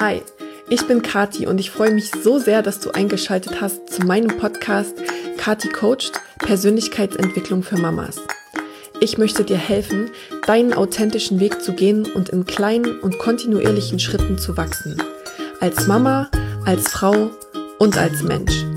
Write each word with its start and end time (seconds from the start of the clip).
Hi, 0.00 0.22
ich 0.68 0.86
bin 0.86 1.02
Kati 1.02 1.48
und 1.48 1.58
ich 1.58 1.72
freue 1.72 1.90
mich 1.90 2.12
so 2.22 2.38
sehr, 2.38 2.62
dass 2.62 2.78
du 2.78 2.92
eingeschaltet 2.92 3.60
hast 3.60 3.92
zu 3.92 4.02
meinem 4.06 4.36
Podcast 4.38 4.94
Kati 5.38 5.70
Coached 5.70 6.12
Persönlichkeitsentwicklung 6.38 7.64
für 7.64 7.78
Mamas. 7.78 8.20
Ich 9.00 9.18
möchte 9.18 9.42
dir 9.42 9.56
helfen, 9.56 10.10
deinen 10.46 10.72
authentischen 10.72 11.40
Weg 11.40 11.60
zu 11.60 11.72
gehen 11.72 12.06
und 12.14 12.28
in 12.28 12.44
kleinen 12.44 13.00
und 13.00 13.18
kontinuierlichen 13.18 13.98
Schritten 13.98 14.38
zu 14.38 14.56
wachsen. 14.56 15.02
Als 15.58 15.88
Mama, 15.88 16.30
als 16.64 16.92
Frau 16.92 17.32
und 17.80 17.98
als 17.98 18.22
Mensch. 18.22 18.67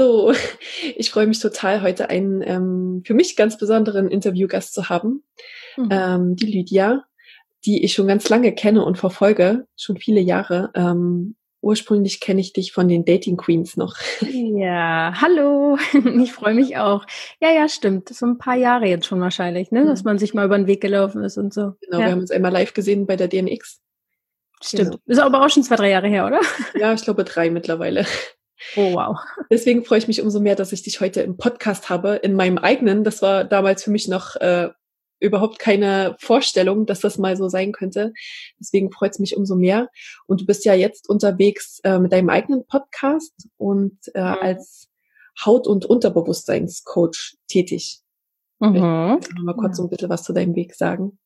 So, 0.00 0.32
ich 0.96 1.10
freue 1.10 1.26
mich 1.26 1.40
total, 1.40 1.82
heute 1.82 2.08
einen 2.08 2.40
ähm, 2.40 3.02
für 3.04 3.12
mich 3.12 3.36
ganz 3.36 3.58
besonderen 3.58 4.08
Interviewgast 4.08 4.72
zu 4.72 4.88
haben. 4.88 5.24
Mhm. 5.76 5.88
Ähm, 5.90 6.36
die 6.36 6.46
Lydia, 6.46 7.04
die 7.66 7.84
ich 7.84 7.92
schon 7.92 8.06
ganz 8.06 8.26
lange 8.30 8.54
kenne 8.54 8.82
und 8.82 8.96
verfolge, 8.96 9.66
schon 9.76 9.98
viele 9.98 10.20
Jahre. 10.20 10.70
Ähm, 10.74 11.36
ursprünglich 11.60 12.20
kenne 12.20 12.40
ich 12.40 12.54
dich 12.54 12.72
von 12.72 12.88
den 12.88 13.04
Dating 13.04 13.36
Queens 13.36 13.76
noch. 13.76 13.96
Ja, 14.22 15.12
hallo. 15.20 15.76
Ich 16.22 16.32
freue 16.32 16.54
mich 16.54 16.78
auch. 16.78 17.04
Ja, 17.38 17.50
ja, 17.50 17.68
stimmt. 17.68 18.08
So 18.08 18.24
ein 18.24 18.38
paar 18.38 18.56
Jahre 18.56 18.86
jetzt 18.86 19.04
schon 19.04 19.20
wahrscheinlich, 19.20 19.70
ne? 19.70 19.84
Dass 19.84 20.02
mhm. 20.02 20.12
man 20.12 20.18
sich 20.18 20.32
mal 20.32 20.46
über 20.46 20.56
den 20.56 20.66
Weg 20.66 20.80
gelaufen 20.80 21.22
ist 21.24 21.36
und 21.36 21.52
so. 21.52 21.74
Genau, 21.82 21.98
ja. 21.98 22.06
wir 22.06 22.12
haben 22.12 22.20
uns 22.20 22.30
einmal 22.30 22.52
live 22.52 22.72
gesehen 22.72 23.06
bei 23.06 23.16
der 23.16 23.28
DNX. 23.28 23.82
Stimmt. 24.62 24.92
Genau. 24.92 25.02
Ist 25.04 25.20
aber 25.20 25.44
auch 25.44 25.50
schon 25.50 25.62
zwei, 25.62 25.76
drei 25.76 25.90
Jahre 25.90 26.08
her, 26.08 26.24
oder? 26.24 26.40
Ja, 26.74 26.94
ich 26.94 27.02
glaube 27.02 27.24
drei 27.24 27.50
mittlerweile. 27.50 28.06
Oh, 28.76 28.94
wow. 28.94 29.18
Deswegen 29.50 29.84
freue 29.84 29.98
ich 29.98 30.08
mich 30.08 30.22
umso 30.22 30.40
mehr, 30.40 30.56
dass 30.56 30.72
ich 30.72 30.82
dich 30.82 31.00
heute 31.00 31.22
im 31.22 31.36
Podcast 31.36 31.88
habe, 31.88 32.16
in 32.16 32.34
meinem 32.34 32.58
eigenen. 32.58 33.04
Das 33.04 33.22
war 33.22 33.44
damals 33.44 33.84
für 33.84 33.90
mich 33.90 34.08
noch 34.08 34.36
äh, 34.36 34.70
überhaupt 35.20 35.58
keine 35.58 36.16
Vorstellung, 36.18 36.86
dass 36.86 37.00
das 37.00 37.18
mal 37.18 37.36
so 37.36 37.48
sein 37.48 37.72
könnte. 37.72 38.12
Deswegen 38.58 38.90
freut 38.90 39.12
es 39.12 39.18
mich 39.18 39.36
umso 39.36 39.54
mehr. 39.54 39.88
Und 40.26 40.40
du 40.40 40.46
bist 40.46 40.64
ja 40.64 40.74
jetzt 40.74 41.08
unterwegs 41.08 41.80
äh, 41.84 41.98
mit 41.98 42.12
deinem 42.12 42.30
eigenen 42.30 42.66
Podcast 42.66 43.48
und 43.56 43.98
äh, 44.14 44.20
mhm. 44.20 44.38
als 44.40 44.88
Haut- 45.44 45.66
und 45.66 45.86
Unterbewusstseinscoach 45.86 47.36
tätig. 47.48 48.00
Mhm. 48.58 49.20
Mal 49.42 49.56
kurz 49.56 49.72
ja. 49.72 49.74
so 49.74 49.82
ein 49.84 49.90
bisschen 49.90 50.10
was 50.10 50.22
zu 50.22 50.32
deinem 50.32 50.54
Weg 50.54 50.74
sagen. 50.74 51.18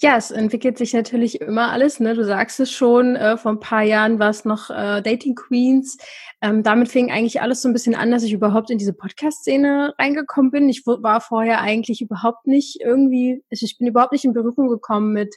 Ja, 0.00 0.16
es 0.16 0.30
entwickelt 0.30 0.78
sich 0.78 0.92
natürlich 0.94 1.40
immer 1.40 1.72
alles. 1.72 1.98
Ne? 1.98 2.14
Du 2.14 2.24
sagst 2.24 2.60
es 2.60 2.70
schon, 2.70 3.16
äh, 3.16 3.36
vor 3.36 3.50
ein 3.50 3.58
paar 3.58 3.82
Jahren 3.82 4.20
war 4.20 4.30
es 4.30 4.44
noch 4.44 4.70
äh, 4.70 5.02
Dating 5.02 5.34
Queens. 5.34 5.98
Ähm, 6.40 6.62
damit 6.62 6.88
fing 6.88 7.10
eigentlich 7.10 7.40
alles 7.40 7.62
so 7.62 7.68
ein 7.68 7.72
bisschen 7.72 7.96
an, 7.96 8.12
dass 8.12 8.22
ich 8.22 8.32
überhaupt 8.32 8.70
in 8.70 8.78
diese 8.78 8.92
Podcast-Szene 8.92 9.94
reingekommen 9.98 10.52
bin. 10.52 10.68
Ich 10.68 10.86
war 10.86 11.20
vorher 11.20 11.62
eigentlich 11.62 12.00
überhaupt 12.00 12.46
nicht 12.46 12.80
irgendwie, 12.80 13.42
also 13.50 13.66
ich 13.66 13.76
bin 13.76 13.88
überhaupt 13.88 14.12
nicht 14.12 14.24
in 14.24 14.32
Berührung 14.32 14.68
gekommen 14.68 15.12
mit 15.12 15.34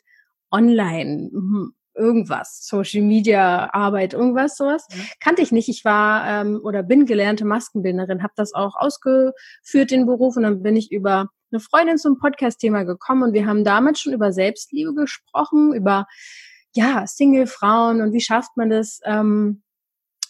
Online, 0.51 1.31
hm, 1.31 1.73
irgendwas, 1.93 2.65
Social 2.65 3.01
Media 3.01 3.73
Arbeit, 3.73 4.13
irgendwas 4.13 4.57
sowas. 4.57 4.87
Mhm. 4.91 5.01
Kannte 5.19 5.41
ich 5.41 5.51
nicht. 5.51 5.69
Ich 5.69 5.85
war 5.85 6.27
ähm, 6.27 6.61
oder 6.63 6.83
bin 6.83 7.05
gelernte 7.05 7.45
Maskenbildnerin, 7.45 8.23
habe 8.23 8.33
das 8.35 8.53
auch 8.53 8.75
ausgeführt, 8.75 9.91
den 9.91 10.05
Beruf, 10.05 10.37
und 10.37 10.43
dann 10.43 10.63
bin 10.63 10.75
ich 10.75 10.91
über 10.91 11.29
eine 11.51 11.59
Freundin 11.59 11.97
zum 11.97 12.17
Podcast-Thema 12.17 12.83
gekommen 12.83 13.23
und 13.23 13.33
wir 13.33 13.45
haben 13.45 13.63
damals 13.63 13.99
schon 13.99 14.13
über 14.13 14.31
Selbstliebe 14.31 14.93
gesprochen, 14.93 15.73
über 15.73 16.07
ja, 16.73 17.05
Single-Frauen 17.05 18.01
und 18.01 18.13
wie 18.13 18.21
schafft 18.21 18.55
man 18.55 18.69
das, 18.69 19.01
ähm, 19.03 19.61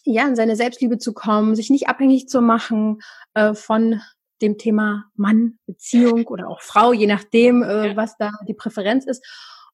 ja, 0.03 0.27
in 0.27 0.35
seine 0.35 0.55
Selbstliebe 0.55 0.97
zu 0.97 1.13
kommen, 1.13 1.55
sich 1.55 1.69
nicht 1.69 1.87
abhängig 1.87 2.27
zu 2.27 2.41
machen 2.41 3.01
äh, 3.35 3.53
von 3.53 4.01
dem 4.41 4.57
Thema 4.57 5.05
Mann, 5.15 5.59
Beziehung 5.67 6.25
oder 6.25 6.47
auch 6.47 6.61
Frau, 6.61 6.93
je 6.93 7.05
nachdem, 7.05 7.61
äh, 7.61 7.95
was 7.95 8.17
da 8.17 8.31
die 8.47 8.55
Präferenz 8.55 9.05
ist. 9.05 9.23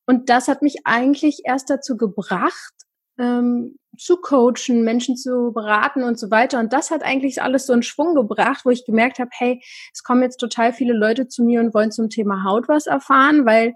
Und 0.07 0.29
das 0.29 0.47
hat 0.47 0.61
mich 0.61 0.77
eigentlich 0.85 1.41
erst 1.45 1.69
dazu 1.69 1.97
gebracht, 1.97 2.73
ähm, 3.19 3.77
zu 3.97 4.17
coachen, 4.17 4.83
Menschen 4.83 5.17
zu 5.17 5.51
beraten 5.53 6.03
und 6.03 6.19
so 6.19 6.31
weiter. 6.31 6.59
Und 6.59 6.71
das 6.71 6.91
hat 6.91 7.03
eigentlich 7.03 7.41
alles 7.41 7.65
so 7.65 7.73
einen 7.73 7.83
Schwung 7.83 8.15
gebracht, 8.15 8.61
wo 8.63 8.69
ich 8.69 8.85
gemerkt 8.85 9.19
habe, 9.19 9.29
hey, 9.33 9.61
es 9.93 10.03
kommen 10.03 10.21
jetzt 10.21 10.37
total 10.37 10.71
viele 10.71 10.93
Leute 10.93 11.27
zu 11.27 11.43
mir 11.43 11.59
und 11.59 11.73
wollen 11.73 11.91
zum 11.91 12.09
Thema 12.09 12.43
Haut 12.43 12.67
was 12.67 12.87
erfahren, 12.87 13.45
weil 13.45 13.73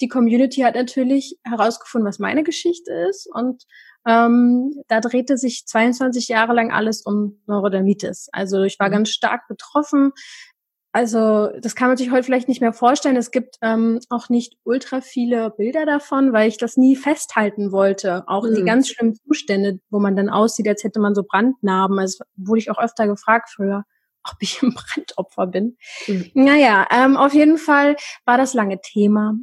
die 0.00 0.08
Community 0.08 0.62
hat 0.62 0.74
natürlich 0.74 1.38
herausgefunden, 1.44 2.08
was 2.08 2.18
meine 2.18 2.42
Geschichte 2.42 2.92
ist. 3.10 3.28
Und 3.32 3.64
ähm, 4.06 4.82
da 4.88 5.00
drehte 5.00 5.36
sich 5.36 5.66
22 5.66 6.28
Jahre 6.28 6.54
lang 6.54 6.72
alles 6.72 7.02
um 7.02 7.42
Neurodermitis. 7.46 8.28
Also 8.32 8.62
ich 8.62 8.78
war 8.78 8.88
mhm. 8.88 8.92
ganz 8.92 9.10
stark 9.10 9.46
betroffen. 9.46 10.12
Also 10.92 11.50
das 11.60 11.76
kann 11.76 11.88
man 11.88 11.96
sich 11.96 12.10
heute 12.10 12.24
vielleicht 12.24 12.48
nicht 12.48 12.60
mehr 12.60 12.72
vorstellen. 12.72 13.16
Es 13.16 13.30
gibt 13.30 13.56
ähm, 13.62 14.00
auch 14.08 14.28
nicht 14.28 14.56
ultra 14.64 15.00
viele 15.00 15.50
Bilder 15.50 15.86
davon, 15.86 16.32
weil 16.32 16.48
ich 16.48 16.58
das 16.58 16.76
nie 16.76 16.96
festhalten 16.96 17.70
wollte. 17.70 18.24
Auch 18.26 18.44
mhm. 18.44 18.56
die 18.56 18.64
ganz 18.64 18.88
schlimmen 18.88 19.14
Zustände, 19.14 19.78
wo 19.90 20.00
man 20.00 20.16
dann 20.16 20.28
aussieht, 20.28 20.66
als 20.66 20.82
hätte 20.82 20.98
man 20.98 21.14
so 21.14 21.22
Brandnarben. 21.22 21.98
Also 21.98 22.24
wurde 22.36 22.58
ich 22.58 22.70
auch 22.72 22.78
öfter 22.78 23.06
gefragt 23.06 23.50
früher, 23.54 23.84
ob 24.24 24.36
ich 24.40 24.62
ein 24.62 24.74
Brandopfer 24.74 25.46
bin. 25.46 25.76
Mhm. 26.08 26.30
Naja, 26.34 26.86
ähm, 26.90 27.16
auf 27.16 27.34
jeden 27.34 27.58
Fall 27.58 27.96
war 28.24 28.36
das 28.36 28.54
lange 28.54 28.80
Thema. 28.80 29.34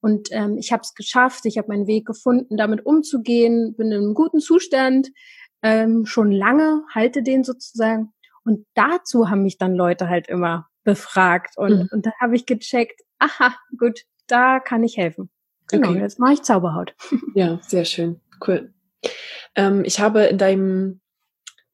Und 0.00 0.28
ähm, 0.32 0.58
ich 0.58 0.72
habe 0.72 0.82
es 0.82 0.94
geschafft, 0.94 1.46
ich 1.46 1.56
habe 1.56 1.68
meinen 1.68 1.86
Weg 1.86 2.06
gefunden, 2.06 2.56
damit 2.56 2.84
umzugehen, 2.84 3.74
bin 3.76 3.92
in 3.92 4.02
einem 4.02 4.14
guten 4.14 4.40
Zustand, 4.40 5.08
ähm, 5.62 6.04
schon 6.04 6.32
lange, 6.32 6.82
halte 6.92 7.22
den 7.22 7.44
sozusagen. 7.44 8.12
Und 8.44 8.66
dazu 8.74 9.30
haben 9.30 9.42
mich 9.42 9.58
dann 9.58 9.74
Leute 9.74 10.08
halt 10.08 10.28
immer 10.28 10.68
befragt. 10.86 11.58
Und, 11.58 11.72
mhm. 11.72 11.88
und 11.92 12.06
da 12.06 12.12
habe 12.18 12.34
ich 12.34 12.46
gecheckt, 12.46 13.02
aha, 13.18 13.54
gut, 13.76 14.00
da 14.26 14.60
kann 14.60 14.82
ich 14.82 14.96
helfen. 14.96 15.28
Genau, 15.68 15.90
okay. 15.90 16.00
jetzt 16.00 16.18
mache 16.18 16.34
ich 16.34 16.42
Zauberhaut. 16.42 16.94
Ja, 17.34 17.58
sehr 17.66 17.84
schön. 17.84 18.20
Cool. 18.46 18.72
Ähm, 19.54 19.84
ich 19.84 20.00
habe 20.00 20.22
in 20.24 20.38
deinem 20.38 21.00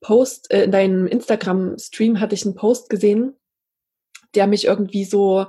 Post, 0.01 0.51
äh, 0.51 0.65
in 0.65 0.73
deinem 0.73 1.07
Instagram-Stream 1.07 2.19
hatte 2.19 2.35
ich 2.35 2.45
einen 2.45 2.57
Post 2.57 2.89
gesehen, 2.89 3.37
der 4.35 4.47
mich 4.47 4.65
irgendwie 4.65 5.05
so 5.05 5.47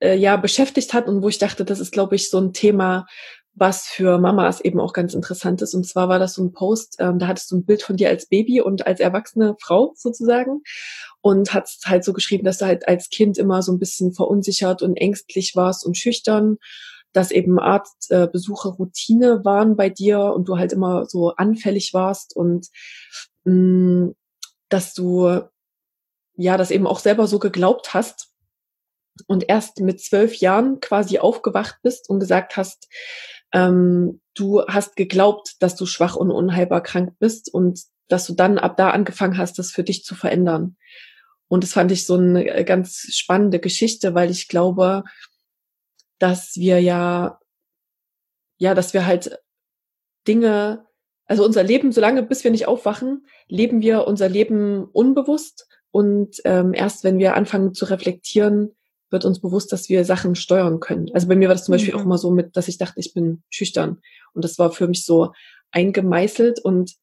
äh, 0.00 0.14
ja 0.16 0.36
beschäftigt 0.36 0.94
hat 0.94 1.08
und 1.08 1.22
wo 1.22 1.28
ich 1.28 1.38
dachte, 1.38 1.64
das 1.64 1.80
ist, 1.80 1.92
glaube 1.92 2.14
ich, 2.14 2.30
so 2.30 2.38
ein 2.38 2.52
Thema, 2.52 3.06
was 3.54 3.86
für 3.86 4.18
Mamas 4.18 4.60
eben 4.60 4.80
auch 4.80 4.92
ganz 4.92 5.14
interessant 5.14 5.62
ist. 5.62 5.74
Und 5.74 5.84
zwar 5.86 6.08
war 6.08 6.18
das 6.18 6.34
so 6.34 6.44
ein 6.44 6.52
Post, 6.52 6.96
ähm, 7.00 7.18
da 7.18 7.26
hattest 7.26 7.50
du 7.50 7.56
ein 7.56 7.64
Bild 7.64 7.82
von 7.82 7.96
dir 7.96 8.08
als 8.08 8.26
Baby 8.26 8.60
und 8.60 8.86
als 8.86 9.00
erwachsene 9.00 9.56
Frau 9.60 9.92
sozusagen 9.96 10.62
und 11.24 11.54
hat 11.54 11.70
halt 11.86 12.04
so 12.04 12.12
geschrieben, 12.12 12.44
dass 12.44 12.58
du 12.58 12.66
halt 12.66 12.86
als 12.86 13.08
Kind 13.08 13.38
immer 13.38 13.62
so 13.62 13.72
ein 13.72 13.78
bisschen 13.78 14.12
verunsichert 14.12 14.82
und 14.82 14.94
ängstlich 14.98 15.56
warst 15.56 15.86
und 15.86 15.96
schüchtern, 15.96 16.58
dass 17.14 17.30
eben 17.30 17.58
Arztbesuche 17.58 18.68
äh, 18.68 18.72
Routine 18.72 19.42
waren 19.42 19.74
bei 19.74 19.88
dir 19.88 20.20
und 20.20 20.50
du 20.50 20.58
halt 20.58 20.74
immer 20.74 21.06
so 21.06 21.30
anfällig 21.30 21.94
warst 21.94 22.36
und 22.36 22.68
mh, 23.44 23.54
mm, 23.54 24.14
dass 24.68 24.92
du 24.92 25.40
ja 26.36 26.58
das 26.58 26.70
eben 26.70 26.86
auch 26.86 26.98
selber 26.98 27.26
so 27.26 27.38
geglaubt 27.38 27.94
hast 27.94 28.28
und 29.26 29.48
erst 29.48 29.80
mit 29.80 30.02
zwölf 30.02 30.34
Jahren 30.34 30.80
quasi 30.80 31.20
aufgewacht 31.20 31.78
bist 31.82 32.10
und 32.10 32.20
gesagt 32.20 32.58
hast, 32.58 32.86
ähm, 33.54 34.20
du 34.34 34.60
hast 34.66 34.94
geglaubt, 34.96 35.54
dass 35.60 35.74
du 35.74 35.86
schwach 35.86 36.16
und 36.16 36.30
unheilbar 36.30 36.82
krank 36.82 37.14
bist 37.18 37.48
und 37.50 37.80
dass 38.08 38.26
du 38.26 38.34
dann 38.34 38.58
ab 38.58 38.76
da 38.76 38.90
angefangen 38.90 39.38
hast, 39.38 39.58
das 39.58 39.70
für 39.70 39.84
dich 39.84 40.04
zu 40.04 40.14
verändern. 40.14 40.76
Und 41.48 41.62
das 41.62 41.72
fand 41.72 41.92
ich 41.92 42.06
so 42.06 42.14
eine 42.14 42.46
äh, 42.46 42.64
ganz 42.64 43.06
spannende 43.10 43.60
Geschichte, 43.60 44.14
weil 44.14 44.30
ich 44.30 44.48
glaube, 44.48 45.04
dass 46.18 46.56
wir 46.56 46.80
ja, 46.80 47.38
ja, 48.56 48.74
dass 48.74 48.94
wir 48.94 49.06
halt 49.06 49.38
Dinge, 50.26 50.86
also 51.26 51.44
unser 51.44 51.62
Leben, 51.62 51.92
solange 51.92 52.22
bis 52.22 52.44
wir 52.44 52.50
nicht 52.50 52.66
aufwachen, 52.66 53.26
leben 53.48 53.82
wir 53.82 54.06
unser 54.06 54.28
Leben 54.28 54.84
unbewusst. 54.84 55.68
Und 55.90 56.40
ähm, 56.44 56.72
erst 56.74 57.04
wenn 57.04 57.18
wir 57.18 57.34
anfangen 57.34 57.74
zu 57.74 57.84
reflektieren, 57.84 58.74
wird 59.10 59.24
uns 59.24 59.40
bewusst, 59.40 59.72
dass 59.72 59.88
wir 59.88 60.04
Sachen 60.04 60.34
steuern 60.34 60.80
können. 60.80 61.10
Also 61.14 61.28
bei 61.28 61.36
mir 61.36 61.48
war 61.48 61.54
das 61.54 61.64
zum 61.64 61.72
Beispiel 61.72 61.94
mhm. 61.94 62.00
auch 62.00 62.04
immer 62.04 62.18
so 62.18 62.30
mit, 62.30 62.56
dass 62.56 62.68
ich 62.68 62.78
dachte, 62.78 63.00
ich 63.00 63.14
bin 63.14 63.42
schüchtern. 63.48 64.00
Und 64.32 64.44
das 64.44 64.58
war 64.58 64.72
für 64.72 64.88
mich 64.88 65.04
so 65.04 65.32
eingemeißelt 65.70 66.60
und 66.60 66.94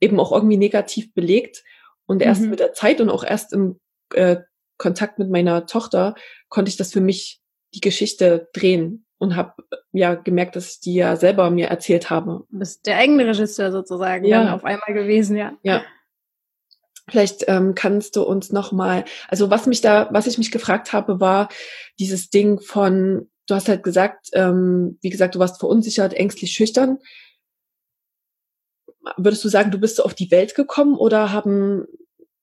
eben 0.00 0.18
auch 0.20 0.32
irgendwie 0.32 0.56
negativ 0.56 1.14
belegt. 1.14 1.62
Und 2.06 2.22
erst 2.22 2.42
mhm. 2.42 2.50
mit 2.50 2.60
der 2.60 2.72
Zeit 2.72 3.00
und 3.00 3.10
auch 3.10 3.24
erst 3.24 3.52
im 3.52 3.78
äh, 4.14 4.36
Kontakt 4.78 5.18
mit 5.18 5.30
meiner 5.30 5.66
Tochter 5.66 6.14
konnte 6.48 6.68
ich 6.68 6.76
das 6.76 6.92
für 6.92 7.00
mich 7.00 7.40
die 7.74 7.80
Geschichte 7.80 8.48
drehen 8.52 9.06
und 9.18 9.36
habe 9.36 9.54
ja 9.92 10.14
gemerkt, 10.14 10.56
dass 10.56 10.74
ich 10.74 10.80
die 10.80 10.94
ja 10.94 11.16
selber 11.16 11.50
mir 11.50 11.68
erzählt 11.68 12.10
habe. 12.10 12.44
Du 12.50 12.58
bist 12.58 12.86
der 12.86 12.98
eigene 12.98 13.26
Regisseur 13.26 13.72
sozusagen 13.72 14.24
ja. 14.24 14.42
dann 14.42 14.52
auf 14.52 14.64
einmal 14.64 14.92
gewesen, 14.92 15.36
ja. 15.36 15.52
Ja. 15.62 15.82
Vielleicht 17.08 17.44
ähm, 17.46 17.74
kannst 17.74 18.16
du 18.16 18.22
uns 18.22 18.50
noch 18.50 18.72
mal, 18.72 19.04
also 19.28 19.48
was 19.48 19.66
mich 19.66 19.80
da, 19.80 20.08
was 20.10 20.26
ich 20.26 20.38
mich 20.38 20.50
gefragt 20.50 20.92
habe, 20.92 21.20
war 21.20 21.48
dieses 21.98 22.30
Ding 22.30 22.60
von, 22.60 23.30
du 23.46 23.54
hast 23.54 23.68
halt 23.68 23.84
gesagt, 23.84 24.30
ähm, 24.32 24.98
wie 25.02 25.10
gesagt, 25.10 25.36
du 25.36 25.38
warst 25.38 25.60
verunsichert, 25.60 26.14
ängstlich, 26.14 26.52
schüchtern. 26.52 26.98
Würdest 29.16 29.44
du 29.44 29.48
sagen, 29.48 29.70
du 29.70 29.78
bist 29.78 29.96
so 29.96 30.04
auf 30.04 30.14
die 30.14 30.30
Welt 30.30 30.54
gekommen 30.54 30.96
oder 30.96 31.32
haben 31.32 31.86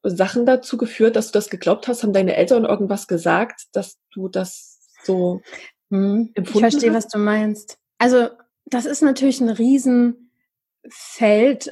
Sachen 0.03 0.45
dazu 0.45 0.77
geführt, 0.77 1.15
dass 1.15 1.27
du 1.27 1.33
das 1.33 1.49
geglaubt 1.49 1.87
hast? 1.87 2.03
Haben 2.03 2.13
deine 2.13 2.35
Eltern 2.35 2.65
irgendwas 2.65 3.07
gesagt, 3.07 3.67
dass 3.71 3.97
du 4.13 4.27
das 4.27 4.79
so 5.03 5.41
hm, 5.89 6.31
empfunden 6.33 6.67
Ich 6.67 6.73
verstehe, 6.73 6.93
hast? 6.93 7.05
was 7.05 7.11
du 7.11 7.19
meinst. 7.19 7.77
Also 7.97 8.29
das 8.65 8.85
ist 8.85 9.01
natürlich 9.01 9.41
ein 9.41 9.49
Riesenfeld, 9.49 10.21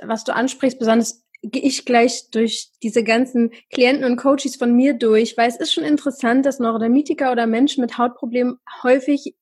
was 0.03 0.23
du 0.23 0.33
ansprichst, 0.33 0.79
besonders 0.79 1.23
gehe 1.43 1.63
ich 1.63 1.85
gleich 1.85 2.29
durch 2.29 2.69
diese 2.83 3.03
ganzen 3.03 3.51
Klienten 3.71 4.05
und 4.05 4.17
Coaches 4.17 4.55
von 4.55 4.75
mir 4.75 4.93
durch, 4.93 5.37
weil 5.37 5.49
es 5.49 5.55
ist 5.57 5.73
schon 5.73 5.83
interessant, 5.83 6.45
dass 6.45 6.59
Neurodermitiker 6.59 7.31
oder 7.31 7.47
Menschen 7.47 7.81
mit 7.81 7.97
Hautproblemen 7.97 8.59
häufig 8.83 9.35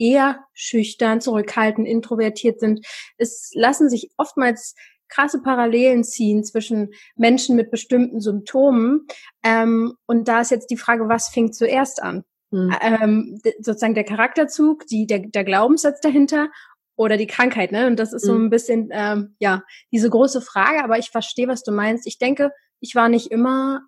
eher 0.00 0.44
schüchtern, 0.54 1.20
zurückhaltend, 1.20 1.86
introvertiert 1.86 2.58
sind. 2.58 2.84
Es 3.18 3.50
lassen 3.54 3.88
sich 3.88 4.10
oftmals 4.16 4.74
krasse 5.08 5.42
Parallelen 5.42 6.04
ziehen 6.04 6.44
zwischen 6.44 6.92
Menschen 7.16 7.56
mit 7.56 7.70
bestimmten 7.70 8.20
Symptomen. 8.20 9.06
Ähm, 9.42 9.94
und 10.06 10.28
da 10.28 10.40
ist 10.40 10.50
jetzt 10.50 10.70
die 10.70 10.76
Frage, 10.76 11.08
was 11.08 11.28
fängt 11.28 11.54
zuerst 11.54 12.02
an? 12.02 12.24
Hm. 12.52 12.74
Ähm, 12.80 13.40
sozusagen 13.60 13.94
der 13.94 14.04
Charakterzug, 14.04 14.86
die, 14.86 15.06
der, 15.06 15.20
der 15.20 15.44
Glaubenssatz 15.44 16.00
dahinter 16.00 16.48
oder 16.96 17.16
die 17.16 17.26
Krankheit, 17.26 17.72
ne? 17.72 17.86
Und 17.86 17.98
das 17.98 18.12
ist 18.12 18.24
so 18.24 18.34
hm. 18.34 18.46
ein 18.46 18.50
bisschen, 18.50 18.88
ähm, 18.92 19.36
ja, 19.38 19.62
diese 19.92 20.10
große 20.10 20.40
Frage, 20.40 20.82
aber 20.82 20.98
ich 20.98 21.10
verstehe, 21.10 21.48
was 21.48 21.62
du 21.62 21.72
meinst. 21.72 22.06
Ich 22.06 22.18
denke, 22.18 22.50
ich 22.80 22.94
war 22.94 23.08
nicht 23.08 23.30
immer 23.30 23.82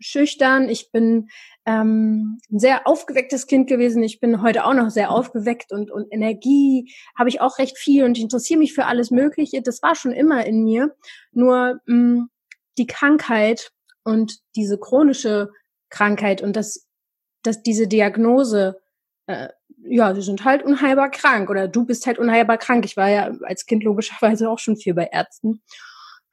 schüchtern. 0.00 0.68
Ich 0.68 0.90
bin 0.90 1.28
ähm, 1.66 2.40
ein 2.50 2.58
sehr 2.58 2.86
aufgewecktes 2.86 3.46
Kind 3.46 3.68
gewesen. 3.68 4.02
Ich 4.02 4.20
bin 4.20 4.42
heute 4.42 4.64
auch 4.64 4.74
noch 4.74 4.90
sehr 4.90 5.10
aufgeweckt 5.10 5.72
und, 5.72 5.90
und 5.90 6.06
Energie 6.10 6.92
habe 7.16 7.28
ich 7.28 7.40
auch 7.40 7.58
recht 7.58 7.76
viel 7.76 8.04
und 8.04 8.16
ich 8.16 8.22
interessiere 8.22 8.58
mich 8.58 8.74
für 8.74 8.86
alles 8.86 9.10
Mögliche. 9.10 9.62
Das 9.62 9.82
war 9.82 9.94
schon 9.94 10.12
immer 10.12 10.46
in 10.46 10.64
mir. 10.64 10.94
Nur 11.32 11.80
mh, 11.86 11.94
mm, 11.94 12.30
die 12.78 12.86
Krankheit 12.86 13.72
und 14.04 14.38
diese 14.56 14.78
chronische 14.78 15.50
Krankheit 15.90 16.42
und 16.42 16.56
das, 16.56 16.86
dass 17.42 17.62
diese 17.62 17.86
Diagnose, 17.86 18.80
äh, 19.26 19.48
ja, 19.84 20.14
sie 20.14 20.22
sind 20.22 20.44
halt 20.44 20.62
unheilbar 20.62 21.10
krank 21.10 21.50
oder 21.50 21.68
du 21.68 21.84
bist 21.84 22.06
halt 22.06 22.18
unheilbar 22.18 22.58
krank. 22.58 22.84
Ich 22.84 22.96
war 22.96 23.08
ja 23.08 23.30
als 23.42 23.66
Kind 23.66 23.84
logischerweise 23.84 24.48
auch 24.48 24.58
schon 24.58 24.76
viel 24.76 24.94
bei 24.94 25.08
Ärzten 25.12 25.62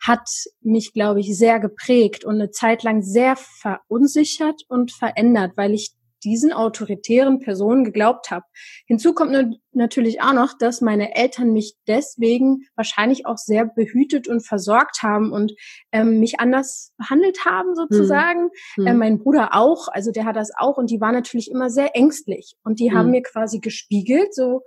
hat 0.02 0.28
mich, 0.62 0.94
glaube 0.94 1.20
ich, 1.20 1.38
sehr 1.38 1.60
geprägt 1.60 2.26
und 2.26 2.36
eine 2.36 2.52
Zeit 2.52 2.84
lang 2.84 3.02
sehr 3.02 3.36
verunsichert 3.36 4.62
und 4.68 4.92
verändert, 4.92 5.54
weil 5.56 5.74
ich 5.74 5.96
diesen 6.26 6.52
autoritären 6.52 7.40
Personen 7.40 7.84
geglaubt 7.84 8.32
habe. 8.32 8.46
Hinzu 8.88 9.14
kommt 9.14 9.60
natürlich 9.72 10.22
auch 10.22 10.34
noch, 10.34 10.58
dass 10.58 10.82
meine 10.82 11.16
Eltern 11.16 11.54
mich 11.54 11.76
deswegen 11.88 12.66
wahrscheinlich 12.76 13.26
auch 13.26 13.38
sehr 13.38 13.66
behütet 13.66 14.28
und 14.28 14.46
versorgt 14.46 15.04
haben 15.04 15.32
und 15.32 15.54
ähm, 15.92 16.20
mich 16.20 16.40
anders 16.40 16.94
behandelt 16.98 17.46
haben 17.46 17.76
sozusagen. 17.76 18.50
Hm. 18.74 18.88
Äh, 18.88 18.94
mein 18.96 19.20
Bruder 19.20 19.50
auch, 19.54 19.88
also 19.88 20.12
der 20.12 20.26
hat 20.26 20.36
das 20.36 20.50
auch 20.58 20.78
und 20.78 20.90
die 20.90 21.00
war 21.00 21.12
natürlich 21.12 21.52
immer 21.52 21.70
sehr 21.70 21.96
ängstlich 21.96 22.56
und 22.64 22.80
die 22.80 22.90
hm. 22.90 22.98
haben 22.98 23.12
mir 23.12 23.22
quasi 23.22 23.60
gespiegelt, 23.60 24.34
so 24.34 24.62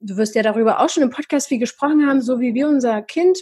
du 0.00 0.16
wirst 0.16 0.34
ja 0.34 0.42
darüber 0.42 0.80
auch 0.80 0.88
schon 0.88 1.02
im 1.02 1.10
Podcast 1.10 1.48
viel 1.48 1.58
gesprochen 1.58 2.06
haben, 2.06 2.20
so 2.20 2.38
wie 2.40 2.54
wir 2.54 2.68
unser 2.68 3.02
Kind 3.02 3.38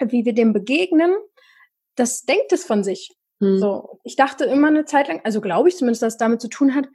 wie 0.00 0.24
wir 0.24 0.34
dem 0.34 0.52
begegnen, 0.52 1.14
das 1.94 2.22
denkt 2.22 2.52
es 2.52 2.64
von 2.64 2.84
sich. 2.84 3.16
Hm. 3.40 3.58
So, 3.58 4.00
ich 4.04 4.16
dachte 4.16 4.44
immer 4.44 4.68
eine 4.68 4.84
Zeit 4.84 5.08
lang, 5.08 5.20
also 5.24 5.40
glaube 5.40 5.68
ich 5.68 5.76
zumindest, 5.76 6.02
dass 6.02 6.14
es 6.14 6.18
damit 6.18 6.40
zu 6.40 6.48
tun 6.48 6.74
hat, 6.74 6.86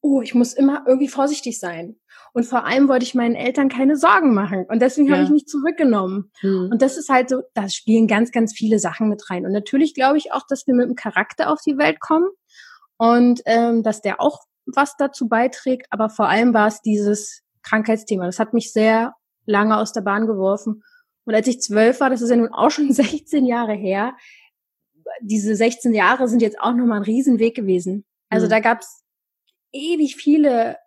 oh, 0.00 0.20
ich 0.20 0.34
muss 0.34 0.52
immer 0.52 0.84
irgendwie 0.86 1.08
vorsichtig 1.08 1.58
sein. 1.58 1.98
Und 2.32 2.44
vor 2.44 2.64
allem 2.64 2.88
wollte 2.88 3.04
ich 3.04 3.14
meinen 3.14 3.34
Eltern 3.34 3.68
keine 3.68 3.96
Sorgen 3.96 4.34
machen. 4.34 4.66
Und 4.68 4.80
deswegen 4.80 5.08
ja. 5.08 5.14
habe 5.14 5.24
ich 5.24 5.30
mich 5.30 5.46
zurückgenommen. 5.46 6.30
Hm. 6.40 6.68
Und 6.70 6.82
das 6.82 6.96
ist 6.96 7.08
halt 7.08 7.30
so, 7.30 7.42
da 7.54 7.68
spielen 7.68 8.06
ganz, 8.06 8.30
ganz 8.30 8.52
viele 8.52 8.78
Sachen 8.78 9.08
mit 9.08 9.30
rein. 9.30 9.46
Und 9.46 9.52
natürlich 9.52 9.94
glaube 9.94 10.18
ich 10.18 10.32
auch, 10.32 10.42
dass 10.48 10.66
wir 10.66 10.74
mit 10.74 10.84
einem 10.84 10.96
Charakter 10.96 11.50
auf 11.50 11.60
die 11.66 11.78
Welt 11.78 11.98
kommen 12.00 12.28
und 12.98 13.40
ähm, 13.46 13.82
dass 13.82 14.00
der 14.00 14.20
auch 14.20 14.40
was 14.66 14.96
dazu 14.96 15.28
beiträgt. 15.28 15.86
Aber 15.90 16.08
vor 16.08 16.28
allem 16.28 16.52
war 16.54 16.68
es 16.68 16.82
dieses 16.82 17.42
Krankheitsthema. 17.62 18.26
Das 18.26 18.38
hat 18.38 18.52
mich 18.52 18.72
sehr 18.72 19.14
lange 19.46 19.76
aus 19.78 19.92
der 19.92 20.02
Bahn 20.02 20.26
geworfen. 20.26 20.82
Und 21.26 21.34
als 21.34 21.48
ich 21.48 21.60
zwölf 21.60 22.00
war, 22.00 22.08
das 22.08 22.22
ist 22.22 22.30
ja 22.30 22.36
nun 22.36 22.52
auch 22.52 22.70
schon 22.70 22.90
16 22.92 23.44
Jahre 23.44 23.74
her, 23.74 24.16
diese 25.20 25.54
16 25.54 25.94
Jahre 25.94 26.28
sind 26.28 26.42
jetzt 26.42 26.60
auch 26.60 26.72
nochmal 26.72 26.98
ein 26.98 27.04
Riesenweg 27.04 27.54
gewesen. 27.54 28.04
Also 28.28 28.46
mhm. 28.46 28.50
da 28.50 28.60
gab's 28.60 29.04
ewig 29.72 30.16
viele 30.16 30.78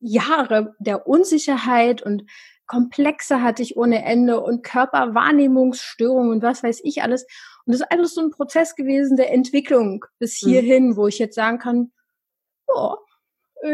Jahre 0.00 0.74
der 0.78 1.06
Unsicherheit 1.06 2.02
und 2.02 2.24
Komplexe 2.66 3.42
hatte 3.42 3.62
ich 3.62 3.76
ohne 3.76 4.04
Ende 4.04 4.40
und 4.40 4.62
Körperwahrnehmungsstörungen 4.62 6.30
und 6.30 6.42
was 6.42 6.62
weiß 6.62 6.80
ich 6.82 7.02
alles. 7.02 7.26
Und 7.66 7.72
das 7.72 7.80
ist 7.80 7.90
alles 7.90 8.14
so 8.14 8.22
ein 8.22 8.30
Prozess 8.30 8.74
gewesen 8.74 9.16
der 9.16 9.32
Entwicklung 9.32 10.04
bis 10.18 10.42
mhm. 10.42 10.48
hierhin, 10.48 10.88
mhm. 10.88 10.96
wo 10.96 11.06
ich 11.06 11.18
jetzt 11.18 11.34
sagen 11.34 11.58
kann, 11.58 11.92
oh, 12.66 12.96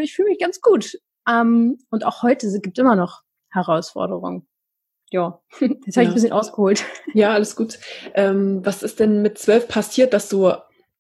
ich 0.00 0.14
fühle 0.14 0.30
mich 0.30 0.38
ganz 0.38 0.60
gut. 0.60 0.98
Ähm, 1.28 1.78
und 1.90 2.04
auch 2.04 2.22
heute 2.22 2.50
gibt 2.60 2.78
es 2.78 2.82
immer 2.82 2.96
noch 2.96 3.22
Herausforderungen 3.50 4.49
ja, 5.10 5.40
jetzt 5.60 5.96
habe 5.96 6.04
ich 6.04 6.08
ein 6.08 6.14
bisschen 6.14 6.32
ausgeholt. 6.32 6.84
Ja, 7.14 7.32
alles 7.32 7.56
gut. 7.56 7.78
Ähm, 8.14 8.64
was 8.64 8.82
ist 8.82 9.00
denn 9.00 9.22
mit 9.22 9.38
zwölf 9.38 9.68
passiert, 9.68 10.12
dass 10.12 10.28
du 10.28 10.52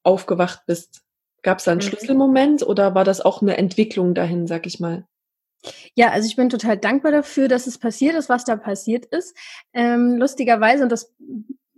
aufgewacht 0.02 0.62
bist? 0.66 1.02
Gab 1.42 1.58
es 1.58 1.64
da 1.64 1.72
einen 1.72 1.78
mhm. 1.78 1.84
Schlüsselmoment 1.84 2.62
oder 2.62 2.94
war 2.94 3.04
das 3.04 3.20
auch 3.20 3.40
eine 3.42 3.56
Entwicklung 3.56 4.14
dahin, 4.14 4.46
sag 4.46 4.66
ich 4.66 4.80
mal? 4.80 5.06
Ja, 5.94 6.10
also 6.10 6.26
ich 6.26 6.36
bin 6.36 6.48
total 6.48 6.76
dankbar 6.76 7.12
dafür, 7.12 7.48
dass 7.48 7.66
es 7.66 7.78
passiert 7.78 8.14
ist, 8.14 8.28
was 8.28 8.44
da 8.44 8.56
passiert 8.56 9.06
ist. 9.06 9.36
Ähm, 9.72 10.16
lustigerweise, 10.16 10.82
und 10.82 10.90
das 10.90 11.14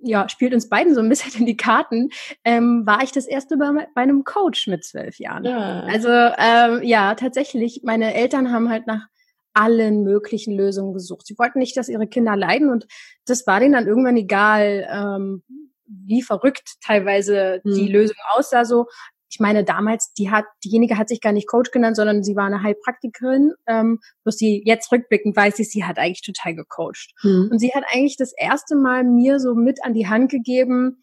ja, 0.04 0.28
spielt 0.28 0.52
uns 0.52 0.68
beiden 0.68 0.94
so 0.94 1.00
ein 1.00 1.08
bisschen 1.08 1.32
in 1.40 1.46
die 1.46 1.56
Karten, 1.56 2.10
ähm, 2.44 2.86
war 2.86 3.02
ich 3.02 3.12
das 3.12 3.26
erste 3.26 3.56
Mal 3.56 3.88
bei 3.94 4.02
einem 4.02 4.24
Coach 4.24 4.66
mit 4.66 4.84
zwölf 4.84 5.18
Jahren. 5.18 5.44
Ja. 5.44 5.80
Also 5.80 6.08
ähm, 6.08 6.82
ja, 6.82 7.14
tatsächlich, 7.14 7.82
meine 7.84 8.14
Eltern 8.14 8.52
haben 8.52 8.68
halt 8.68 8.86
nach 8.86 9.06
allen 9.54 10.02
möglichen 10.02 10.56
Lösungen 10.56 10.94
gesucht. 10.94 11.26
Sie 11.26 11.38
wollten 11.38 11.58
nicht, 11.58 11.76
dass 11.76 11.88
ihre 11.88 12.06
Kinder 12.06 12.36
leiden 12.36 12.70
und 12.70 12.86
das 13.26 13.46
war 13.46 13.60
denen 13.60 13.74
dann 13.74 13.86
irgendwann 13.86 14.16
egal, 14.16 14.88
ähm, 14.90 15.42
wie 15.86 16.22
verrückt 16.22 16.74
teilweise 16.84 17.60
hm. 17.64 17.74
die 17.74 17.88
Lösung 17.88 18.16
aussah. 18.34 18.64
So, 18.64 18.86
ich 19.32 19.40
meine, 19.40 19.64
damals, 19.64 20.12
die 20.12 20.30
hat, 20.30 20.44
diejenige 20.62 20.98
hat 20.98 21.08
sich 21.08 21.20
gar 21.20 21.32
nicht 21.32 21.48
Coach 21.48 21.70
genannt, 21.70 21.96
sondern 21.96 22.22
sie 22.22 22.36
war 22.36 22.44
eine 22.44 22.62
Heilpraktikerin. 22.62 23.52
Ähm, 23.66 23.98
bloß 24.24 24.36
sie 24.36 24.62
jetzt 24.66 24.92
rückblickend 24.92 25.34
weiß 25.34 25.58
ich, 25.58 25.70
sie 25.70 25.84
hat 25.84 25.98
eigentlich 25.98 26.22
total 26.22 26.54
gecoacht. 26.54 27.12
Hm. 27.20 27.48
Und 27.50 27.58
sie 27.58 27.72
hat 27.74 27.84
eigentlich 27.90 28.16
das 28.16 28.32
erste 28.36 28.76
Mal 28.76 29.04
mir 29.04 29.40
so 29.40 29.54
mit 29.54 29.82
an 29.84 29.94
die 29.94 30.06
Hand 30.06 30.30
gegeben, 30.30 31.00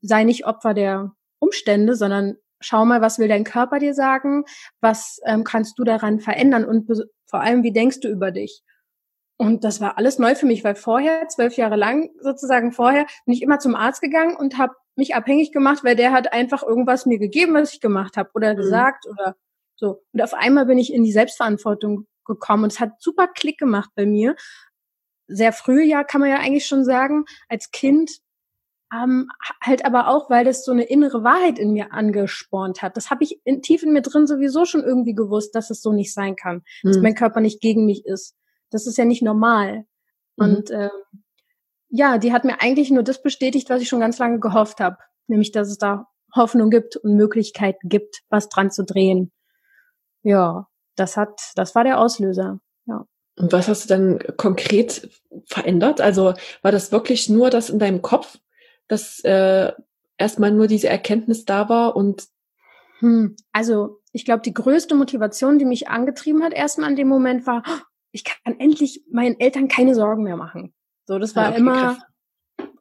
sei 0.00 0.24
nicht 0.24 0.46
Opfer 0.46 0.72
der 0.72 1.12
Umstände, 1.40 1.94
sondern 1.94 2.36
schau 2.60 2.84
mal, 2.84 3.00
was 3.00 3.18
will 3.18 3.28
dein 3.28 3.44
Körper 3.44 3.78
dir 3.78 3.94
sagen, 3.94 4.44
was 4.80 5.20
ähm, 5.24 5.44
kannst 5.44 5.78
du 5.78 5.84
daran 5.84 6.20
verändern 6.20 6.64
und 6.64 6.88
vor 7.26 7.40
allem, 7.40 7.62
wie 7.62 7.72
denkst 7.72 8.00
du 8.00 8.08
über 8.08 8.30
dich? 8.30 8.62
Und 9.40 9.62
das 9.62 9.80
war 9.80 9.98
alles 9.98 10.18
neu 10.18 10.34
für 10.34 10.46
mich, 10.46 10.64
weil 10.64 10.74
vorher, 10.74 11.28
zwölf 11.28 11.56
Jahre 11.56 11.76
lang 11.76 12.10
sozusagen 12.20 12.72
vorher, 12.72 13.06
bin 13.24 13.34
ich 13.34 13.42
immer 13.42 13.60
zum 13.60 13.76
Arzt 13.76 14.00
gegangen 14.00 14.36
und 14.36 14.58
habe 14.58 14.74
mich 14.96 15.14
abhängig 15.14 15.52
gemacht, 15.52 15.84
weil 15.84 15.94
der 15.94 16.12
hat 16.12 16.32
einfach 16.32 16.64
irgendwas 16.64 17.06
mir 17.06 17.20
gegeben, 17.20 17.54
was 17.54 17.72
ich 17.72 17.80
gemacht 17.80 18.16
habe 18.16 18.30
oder 18.34 18.54
mhm. 18.54 18.56
gesagt 18.56 19.06
oder 19.06 19.36
so. 19.76 20.02
Und 20.12 20.22
auf 20.22 20.34
einmal 20.34 20.66
bin 20.66 20.76
ich 20.76 20.92
in 20.92 21.04
die 21.04 21.12
Selbstverantwortung 21.12 22.06
gekommen 22.24 22.64
und 22.64 22.72
es 22.72 22.80
hat 22.80 23.00
super 23.00 23.28
Klick 23.28 23.58
gemacht 23.58 23.90
bei 23.94 24.06
mir. 24.06 24.34
Sehr 25.28 25.52
früh, 25.52 25.82
ja, 25.82 26.02
kann 26.02 26.20
man 26.20 26.30
ja 26.30 26.38
eigentlich 26.38 26.66
schon 26.66 26.84
sagen, 26.84 27.24
als 27.48 27.70
Kind 27.70 28.10
ähm, 28.92 29.28
halt 29.62 29.84
aber 29.84 30.08
auch, 30.08 30.30
weil 30.30 30.44
das 30.44 30.64
so 30.64 30.72
eine 30.72 30.84
innere 30.84 31.22
Wahrheit 31.24 31.58
in 31.58 31.72
mir 31.72 31.92
angespornt 31.92 32.82
hat. 32.82 32.96
Das 32.96 33.10
habe 33.10 33.24
ich 33.24 33.40
in, 33.44 33.62
tief 33.62 33.82
in 33.82 33.92
mir 33.92 34.02
drin 34.02 34.26
sowieso 34.26 34.64
schon 34.64 34.82
irgendwie 34.82 35.14
gewusst, 35.14 35.54
dass 35.54 35.70
es 35.70 35.82
so 35.82 35.92
nicht 35.92 36.12
sein 36.12 36.36
kann, 36.36 36.62
mhm. 36.82 36.88
dass 36.88 36.98
mein 36.98 37.14
Körper 37.14 37.40
nicht 37.40 37.60
gegen 37.60 37.84
mich 37.84 38.06
ist. 38.06 38.34
Das 38.70 38.86
ist 38.86 38.98
ja 38.98 39.04
nicht 39.04 39.22
normal. 39.22 39.84
Mhm. 40.36 40.44
Und 40.44 40.70
ähm, 40.70 40.90
ja, 41.90 42.18
die 42.18 42.32
hat 42.32 42.44
mir 42.44 42.60
eigentlich 42.60 42.90
nur 42.90 43.02
das 43.02 43.22
bestätigt, 43.22 43.70
was 43.70 43.82
ich 43.82 43.88
schon 43.88 44.00
ganz 44.00 44.18
lange 44.18 44.40
gehofft 44.40 44.80
habe, 44.80 44.98
nämlich, 45.26 45.52
dass 45.52 45.68
es 45.68 45.78
da 45.78 46.06
Hoffnung 46.34 46.70
gibt 46.70 46.96
und 46.96 47.16
Möglichkeiten 47.16 47.88
gibt, 47.88 48.22
was 48.28 48.48
dran 48.48 48.70
zu 48.70 48.84
drehen. 48.84 49.32
Ja, 50.22 50.66
das 50.96 51.16
hat, 51.16 51.40
das 51.54 51.74
war 51.74 51.84
der 51.84 51.98
Auslöser. 51.98 52.60
Ja. 52.86 53.06
Und 53.36 53.52
was 53.52 53.68
hast 53.68 53.84
du 53.84 53.88
dann 53.88 54.18
konkret 54.36 55.08
verändert? 55.46 56.00
Also 56.00 56.34
war 56.62 56.72
das 56.72 56.92
wirklich 56.92 57.28
nur 57.28 57.50
das 57.50 57.70
in 57.70 57.78
deinem 57.78 58.02
Kopf, 58.02 58.38
dass 58.88 59.20
äh, 59.20 59.72
erstmal 60.16 60.50
nur 60.50 60.66
diese 60.66 60.88
Erkenntnis 60.88 61.44
da 61.44 61.68
war 61.68 61.96
und 61.96 62.28
hm, 63.00 63.36
also 63.52 64.00
ich 64.12 64.24
glaube, 64.24 64.42
die 64.42 64.54
größte 64.54 64.94
Motivation, 64.94 65.58
die 65.58 65.64
mich 65.64 65.88
angetrieben 65.88 66.42
hat, 66.42 66.52
erstmal 66.52 66.88
an 66.88 66.96
dem 66.96 67.08
Moment 67.08 67.46
war, 67.46 67.62
oh, 67.66 67.80
ich 68.10 68.24
kann 68.24 68.58
endlich 68.58 69.04
meinen 69.10 69.38
Eltern 69.38 69.68
keine 69.68 69.94
Sorgen 69.94 70.24
mehr 70.24 70.36
machen. 70.36 70.74
So, 71.06 71.18
das 71.18 71.36
war 71.36 71.44
ja, 71.44 71.50
okay, 71.50 71.58
immer 71.58 71.98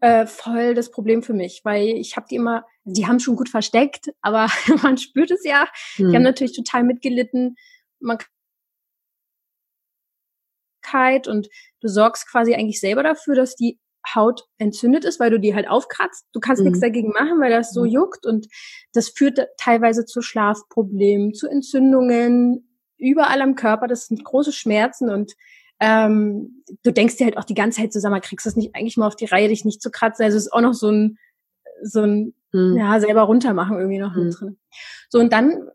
äh, 0.01 0.25
voll 0.25 0.73
das 0.73 0.91
Problem 0.91 1.21
für 1.23 1.33
mich, 1.33 1.61
weil 1.63 1.89
ich 1.89 2.15
habe 2.15 2.27
die 2.29 2.35
immer, 2.35 2.65
die 2.83 3.07
haben 3.07 3.19
schon 3.19 3.35
gut 3.35 3.49
versteckt, 3.49 4.09
aber 4.21 4.47
man 4.81 4.97
spürt 4.97 5.31
es 5.31 5.43
ja. 5.43 5.67
Hm. 5.95 6.09
Die 6.09 6.15
haben 6.15 6.15
hm. 6.15 6.23
natürlich 6.23 6.55
total 6.55 6.83
mitgelitten. 6.83 7.55
Man 7.99 8.17
und 11.27 11.49
du 11.81 11.89
sorgst 11.89 12.31
quasi 12.31 12.55
eigentlich 12.55 12.79
selber 12.79 13.03
dafür, 13.03 13.35
dass 13.35 13.55
die 13.55 13.77
Haut 14.15 14.43
entzündet 14.57 15.05
ist, 15.05 15.19
weil 15.19 15.29
du 15.29 15.39
die 15.39 15.55
halt 15.55 15.67
aufkratzt. 15.69 16.25
Du 16.33 16.39
kannst 16.39 16.61
mhm. 16.61 16.69
nichts 16.69 16.81
dagegen 16.81 17.09
machen, 17.09 17.39
weil 17.39 17.51
das 17.51 17.73
so 17.73 17.81
mhm. 17.81 17.89
juckt 17.89 18.25
und 18.25 18.47
das 18.93 19.09
führt 19.09 19.39
teilweise 19.57 20.05
zu 20.05 20.21
Schlafproblemen, 20.21 21.33
zu 21.33 21.47
Entzündungen 21.47 22.67
überall 22.97 23.41
am 23.41 23.55
Körper. 23.55 23.87
Das 23.87 24.07
sind 24.07 24.23
große 24.23 24.51
Schmerzen 24.51 25.09
und 25.09 25.33
ähm, 25.79 26.63
du 26.83 26.91
denkst 26.91 27.17
dir 27.17 27.25
halt 27.25 27.37
auch 27.37 27.43
die 27.43 27.53
ganze 27.53 27.81
Zeit 27.81 27.93
zusammen, 27.93 28.21
kriegst 28.21 28.45
das 28.45 28.55
nicht 28.55 28.75
eigentlich 28.75 28.97
mal 28.97 29.07
auf 29.07 29.15
die 29.15 29.25
Reihe, 29.25 29.47
dich 29.47 29.65
nicht 29.65 29.81
zu 29.81 29.91
kratzen. 29.91 30.25
Also 30.25 30.37
es 30.37 30.45
ist 30.45 30.53
auch 30.53 30.61
noch 30.61 30.73
so 30.73 30.89
ein 30.89 31.17
so 31.83 32.01
ein 32.01 32.33
mhm. 32.51 32.77
ja 32.77 32.99
selber 32.99 33.21
runtermachen 33.23 33.77
irgendwie 33.77 33.99
noch 33.99 34.15
mhm. 34.15 34.31
drin. 34.31 34.57
So 35.09 35.19
und 35.19 35.31
dann 35.31 35.69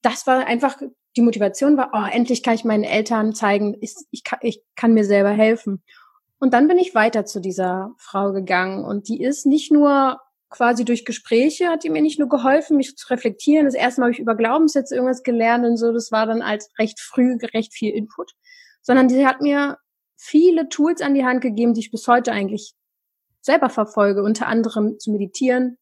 das 0.00 0.26
war 0.26 0.46
einfach 0.46 0.76
die 1.16 1.22
Motivation 1.22 1.76
war, 1.76 1.90
oh, 1.92 2.06
endlich 2.10 2.42
kann 2.42 2.54
ich 2.54 2.64
meinen 2.64 2.84
Eltern 2.84 3.34
zeigen, 3.34 3.76
ich, 3.80 3.94
ich, 4.10 4.24
kann, 4.24 4.38
ich 4.42 4.62
kann 4.76 4.94
mir 4.94 5.04
selber 5.04 5.30
helfen. 5.30 5.82
Und 6.42 6.54
dann 6.54 6.66
bin 6.66 6.76
ich 6.76 6.92
weiter 6.96 7.24
zu 7.24 7.38
dieser 7.38 7.94
Frau 7.98 8.32
gegangen 8.32 8.84
und 8.84 9.06
die 9.06 9.22
ist 9.22 9.46
nicht 9.46 9.70
nur 9.70 10.18
quasi 10.50 10.84
durch 10.84 11.04
Gespräche 11.04 11.68
hat 11.68 11.84
die 11.84 11.88
mir 11.88 12.02
nicht 12.02 12.18
nur 12.18 12.28
geholfen, 12.28 12.76
mich 12.76 12.96
zu 12.96 13.08
reflektieren. 13.10 13.64
Das 13.64 13.76
erste 13.76 14.00
Mal 14.00 14.06
habe 14.06 14.14
ich 14.14 14.18
über 14.18 14.34
Glaubenssätze 14.34 14.96
irgendwas 14.96 15.22
gelernt 15.22 15.64
und 15.64 15.76
so. 15.76 15.92
Das 15.92 16.10
war 16.10 16.26
dann 16.26 16.42
als 16.42 16.68
recht 16.80 16.98
früh 16.98 17.36
recht 17.54 17.72
viel 17.72 17.94
Input, 17.94 18.32
sondern 18.80 19.06
die 19.06 19.24
hat 19.24 19.40
mir 19.40 19.78
viele 20.16 20.68
Tools 20.68 21.00
an 21.00 21.14
die 21.14 21.24
Hand 21.24 21.42
gegeben, 21.42 21.74
die 21.74 21.80
ich 21.80 21.92
bis 21.92 22.08
heute 22.08 22.32
eigentlich 22.32 22.74
selber 23.40 23.70
verfolge. 23.70 24.24
Unter 24.24 24.48
anderem 24.48 24.98
zu 24.98 25.12
meditieren, 25.12 25.78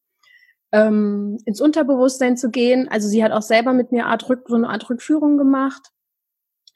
ähm, 0.71 1.39
ins 1.45 1.59
Unterbewusstsein 1.59 2.37
zu 2.37 2.51
gehen. 2.51 2.87
Also 2.87 3.07
sie 3.07 3.23
hat 3.23 3.31
auch 3.31 3.41
selber 3.41 3.73
mit 3.73 3.91
mir 3.91 4.05
Art 4.05 4.29
Rück, 4.29 4.43
so 4.47 4.57
eine 4.57 4.69
Art 4.69 4.87
Rückführung 4.87 5.39
gemacht 5.39 5.91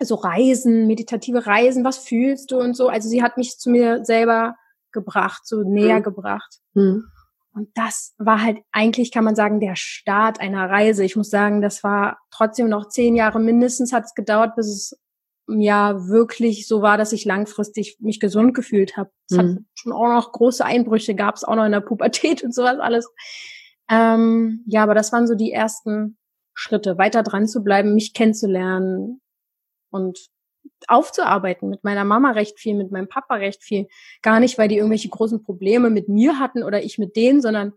so 0.01 0.15
Reisen, 0.15 0.87
meditative 0.87 1.45
Reisen, 1.45 1.83
was 1.83 1.97
fühlst 1.97 2.51
du 2.51 2.59
und 2.59 2.75
so. 2.75 2.89
Also 2.89 3.09
sie 3.09 3.23
hat 3.23 3.37
mich 3.37 3.57
zu 3.57 3.69
mir 3.69 4.03
selber 4.03 4.55
gebracht, 4.91 5.45
so 5.45 5.61
näher 5.63 5.99
mhm. 5.99 6.03
gebracht. 6.03 6.59
Mhm. 6.73 7.05
Und 7.53 7.69
das 7.73 8.13
war 8.17 8.41
halt 8.41 8.57
eigentlich, 8.73 9.11
kann 9.11 9.23
man 9.23 9.35
sagen, 9.35 9.61
der 9.61 9.75
Start 9.77 10.41
einer 10.41 10.69
Reise. 10.69 11.05
Ich 11.05 11.15
muss 11.15 11.29
sagen, 11.29 11.61
das 11.61 11.83
war 11.83 12.17
trotzdem 12.29 12.67
noch 12.67 12.89
zehn 12.89 13.15
Jahre 13.15 13.39
mindestens 13.39 13.93
hat 13.93 14.03
es 14.03 14.13
gedauert, 14.13 14.55
bis 14.55 14.67
es 14.67 14.99
ja 15.47 16.07
wirklich 16.07 16.67
so 16.67 16.81
war, 16.81 16.97
dass 16.97 17.13
ich 17.13 17.23
langfristig 17.23 17.97
mich 17.99 18.19
gesund 18.19 18.53
gefühlt 18.53 18.97
habe. 18.97 19.11
Es 19.29 19.37
mhm. 19.37 19.39
hat 19.39 19.57
schon 19.75 19.93
auch 19.93 20.07
noch 20.07 20.31
große 20.33 20.65
Einbrüche, 20.65 21.15
gab 21.15 21.35
es 21.35 21.45
auch 21.45 21.55
noch 21.55 21.65
in 21.65 21.71
der 21.71 21.81
Pubertät 21.81 22.43
und 22.43 22.53
sowas 22.53 22.79
alles. 22.79 23.09
Ähm, 23.89 24.63
ja, 24.65 24.83
aber 24.83 24.95
das 24.95 25.13
waren 25.13 25.27
so 25.27 25.35
die 25.35 25.51
ersten 25.51 26.17
Schritte, 26.53 26.97
weiter 26.97 27.23
dran 27.23 27.47
zu 27.47 27.63
bleiben, 27.63 27.93
mich 27.93 28.13
kennenzulernen, 28.13 29.21
und 29.95 30.27
aufzuarbeiten. 30.87 31.69
Mit 31.69 31.83
meiner 31.83 32.03
Mama 32.03 32.31
recht 32.31 32.59
viel, 32.59 32.75
mit 32.75 32.91
meinem 32.91 33.07
Papa 33.07 33.35
recht 33.35 33.63
viel. 33.63 33.87
Gar 34.21 34.39
nicht, 34.39 34.57
weil 34.57 34.67
die 34.67 34.77
irgendwelche 34.77 35.09
großen 35.09 35.41
Probleme 35.43 35.89
mit 35.89 36.09
mir 36.09 36.39
hatten 36.39 36.63
oder 36.63 36.83
ich 36.83 36.97
mit 36.97 37.15
denen, 37.15 37.41
sondern 37.41 37.73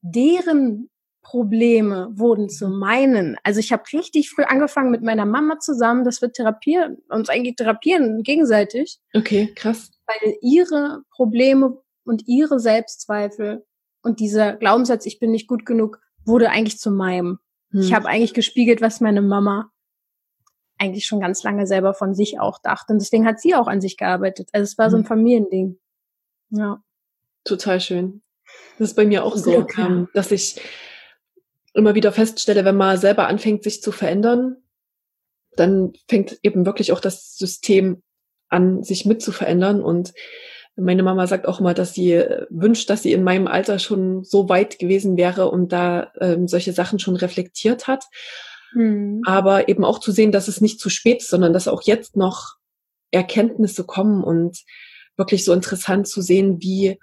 deren 0.00 0.88
Probleme 1.22 2.08
wurden 2.12 2.48
zu 2.48 2.68
mhm. 2.68 2.78
meinen. 2.78 3.36
Also 3.42 3.58
ich 3.58 3.72
habe 3.72 3.82
richtig 3.92 4.30
früh 4.30 4.44
angefangen 4.44 4.92
mit 4.92 5.02
meiner 5.02 5.26
Mama 5.26 5.58
zusammen, 5.58 6.04
dass 6.04 6.22
wir 6.22 6.32
therapieren, 6.32 6.98
uns 7.08 7.28
eigentlich 7.28 7.56
therapieren 7.56 8.22
gegenseitig. 8.22 8.98
Okay, 9.12 9.52
krass. 9.56 9.90
Weil 10.06 10.36
ihre 10.40 11.02
Probleme 11.10 11.82
und 12.04 12.28
ihre 12.28 12.60
Selbstzweifel 12.60 13.64
und 14.02 14.20
dieser 14.20 14.54
Glaubenssatz, 14.54 15.04
ich 15.04 15.18
bin 15.18 15.32
nicht 15.32 15.48
gut 15.48 15.66
genug, 15.66 15.98
wurde 16.24 16.50
eigentlich 16.50 16.78
zu 16.78 16.92
meinem. 16.92 17.40
Hm. 17.72 17.80
Ich 17.80 17.92
habe 17.92 18.06
eigentlich 18.06 18.34
gespiegelt, 18.34 18.80
was 18.80 19.00
meine 19.00 19.22
Mama 19.22 19.72
eigentlich 20.78 21.06
schon 21.06 21.20
ganz 21.20 21.42
lange 21.42 21.66
selber 21.66 21.94
von 21.94 22.14
sich 22.14 22.40
auch 22.40 22.58
dachte. 22.58 22.92
Und 22.92 23.00
deswegen 23.00 23.26
hat 23.26 23.40
sie 23.40 23.54
auch 23.54 23.66
an 23.66 23.80
sich 23.80 23.96
gearbeitet. 23.96 24.48
Also 24.52 24.64
es 24.64 24.78
war 24.78 24.90
so 24.90 24.96
ein 24.96 25.02
mhm. 25.02 25.06
Familiending. 25.06 25.78
Ja. 26.50 26.82
Total 27.44 27.80
schön. 27.80 28.22
Das 28.78 28.90
ist 28.90 28.96
bei 28.96 29.06
mir 29.06 29.24
auch 29.24 29.36
so, 29.36 29.66
ähm, 29.78 30.08
dass 30.14 30.30
ich 30.32 30.60
immer 31.72 31.94
wieder 31.94 32.12
feststelle, 32.12 32.64
wenn 32.64 32.76
man 32.76 32.98
selber 32.98 33.28
anfängt, 33.28 33.62
sich 33.62 33.82
zu 33.82 33.92
verändern, 33.92 34.56
dann 35.56 35.92
fängt 36.08 36.38
eben 36.42 36.66
wirklich 36.66 36.92
auch 36.92 37.00
das 37.00 37.36
System 37.36 38.02
an, 38.48 38.82
sich 38.82 39.06
mit 39.06 39.22
zu 39.22 39.32
verändern. 39.32 39.82
Und 39.82 40.12
meine 40.76 41.02
Mama 41.02 41.26
sagt 41.26 41.46
auch 41.46 41.60
immer, 41.60 41.74
dass 41.74 41.94
sie 41.94 42.22
wünscht, 42.50 42.90
dass 42.90 43.02
sie 43.02 43.12
in 43.12 43.24
meinem 43.24 43.46
Alter 43.46 43.78
schon 43.78 44.24
so 44.24 44.48
weit 44.48 44.78
gewesen 44.78 45.16
wäre 45.16 45.50
und 45.50 45.72
da 45.72 46.12
ähm, 46.20 46.48
solche 46.48 46.72
Sachen 46.72 46.98
schon 46.98 47.16
reflektiert 47.16 47.86
hat. 47.86 48.04
Mhm. 48.76 49.22
Aber 49.24 49.70
eben 49.70 49.84
auch 49.86 50.00
zu 50.00 50.12
sehen, 50.12 50.32
dass 50.32 50.48
es 50.48 50.60
nicht 50.60 50.80
zu 50.80 50.90
spät 50.90 51.22
ist, 51.22 51.30
sondern 51.30 51.54
dass 51.54 51.66
auch 51.66 51.82
jetzt 51.82 52.14
noch 52.14 52.56
Erkenntnisse 53.10 53.84
kommen 53.84 54.22
und 54.22 54.64
wirklich 55.16 55.46
so 55.46 55.54
interessant 55.54 56.06
zu 56.06 56.20
sehen, 56.20 56.60
wie 56.60 56.98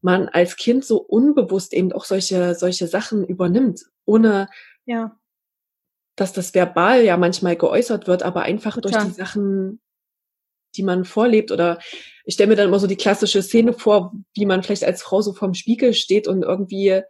man 0.00 0.28
als 0.28 0.54
Kind 0.54 0.84
so 0.84 0.98
unbewusst 0.98 1.72
eben 1.74 1.92
auch 1.92 2.04
solche, 2.04 2.54
solche 2.54 2.86
Sachen 2.86 3.26
übernimmt, 3.26 3.82
ohne 4.04 4.48
ja. 4.86 5.18
dass 6.14 6.32
das 6.32 6.54
verbal 6.54 7.02
ja 7.04 7.16
manchmal 7.16 7.56
geäußert 7.56 8.06
wird, 8.06 8.22
aber 8.22 8.42
einfach 8.42 8.76
Total. 8.76 8.92
durch 8.92 9.04
die 9.06 9.20
Sachen, 9.20 9.80
die 10.76 10.84
man 10.84 11.04
vorlebt. 11.04 11.50
Oder 11.50 11.80
ich 12.24 12.34
stelle 12.34 12.50
mir 12.50 12.54
dann 12.56 12.68
immer 12.68 12.78
so 12.78 12.86
die 12.86 12.94
klassische 12.94 13.42
Szene 13.42 13.72
vor, 13.72 14.12
wie 14.34 14.46
man 14.46 14.62
vielleicht 14.62 14.84
als 14.84 15.02
Frau 15.02 15.20
so 15.20 15.32
vorm 15.32 15.54
Spiegel 15.54 15.94
steht 15.94 16.28
und 16.28 16.44
irgendwie 16.44 17.02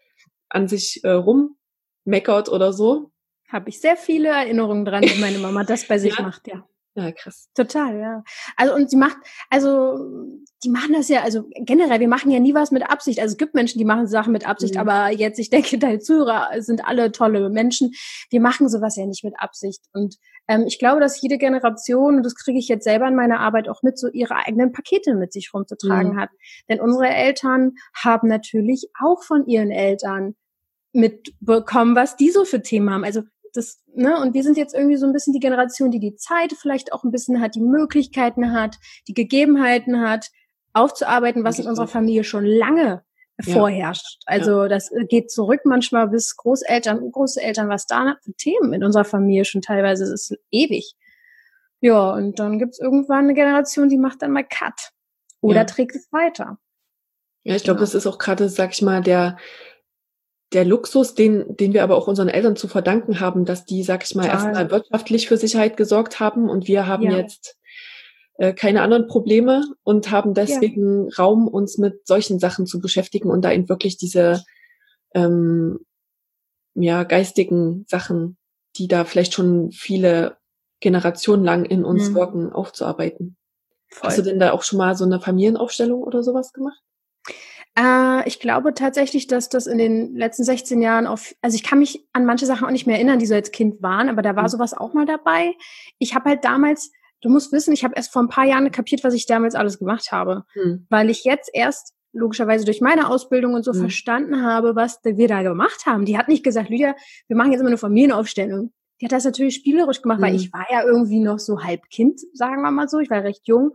an 0.48 0.66
sich 0.66 1.04
äh, 1.04 1.10
rummeckert 1.10 2.48
oder 2.48 2.72
so. 2.72 3.12
Habe 3.48 3.70
ich 3.70 3.80
sehr 3.80 3.96
viele 3.96 4.28
Erinnerungen 4.28 4.84
dran, 4.84 5.02
wie 5.02 5.20
meine 5.20 5.38
Mama 5.38 5.64
das 5.64 5.86
bei 5.86 5.98
sich 5.98 6.16
ja. 6.16 6.24
macht, 6.24 6.46
ja. 6.48 6.64
Ja, 6.98 7.12
krass. 7.12 7.48
Total, 7.54 7.96
ja. 7.96 8.24
Also 8.56 8.74
und 8.74 8.90
sie 8.90 8.96
macht, 8.96 9.18
also 9.50 10.00
die 10.64 10.68
machen 10.68 10.94
das 10.94 11.08
ja, 11.08 11.22
also 11.22 11.44
generell, 11.54 12.00
wir 12.00 12.08
machen 12.08 12.32
ja 12.32 12.40
nie 12.40 12.54
was 12.54 12.72
mit 12.72 12.82
Absicht. 12.90 13.20
Also 13.20 13.34
es 13.34 13.38
gibt 13.38 13.54
Menschen, 13.54 13.78
die 13.78 13.84
machen 13.84 14.08
Sachen 14.08 14.32
mit 14.32 14.48
Absicht, 14.48 14.74
mhm. 14.74 14.80
aber 14.80 15.10
jetzt, 15.12 15.38
ich 15.38 15.48
denke, 15.48 15.78
deine 15.78 16.00
Zuhörer 16.00 16.60
sind 16.60 16.84
alle 16.84 17.12
tolle 17.12 17.50
Menschen. 17.50 17.92
Wir 18.30 18.40
machen 18.40 18.68
sowas 18.68 18.96
ja 18.96 19.06
nicht 19.06 19.22
mit 19.22 19.34
Absicht. 19.38 19.84
Und 19.92 20.16
ähm, 20.48 20.64
ich 20.66 20.80
glaube, 20.80 21.00
dass 21.00 21.20
jede 21.22 21.38
Generation, 21.38 22.16
und 22.16 22.24
das 22.24 22.34
kriege 22.34 22.58
ich 22.58 22.66
jetzt 22.66 22.84
selber 22.84 23.06
in 23.06 23.14
meiner 23.14 23.38
Arbeit 23.38 23.68
auch 23.68 23.82
mit, 23.82 23.96
so 23.96 24.08
ihre 24.08 24.34
eigenen 24.34 24.72
Pakete 24.72 25.14
mit 25.14 25.32
sich 25.32 25.54
rumzutragen 25.54 26.14
mhm. 26.14 26.20
hat. 26.20 26.30
Denn 26.68 26.80
unsere 26.80 27.08
Eltern 27.08 27.74
haben 27.94 28.26
natürlich 28.26 28.90
auch 29.00 29.22
von 29.22 29.46
ihren 29.46 29.70
Eltern 29.70 30.34
mitbekommen, 30.92 31.94
was 31.94 32.16
die 32.16 32.30
so 32.30 32.44
für 32.44 32.62
Themen 32.62 32.90
haben. 32.90 33.04
Also 33.04 33.22
das, 33.54 33.82
ne, 33.94 34.20
und 34.20 34.34
wir 34.34 34.42
sind 34.42 34.56
jetzt 34.56 34.74
irgendwie 34.74 34.96
so 34.96 35.06
ein 35.06 35.12
bisschen 35.12 35.32
die 35.32 35.40
Generation, 35.40 35.90
die 35.90 36.00
die 36.00 36.16
Zeit 36.16 36.52
vielleicht 36.52 36.92
auch 36.92 37.04
ein 37.04 37.10
bisschen 37.10 37.40
hat, 37.40 37.54
die 37.54 37.60
Möglichkeiten 37.60 38.52
hat, 38.52 38.76
die 39.06 39.14
Gegebenheiten 39.14 40.00
hat, 40.00 40.30
aufzuarbeiten, 40.72 41.44
was 41.44 41.58
in 41.58 41.66
unserer 41.66 41.88
Familie 41.88 42.24
schon 42.24 42.44
lange 42.44 43.02
ja. 43.42 43.54
vorherrscht. 43.54 44.18
Also 44.26 44.62
ja. 44.62 44.68
das 44.68 44.90
geht 45.08 45.30
zurück 45.30 45.60
manchmal 45.64 46.08
bis 46.08 46.36
Großeltern, 46.36 47.10
Großeltern, 47.10 47.68
was 47.68 47.86
da 47.86 48.16
für 48.22 48.32
Themen 48.34 48.72
in 48.72 48.84
unserer 48.84 49.04
Familie 49.04 49.44
schon 49.44 49.62
teilweise 49.62 50.12
ist 50.12 50.36
ewig. 50.50 50.94
Ja, 51.80 52.12
und 52.12 52.38
dann 52.38 52.58
gibt's 52.58 52.80
irgendwann 52.80 53.24
eine 53.24 53.34
Generation, 53.34 53.88
die 53.88 53.98
macht 53.98 54.22
dann 54.22 54.32
mal 54.32 54.44
Cut 54.44 54.90
oder 55.40 55.60
ja. 55.60 55.64
trägt 55.64 55.94
es 55.94 56.12
weiter. 56.12 56.58
Ja, 57.44 57.54
ich 57.54 57.62
glaube, 57.62 57.78
genau. 57.78 57.86
das 57.86 57.94
ist 57.94 58.06
auch 58.06 58.18
gerade, 58.18 58.48
sag 58.48 58.72
ich 58.72 58.82
mal, 58.82 59.00
der 59.00 59.38
der 60.52 60.64
Luxus, 60.64 61.14
den, 61.14 61.56
den 61.56 61.72
wir 61.72 61.82
aber 61.82 61.96
auch 61.96 62.08
unseren 62.08 62.28
Eltern 62.28 62.56
zu 62.56 62.68
verdanken 62.68 63.20
haben, 63.20 63.44
dass 63.44 63.64
die, 63.64 63.82
sag 63.82 64.04
ich 64.04 64.14
mal, 64.14 64.26
erstmal 64.26 64.70
wirtschaftlich 64.70 65.28
für 65.28 65.36
Sicherheit 65.36 65.76
gesorgt 65.76 66.20
haben 66.20 66.48
und 66.48 66.68
wir 66.68 66.86
haben 66.86 67.04
ja. 67.04 67.18
jetzt 67.18 67.58
äh, 68.38 68.54
keine 68.54 68.80
anderen 68.82 69.08
Probleme 69.08 69.62
und 69.82 70.10
haben 70.10 70.32
deswegen 70.32 71.08
ja. 71.08 71.16
Raum, 71.18 71.48
uns 71.48 71.76
mit 71.76 72.06
solchen 72.06 72.38
Sachen 72.38 72.66
zu 72.66 72.80
beschäftigen 72.80 73.30
und 73.30 73.42
da 73.42 73.52
eben 73.52 73.68
wirklich 73.68 73.98
diese 73.98 74.42
ähm, 75.14 75.80
ja, 76.74 77.04
geistigen 77.04 77.84
Sachen, 77.88 78.38
die 78.76 78.88
da 78.88 79.04
vielleicht 79.04 79.34
schon 79.34 79.70
viele 79.70 80.36
Generationen 80.80 81.44
lang 81.44 81.64
in 81.64 81.84
uns 81.84 82.10
mhm. 82.10 82.14
wirken, 82.14 82.52
aufzuarbeiten. 82.52 83.36
Voll. 83.88 84.08
Hast 84.08 84.18
du 84.18 84.22
denn 84.22 84.38
da 84.38 84.52
auch 84.52 84.62
schon 84.62 84.78
mal 84.78 84.96
so 84.96 85.04
eine 85.04 85.20
Familienaufstellung 85.20 86.02
oder 86.02 86.22
sowas 86.22 86.52
gemacht? 86.52 86.80
Äh, 87.78 88.26
ich 88.26 88.40
glaube 88.40 88.74
tatsächlich, 88.74 89.26
dass 89.28 89.48
das 89.48 89.66
in 89.66 89.78
den 89.78 90.16
letzten 90.16 90.44
16 90.44 90.82
Jahren 90.82 91.06
auf, 91.06 91.34
also 91.42 91.54
ich 91.54 91.62
kann 91.62 91.78
mich 91.78 92.06
an 92.12 92.26
manche 92.26 92.46
Sachen 92.46 92.66
auch 92.66 92.72
nicht 92.72 92.86
mehr 92.86 92.96
erinnern, 92.96 93.18
die 93.18 93.26
so 93.26 93.34
als 93.34 93.52
Kind 93.52 93.82
waren, 93.82 94.08
aber 94.08 94.22
da 94.22 94.34
war 94.34 94.44
mhm. 94.44 94.48
sowas 94.48 94.74
auch 94.74 94.94
mal 94.94 95.06
dabei. 95.06 95.54
Ich 95.98 96.14
habe 96.14 96.30
halt 96.30 96.44
damals, 96.44 96.90
du 97.20 97.28
musst 97.28 97.52
wissen, 97.52 97.72
ich 97.72 97.84
habe 97.84 97.94
erst 97.96 98.12
vor 98.12 98.22
ein 98.22 98.28
paar 98.28 98.46
Jahren 98.46 98.70
kapiert, 98.72 99.04
was 99.04 99.14
ich 99.14 99.26
damals 99.26 99.54
alles 99.54 99.78
gemacht 99.78 100.10
habe, 100.10 100.44
mhm. 100.54 100.86
weil 100.90 101.08
ich 101.08 101.24
jetzt 101.24 101.50
erst 101.52 101.94
logischerweise 102.12 102.64
durch 102.64 102.80
meine 102.80 103.08
Ausbildung 103.10 103.54
und 103.54 103.64
so 103.64 103.72
mhm. 103.72 103.80
verstanden 103.80 104.42
habe, 104.42 104.74
was 104.74 104.98
wir 105.04 105.28
da 105.28 105.42
gemacht 105.42 105.86
haben. 105.86 106.04
Die 106.04 106.18
hat 106.18 106.26
nicht 106.26 106.42
gesagt, 106.42 106.70
Lydia, 106.70 106.96
wir 107.28 107.36
machen 107.36 107.52
jetzt 107.52 107.60
immer 107.60 107.68
eine 107.68 107.78
Familienaufstellung. 107.78 108.72
Die 109.00 109.04
hat 109.04 109.12
das 109.12 109.24
natürlich 109.24 109.54
spielerisch 109.54 110.02
gemacht, 110.02 110.20
weil 110.20 110.32
mhm. 110.32 110.38
ich 110.38 110.52
war 110.52 110.66
ja 110.70 110.82
irgendwie 110.82 111.20
noch 111.20 111.38
so 111.38 111.62
halb 111.62 111.88
Kind, 111.90 112.20
sagen 112.32 112.62
wir 112.62 112.72
mal 112.72 112.88
so. 112.88 112.98
Ich 112.98 113.10
war 113.10 113.22
recht 113.22 113.46
jung. 113.46 113.72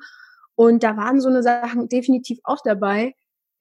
Und 0.56 0.84
da 0.84 0.98
waren 0.98 1.22
so 1.22 1.30
eine 1.30 1.42
Sachen 1.42 1.88
definitiv 1.88 2.40
auch 2.44 2.60
dabei, 2.64 3.14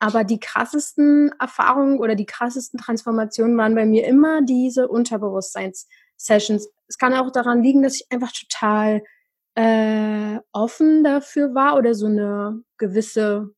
aber 0.02 0.24
die 0.24 0.40
krassesten 0.40 1.30
Erfahrungen 1.38 2.00
oder 2.00 2.16
die 2.16 2.26
krassesten 2.26 2.80
Transformationen 2.80 3.56
waren 3.56 3.76
bei 3.76 3.86
mir 3.86 4.04
immer 4.04 4.42
diese 4.42 4.88
Unterbewusstseins-Sessions. 4.88 6.68
Es 6.88 6.98
kann 6.98 7.14
auch 7.14 7.30
daran 7.30 7.62
liegen, 7.62 7.82
dass 7.82 7.94
ich 7.94 8.06
einfach 8.10 8.32
total 8.32 9.04
äh, 9.54 10.40
offen 10.50 11.04
dafür 11.04 11.54
war 11.54 11.76
oder 11.76 11.94
so 11.94 12.06
eine 12.06 12.64
gewisse 12.78 13.54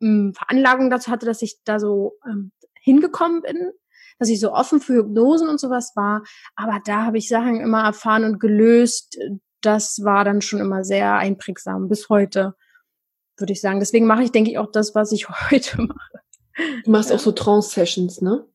mh, 0.00 0.08
hm, 0.08 0.34
Veranlagung 0.34 0.90
dazu 0.90 1.10
hatte, 1.10 1.24
dass 1.24 1.40
ich 1.40 1.60
da 1.64 1.78
so 1.80 2.18
ähm, 2.26 2.52
hingekommen 2.82 3.40
bin, 3.40 3.72
dass 4.18 4.28
ich 4.28 4.38
so 4.38 4.52
offen 4.52 4.80
für 4.80 4.96
Hypnosen 4.96 5.48
und 5.48 5.58
sowas 5.58 5.92
war. 5.96 6.24
Aber 6.56 6.78
da 6.84 7.06
habe 7.06 7.16
ich 7.16 7.26
Sachen 7.26 7.58
immer 7.58 7.84
erfahren 7.84 8.24
und 8.24 8.38
gelöst. 8.38 9.16
Das 9.62 10.00
war 10.04 10.26
dann 10.26 10.42
schon 10.42 10.60
immer 10.60 10.84
sehr 10.84 11.14
einprägsam 11.14 11.88
bis 11.88 12.10
heute, 12.10 12.54
würde 13.36 13.52
ich 13.52 13.60
sagen. 13.60 13.80
Deswegen 13.80 14.06
mache 14.06 14.22
ich, 14.22 14.32
denke 14.32 14.50
ich, 14.50 14.58
auch 14.58 14.70
das, 14.70 14.94
was 14.94 15.12
ich 15.12 15.28
heute 15.50 15.82
mache. 15.82 16.20
Du 16.84 16.90
machst 16.90 17.10
ja. 17.10 17.16
auch 17.16 17.20
so 17.20 17.32
Trance-Sessions, 17.32 18.22
ne? 18.22 18.46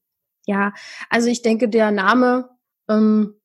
Ja, 0.48 0.74
also 1.10 1.28
ich 1.28 1.44
denke, 1.44 1.70
der 1.70 1.92
Name 1.92 2.50
ähm, 2.90 3.36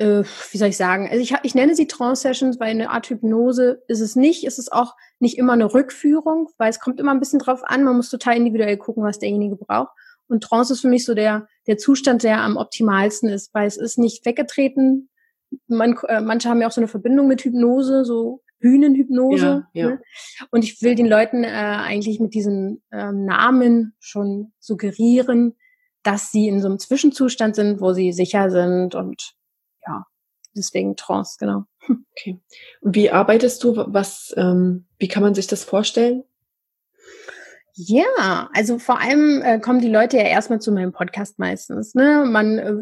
äh, 0.00 0.24
wie 0.50 0.58
soll 0.58 0.68
ich 0.68 0.78
sagen, 0.78 1.08
also 1.10 1.22
ich, 1.22 1.34
ich 1.42 1.54
nenne 1.54 1.74
sie 1.74 1.86
Trance-Sessions, 1.86 2.58
weil 2.58 2.70
eine 2.70 2.88
Art 2.90 3.10
Hypnose 3.10 3.82
ist 3.86 4.00
es 4.00 4.16
nicht. 4.16 4.44
Es 4.44 4.58
ist 4.58 4.72
auch 4.72 4.96
nicht 5.18 5.36
immer 5.36 5.52
eine 5.52 5.74
Rückführung, 5.74 6.48
weil 6.56 6.70
es 6.70 6.80
kommt 6.80 6.98
immer 6.98 7.12
ein 7.12 7.20
bisschen 7.20 7.38
drauf 7.38 7.60
an. 7.64 7.84
Man 7.84 7.96
muss 7.96 8.08
total 8.08 8.36
individuell 8.36 8.78
gucken, 8.78 9.04
was 9.04 9.18
derjenige 9.18 9.56
braucht. 9.56 9.92
Und 10.26 10.42
Trance 10.42 10.72
ist 10.72 10.80
für 10.80 10.88
mich 10.88 11.04
so 11.04 11.14
der, 11.14 11.48
der 11.66 11.76
Zustand, 11.76 12.22
der 12.22 12.40
am 12.40 12.56
optimalsten 12.56 13.28
ist, 13.28 13.52
weil 13.52 13.66
es 13.66 13.76
ist 13.76 13.98
nicht 13.98 14.24
weggetreten. 14.24 15.10
Man, 15.66 15.98
äh, 16.08 16.22
manche 16.22 16.48
haben 16.48 16.62
ja 16.62 16.68
auch 16.68 16.72
so 16.72 16.80
eine 16.80 16.88
Verbindung 16.88 17.26
mit 17.26 17.42
Hypnose, 17.42 18.06
so 18.06 18.40
Bühnenhypnose. 18.60 19.66
Ja, 19.72 19.82
ja. 19.82 19.90
Ne? 19.90 20.02
Und 20.50 20.64
ich 20.64 20.80
will 20.82 20.94
den 20.94 21.06
Leuten 21.06 21.44
äh, 21.44 21.48
eigentlich 21.48 22.20
mit 22.20 22.34
diesem 22.34 22.82
ähm, 22.92 23.24
Namen 23.24 23.94
schon 23.98 24.52
suggerieren, 24.58 25.56
dass 26.02 26.30
sie 26.30 26.48
in 26.48 26.60
so 26.60 26.68
einem 26.68 26.78
Zwischenzustand 26.78 27.56
sind, 27.56 27.80
wo 27.80 27.92
sie 27.92 28.12
sicher 28.12 28.50
sind 28.50 28.94
und 28.94 29.34
ja, 29.86 30.06
deswegen 30.56 30.96
Trance, 30.96 31.36
genau. 31.38 31.64
Okay. 32.12 32.38
Wie 32.82 33.10
arbeitest 33.10 33.64
du? 33.64 33.74
Was, 33.76 34.34
ähm, 34.36 34.86
wie 34.98 35.08
kann 35.08 35.22
man 35.22 35.34
sich 35.34 35.46
das 35.46 35.64
vorstellen? 35.64 36.24
Ja, 37.74 38.50
also 38.52 38.78
vor 38.78 39.00
allem 39.00 39.42
äh, 39.42 39.60
kommen 39.60 39.80
die 39.80 39.88
Leute 39.88 40.16
ja 40.16 40.24
erstmal 40.24 40.60
zu 40.60 40.72
meinem 40.72 40.92
Podcast 40.92 41.38
meistens. 41.38 41.94
Ne? 41.94 42.24
Man 42.26 42.58
äh, 42.58 42.74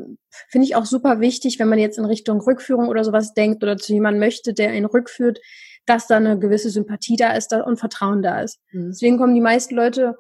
finde 0.49 0.67
ich 0.67 0.77
auch 0.77 0.87
super 0.87 1.21
wichtig, 1.21 1.59
wenn 1.59 1.69
man 1.69 1.79
jetzt 1.79 1.99
in 1.99 2.05
Richtung 2.05 2.41
Rückführung 2.41 2.89
oder 2.89 3.05
sowas 3.05 3.35
denkt 3.35 3.63
oder 3.63 3.77
zu 3.77 3.93
jemandem 3.93 4.21
möchte, 4.21 4.55
der 4.55 4.75
ihn 4.75 4.87
rückführt, 4.87 5.41
dass 5.87 6.07
da 6.07 6.17
eine 6.17 6.39
gewisse 6.39 6.71
Sympathie 6.71 7.17
da 7.17 7.33
ist 7.33 7.49
da, 7.49 7.63
und 7.63 7.79
Vertrauen 7.79 8.23
da 8.23 8.41
ist. 8.41 8.61
Mhm. 8.73 8.89
Deswegen 8.91 9.19
kommen 9.19 9.35
die 9.35 9.41
meisten 9.41 9.75
Leute, 9.75 10.17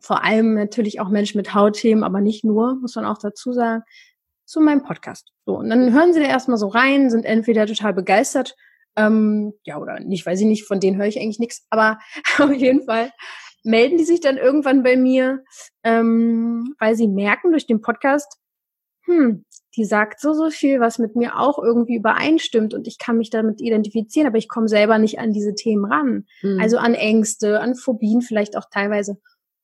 vor 0.00 0.24
allem 0.24 0.54
natürlich 0.54 1.00
auch 1.00 1.08
Menschen 1.08 1.38
mit 1.38 1.54
Hautthemen, 1.54 2.04
aber 2.04 2.20
nicht 2.20 2.44
nur, 2.44 2.76
muss 2.76 2.96
man 2.96 3.06
auch 3.06 3.18
dazu 3.18 3.52
sagen, 3.52 3.82
zu 4.44 4.60
meinem 4.60 4.82
Podcast. 4.82 5.32
So, 5.44 5.56
und 5.56 5.70
dann 5.70 5.92
hören 5.92 6.12
sie 6.12 6.20
da 6.20 6.26
erstmal 6.26 6.58
so 6.58 6.68
rein, 6.68 7.10
sind 7.10 7.24
entweder 7.24 7.66
total 7.66 7.94
begeistert, 7.94 8.54
ähm, 8.96 9.52
ja, 9.64 9.78
oder 9.78 10.00
nicht, 10.00 10.24
weiß 10.24 10.40
ich 10.40 10.46
nicht, 10.46 10.64
von 10.64 10.80
denen 10.80 10.96
höre 10.96 11.06
ich 11.06 11.18
eigentlich 11.20 11.38
nichts, 11.38 11.66
aber 11.70 11.98
auf 12.38 12.52
jeden 12.52 12.84
Fall 12.84 13.10
melden 13.66 13.98
die 13.98 14.04
sich 14.04 14.20
dann 14.20 14.36
irgendwann 14.36 14.82
bei 14.82 14.96
mir, 14.96 15.44
ähm, 15.82 16.74
weil 16.78 16.94
sie 16.94 17.08
merken 17.08 17.50
durch 17.50 17.66
den 17.66 17.80
Podcast, 17.80 18.38
hm, 19.04 19.44
die 19.76 19.84
sagt 19.84 20.20
so, 20.20 20.32
so 20.32 20.50
viel, 20.50 20.80
was 20.80 20.98
mit 20.98 21.16
mir 21.16 21.38
auch 21.38 21.62
irgendwie 21.62 21.96
übereinstimmt 21.96 22.74
und 22.74 22.88
ich 22.88 22.98
kann 22.98 23.18
mich 23.18 23.30
damit 23.30 23.60
identifizieren, 23.60 24.26
aber 24.26 24.38
ich 24.38 24.48
komme 24.48 24.68
selber 24.68 24.98
nicht 24.98 25.18
an 25.18 25.32
diese 25.32 25.54
Themen 25.54 25.84
ran. 25.84 26.26
Mhm. 26.42 26.60
Also 26.60 26.78
an 26.78 26.94
Ängste, 26.94 27.60
an 27.60 27.74
Phobien 27.74 28.22
vielleicht 28.22 28.56
auch 28.56 28.64
teilweise. 28.72 29.18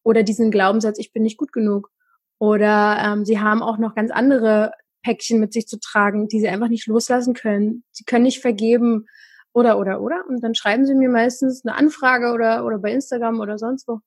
Oder 0.05 0.23
diesen 0.23 0.51
Glaubenssatz, 0.51 0.99
ich 0.99 1.13
bin 1.13 1.23
nicht 1.23 1.39
gut 1.39 1.53
genug. 1.53 1.91
Oder 2.39 2.99
ähm, 3.05 3.25
sie 3.25 3.41
haben 3.41 3.63
auch 3.63 3.79
noch 3.79 3.95
ganz 3.95 4.11
andere 4.11 4.73
Päckchen 5.03 5.41
mit 5.41 5.53
sich 5.53 5.67
zu 5.67 5.79
tragen, 5.79 6.29
die 6.29 6.41
sie 6.41 6.49
einfach 6.49 6.69
nicht 6.69 6.87
loslassen 6.87 7.35
können. 7.35 7.85
Sie 7.91 8.05
können 8.05 8.25
nicht 8.25 8.41
vergeben 8.41 9.07
oder, 9.53 9.79
oder, 9.79 10.01
oder. 10.01 10.25
Und 10.29 10.43
dann 10.43 10.55
schreiben 10.55 10.87
sie 10.87 10.95
mir 10.95 11.09
meistens 11.09 11.65
eine 11.65 11.75
Anfrage 11.77 12.33
oder, 12.33 12.65
oder 12.65 12.79
bei 12.79 12.93
Instagram 12.93 13.41
oder 13.41 13.59
sonst 13.59 13.87
wo. 13.89 14.01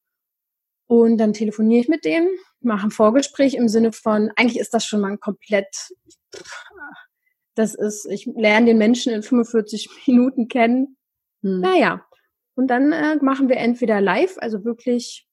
Und 0.88 1.18
dann 1.18 1.34
telefoniere 1.34 1.82
ich 1.82 1.88
mit 1.88 2.06
denen, 2.06 2.30
mache 2.62 2.88
ein 2.88 2.92
Vorgespräch 2.92 3.56
im 3.56 3.68
Sinne 3.68 3.92
von, 3.92 4.32
eigentlich 4.36 4.60
ist 4.60 4.74
das 4.74 4.86
schon 4.86 5.02
mal 5.02 5.12
ein 5.12 5.20
komplett, 5.20 5.68
das 7.56 7.74
ist, 7.74 8.06
ich 8.06 8.26
lerne 8.36 8.68
den 8.68 8.78
Menschen 8.78 9.14
in 9.14 9.24
45 9.24 9.90
Minuten 10.08 10.48
kennen. 10.48 10.98
Hm. 11.42 11.62
Naja. 11.62 12.06
Und 12.56 12.68
dann 12.68 12.92
äh, 12.92 13.18
machen 13.18 13.50
wir 13.50 13.58
entweder 13.58 14.00
live, 14.00 14.38
also 14.38 14.64
wirklich 14.64 15.28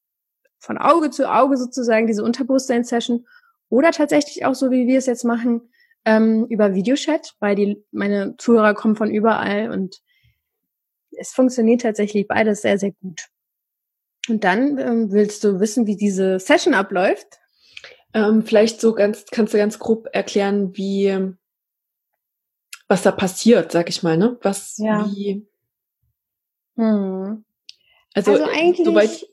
von 0.59 0.79
Auge 0.79 1.11
zu 1.11 1.31
Auge 1.31 1.57
sozusagen 1.57 2.07
diese 2.07 2.25
Unterbewusstsein-Session 2.25 3.27
oder 3.69 3.91
tatsächlich 3.91 4.45
auch 4.45 4.55
so, 4.55 4.71
wie 4.71 4.87
wir 4.87 4.99
es 4.99 5.07
jetzt 5.07 5.25
machen, 5.25 5.73
ähm, 6.05 6.47
über 6.49 6.75
Videochat, 6.75 7.35
weil 7.41 7.55
die, 7.55 7.85
meine 7.91 8.37
Zuhörer 8.39 8.75
kommen 8.75 8.97
von 8.97 9.11
überall 9.11 9.71
und 9.71 10.01
es 11.19 11.33
funktioniert 11.33 11.83
tatsächlich 11.83 12.27
beides 12.27 12.63
sehr, 12.63 12.79
sehr 12.79 12.93
gut. 12.93 13.29
Und 14.29 14.45
dann 14.45 14.79
ähm, 14.79 15.13
willst 15.13 15.45
du 15.45 15.61
wissen, 15.61 15.87
wie 15.87 15.97
diese 15.97 16.39
Session 16.39 16.75
abläuft? 16.75 17.27
Ähm, 18.15 18.43
vielleicht 18.45 18.81
so 18.81 18.95
ganz, 18.95 19.25
kannst 19.31 19.55
du 19.55 19.59
ganz 19.59 19.79
grob 19.79 20.09
erklären, 20.13 20.77
wie, 20.77 21.35
was 22.89 23.03
da 23.03 23.11
passiert, 23.11 23.73
sag 23.73 23.89
ich 23.89 24.03
mal, 24.03 24.17
ne? 24.17 24.39
Was, 24.43 24.77
ja. 24.79 25.07
wie. 25.07 25.47
Hm. 26.77 27.45
Also, 28.15 28.33
also 28.33 28.45
eigentlich, 28.45 28.87
soweit, 28.87 29.27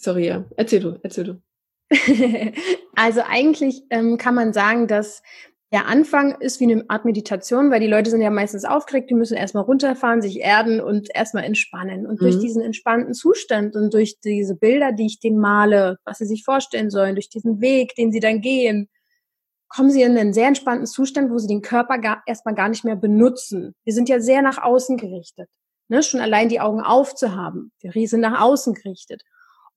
Sorry, 0.00 0.28
ja. 0.28 0.44
Erzähl 0.56 0.80
du, 0.80 0.98
erzähl 1.02 1.24
du. 1.24 1.42
also 2.94 3.20
eigentlich 3.26 3.82
ähm, 3.90 4.16
kann 4.16 4.34
man 4.34 4.52
sagen, 4.52 4.86
dass 4.88 5.22
der 5.72 5.86
Anfang 5.86 6.40
ist 6.40 6.58
wie 6.58 6.64
eine 6.64 6.84
Art 6.88 7.04
Meditation, 7.04 7.70
weil 7.70 7.78
die 7.78 7.86
Leute 7.86 8.10
sind 8.10 8.20
ja 8.20 8.30
meistens 8.30 8.64
aufgeregt, 8.64 9.08
die 9.08 9.14
müssen 9.14 9.36
erstmal 9.36 9.62
runterfahren, 9.62 10.20
sich 10.20 10.40
erden 10.40 10.80
und 10.80 11.08
erstmal 11.14 11.44
entspannen. 11.44 12.06
Und 12.06 12.20
mhm. 12.20 12.24
durch 12.24 12.38
diesen 12.40 12.60
entspannten 12.60 13.14
Zustand 13.14 13.76
und 13.76 13.94
durch 13.94 14.18
diese 14.20 14.56
Bilder, 14.56 14.90
die 14.90 15.06
ich 15.06 15.20
denen 15.20 15.38
male, 15.38 15.98
was 16.04 16.18
sie 16.18 16.26
sich 16.26 16.44
vorstellen 16.44 16.90
sollen, 16.90 17.14
durch 17.14 17.28
diesen 17.28 17.60
Weg, 17.60 17.94
den 17.94 18.10
sie 18.10 18.18
dann 18.18 18.40
gehen, 18.40 18.88
kommen 19.68 19.90
sie 19.90 20.02
in 20.02 20.18
einen 20.18 20.32
sehr 20.32 20.48
entspannten 20.48 20.86
Zustand, 20.86 21.30
wo 21.30 21.38
sie 21.38 21.46
den 21.46 21.62
Körper 21.62 21.98
gar, 21.98 22.22
erstmal 22.26 22.56
gar 22.56 22.68
nicht 22.68 22.84
mehr 22.84 22.96
benutzen. 22.96 23.76
Wir 23.84 23.94
sind 23.94 24.08
ja 24.08 24.18
sehr 24.18 24.42
nach 24.42 24.58
außen 24.58 24.96
gerichtet. 24.96 25.48
Ne? 25.86 26.02
Schon 26.02 26.20
allein 26.20 26.48
die 26.48 26.60
Augen 26.60 26.80
aufzuhaben. 26.80 27.70
Wir 27.80 28.08
sind 28.08 28.20
nach 28.20 28.40
außen 28.40 28.74
gerichtet. 28.74 29.22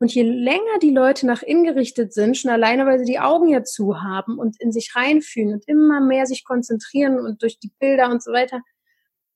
Und 0.04 0.14
je 0.14 0.24
länger 0.24 0.80
die 0.82 0.90
Leute 0.90 1.26
nach 1.26 1.44
innen 1.44 1.64
gerichtet 1.64 2.12
sind, 2.12 2.36
schon 2.36 2.52
alleine, 2.52 2.86
weil 2.86 3.00
sie 3.00 3.06
die 3.06 3.22
Augen 3.22 3.48
ja 3.48 3.64
zu 3.64 4.02
haben 4.02 4.38
und 4.38 4.60
in 4.60 4.74
sich 4.74 4.98
reinfühlen 4.98 5.54
und 5.54 5.64
immer 5.66 6.02
mehr 6.02 6.26
sich 6.26 6.44
konzentrieren 6.44 7.22
und 7.22 7.42
durch 7.42 7.58
die 7.58 7.72
Bilder 7.80 8.12
und 8.12 8.22
so 8.22 8.34
weiter, 8.34 8.60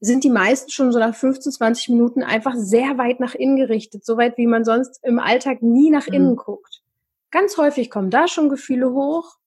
sind 0.01 0.25
die 0.25 0.30
meisten 0.30 0.69
schon 0.69 0.91
so 0.91 0.99
nach 0.99 1.15
15, 1.15 1.53
20 1.53 1.88
Minuten 1.88 2.21
einfach 2.21 2.53
sehr 2.58 2.97
weit 2.97 3.21
nach 3.21 3.34
innen 3.34 3.56
gerichtet, 3.56 4.06
so 4.06 4.17
weit, 4.17 4.38
wie 4.38 4.45
man 4.45 4.65
sonst 4.65 4.99
im 5.03 5.19
Alltag 5.19 5.62
nie 5.62 5.89
nach 5.89 6.08
innen 6.08 6.32
mhm. 6.32 6.36
guckt. 6.36 6.82
Ganz 7.32 7.58
häufig 7.58 7.89
kommen 7.89 8.10
da 8.10 8.27
schon 8.27 8.49
Gefühle 8.49 8.91
hoch, 8.91 9.38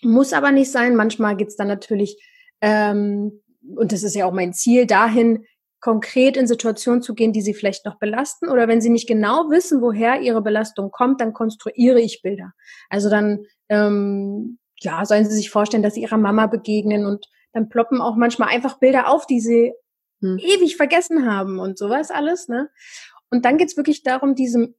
muss 0.00 0.32
aber 0.32 0.52
nicht 0.52 0.72
sein. 0.72 0.96
Manchmal 0.96 1.36
geht's 1.36 1.56
dann 1.56 1.68
natürlich, 1.68 2.16
ähm, 2.62 3.42
und 3.76 3.92
das 3.92 4.02
ist 4.02 4.16
ja 4.16 4.24
auch 4.24 4.32
mein 4.32 4.54
Ziel, 4.54 4.86
dahin, 4.86 5.44
konkret 5.86 6.36
in 6.36 6.48
Situationen 6.48 7.00
zu 7.00 7.14
gehen, 7.14 7.32
die 7.32 7.42
sie 7.42 7.54
vielleicht 7.54 7.84
noch 7.84 7.96
belasten. 8.00 8.48
Oder 8.48 8.66
wenn 8.66 8.80
sie 8.80 8.90
nicht 8.90 9.06
genau 9.06 9.50
wissen, 9.50 9.80
woher 9.80 10.20
ihre 10.20 10.42
Belastung 10.42 10.90
kommt, 10.90 11.20
dann 11.20 11.32
konstruiere 11.32 12.00
ich 12.00 12.22
Bilder. 12.22 12.54
Also 12.90 13.08
dann, 13.08 13.44
ähm, 13.68 14.58
ja, 14.80 15.04
sollen 15.04 15.24
sie 15.24 15.36
sich 15.36 15.48
vorstellen, 15.48 15.84
dass 15.84 15.94
sie 15.94 16.02
ihrer 16.02 16.16
Mama 16.16 16.48
begegnen 16.48 17.06
und 17.06 17.26
dann 17.52 17.68
ploppen 17.68 18.00
auch 18.00 18.16
manchmal 18.16 18.48
einfach 18.48 18.80
Bilder 18.80 19.08
auf, 19.08 19.28
die 19.28 19.38
sie 19.38 19.74
hm. 20.22 20.38
ewig 20.38 20.76
vergessen 20.76 21.24
haben 21.24 21.60
und 21.60 21.78
sowas 21.78 22.10
alles. 22.10 22.48
Ne? 22.48 22.68
Und 23.30 23.44
dann 23.44 23.56
geht's 23.56 23.76
wirklich 23.76 24.02
darum, 24.02 24.34
diesem, 24.34 24.74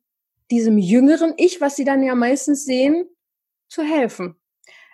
diesem 0.51 0.77
jüngeren 0.77 1.35
Ich, 1.37 1.61
was 1.61 1.77
sie 1.77 1.85
dann 1.85 2.03
ja 2.03 2.15
meistens 2.15 2.65
sehen, 2.65 3.05
zu 3.69 3.81
helfen 3.81 4.36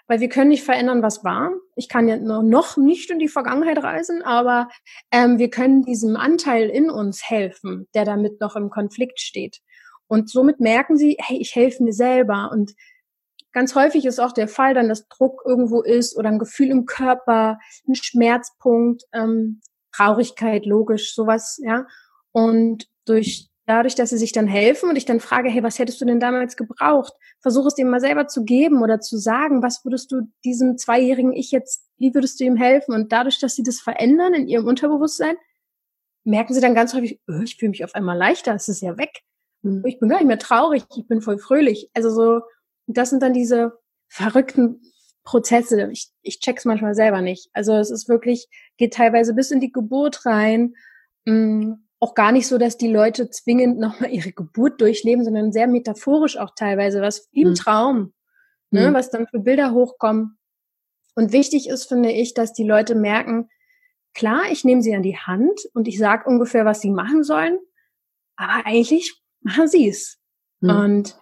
weil 0.08 0.20
wir 0.20 0.30
können 0.30 0.50
nicht 0.50 0.64
verändern, 0.64 1.02
was 1.02 1.24
war. 1.24 1.52
Ich 1.76 1.90
kann 1.90 2.08
ja 2.08 2.18
noch 2.18 2.78
nicht 2.78 3.10
in 3.10 3.20
die 3.20 3.28
Vergangenheit 3.28 3.82
reisen, 3.82 4.22
aber 4.22 4.68
ähm, 5.12 5.38
wir 5.38 5.50
können 5.50 5.84
diesem 5.84 6.16
Anteil 6.16 6.70
in 6.70 6.90
uns 6.90 7.28
helfen, 7.28 7.88
der 7.94 8.06
damit 8.06 8.40
noch 8.40 8.56
im 8.56 8.70
Konflikt 8.70 9.20
steht. 9.20 9.60
Und 10.08 10.30
somit 10.30 10.60
merken 10.60 10.98
sie, 10.98 11.18
hey, 11.20 11.38
ich 11.38 11.56
helfe 11.56 11.84
mir 11.84 11.94
selber. 11.94 12.50
Und 12.52 12.74
ganz 13.54 13.76
häufig 13.76 14.06
ist 14.06 14.20
auch 14.20 14.34
der 14.34 14.48
Fall 14.48 14.74
dann, 14.74 14.90
dass 14.90 15.08
Druck 15.08 15.42
irgendwo 15.46 15.82
ist 15.82 16.18
oder 16.18 16.30
ein 16.30 16.40
Gefühl 16.40 16.68
im 16.68 16.86
Körper, 16.86 17.58
ein 17.88 17.96
Schmerzpunkt, 17.96 19.04
ähm, 19.14 19.62
Traurigkeit, 19.96 20.66
logisch, 20.66 21.16
sowas, 21.16 21.60
ja. 21.64 21.86
Und 22.32 22.88
durch 23.06 23.50
dadurch, 23.66 23.96
dass 23.96 24.10
sie 24.10 24.18
sich 24.18 24.32
dann 24.32 24.48
helfen 24.48 24.90
und 24.90 24.96
ich 24.96 25.06
dann 25.06 25.20
frage, 25.20 25.50
hey, 25.50 25.64
was 25.64 25.80
hättest 25.80 26.02
du 26.02 26.06
denn 26.06 26.20
damals 26.20 26.58
gebraucht? 26.58 27.14
Versuche 27.42 27.68
es 27.68 27.76
dem 27.76 27.90
mal 27.90 28.00
selber 28.00 28.28
zu 28.28 28.44
geben 28.44 28.82
oder 28.82 29.00
zu 29.00 29.18
sagen, 29.18 29.64
was 29.64 29.86
würdest 29.86 30.12
du 30.12 30.30
diesem 30.44 30.78
zweijährigen 30.78 31.34
Ich 31.34 31.52
jetzt, 31.52 31.86
wie 31.98 32.14
würdest 32.14 32.40
du 32.40 32.44
ihm 32.44 32.58
helfen? 32.58 32.94
Und 32.94 33.12
dadurch, 33.12 33.40
dass 33.40 33.56
sie 33.56 33.64
das 33.64 33.80
verändern 33.80 34.34
in 34.34 34.48
ihrem 34.48 34.68
Unterbewusstsein, 34.68 35.36
merken 36.26 36.54
sie 36.54 36.62
dann 36.62 36.76
ganz 36.76 36.94
häufig, 36.94 37.20
oh, 37.28 37.42
ich 37.44 37.58
fühle 37.58 37.72
mich 37.72 37.84
auf 37.84 37.96
einmal 37.96 38.18
leichter, 38.18 38.54
es 38.54 38.68
ist 38.68 38.82
ja 38.82 38.98
weg. 38.98 39.22
Mhm. 39.62 39.84
Ich 39.86 40.00
bin 40.00 40.10
gar 40.10 40.18
nicht 40.18 40.28
mehr 40.28 40.40
traurig, 40.40 40.84
ich 40.96 41.08
bin 41.08 41.22
voll 41.22 41.38
fröhlich. 41.38 41.90
Also 41.94 42.10
so, 42.10 42.42
das 42.88 43.10
sind 43.10 43.24
dann 43.24 43.34
diese 43.34 43.74
verrückten 44.08 44.82
Prozesse. 45.24 45.90
Ich, 45.92 46.10
ich 46.22 46.40
check's 46.40 46.66
manchmal 46.66 46.96
selber 46.96 47.22
nicht. 47.22 47.50
Also 47.54 47.74
es 47.74 47.92
ist 47.92 48.10
wirklich, 48.10 48.48
geht 48.78 48.94
teilweise 48.94 49.34
bis 49.34 49.52
in 49.52 49.62
die 49.62 49.72
Geburt 49.72 50.26
rein. 50.26 50.76
Mh, 51.26 51.34
mm, 51.34 51.83
auch 52.04 52.16
gar 52.16 52.34
nicht 52.34 52.48
so, 52.48 52.58
dass 52.58 52.78
die 52.78 52.92
Leute 52.92 53.30
zwingend 53.30 53.80
nochmal 53.80 54.12
ihre 54.12 54.34
Geburt 54.34 54.82
durchleben, 54.82 55.24
sondern 55.24 55.54
sehr 55.54 55.68
metaphorisch 55.68 56.38
auch 56.38 56.54
teilweise, 56.54 57.02
was 57.02 57.30
im 57.32 57.52
mhm. 57.52 57.56
Traum, 57.56 58.14
ne, 58.72 58.90
mhm. 58.90 58.94
was 58.94 59.10
dann 59.10 59.26
für 59.26 59.40
Bilder 59.40 59.72
hochkommen. 59.72 60.38
Und 61.16 61.32
wichtig 61.32 61.70
ist, 61.70 61.86
finde 61.86 62.12
ich, 62.12 62.34
dass 62.34 62.52
die 62.52 62.66
Leute 62.66 62.96
merken, 62.96 63.50
klar, 64.14 64.42
ich 64.52 64.66
nehme 64.66 64.82
sie 64.82 64.94
an 64.94 65.02
die 65.02 65.16
Hand 65.16 65.62
und 65.74 65.88
ich 65.88 65.98
sage 65.98 66.28
ungefähr, 66.30 66.66
was 66.66 66.82
sie 66.82 66.90
machen 66.90 67.24
sollen, 67.24 67.58
aber 68.36 68.66
eigentlich 68.66 69.22
machen 69.40 69.70
sie 69.70 69.88
es. 69.88 70.20
Mhm. 70.60 70.70
Und 70.70 71.18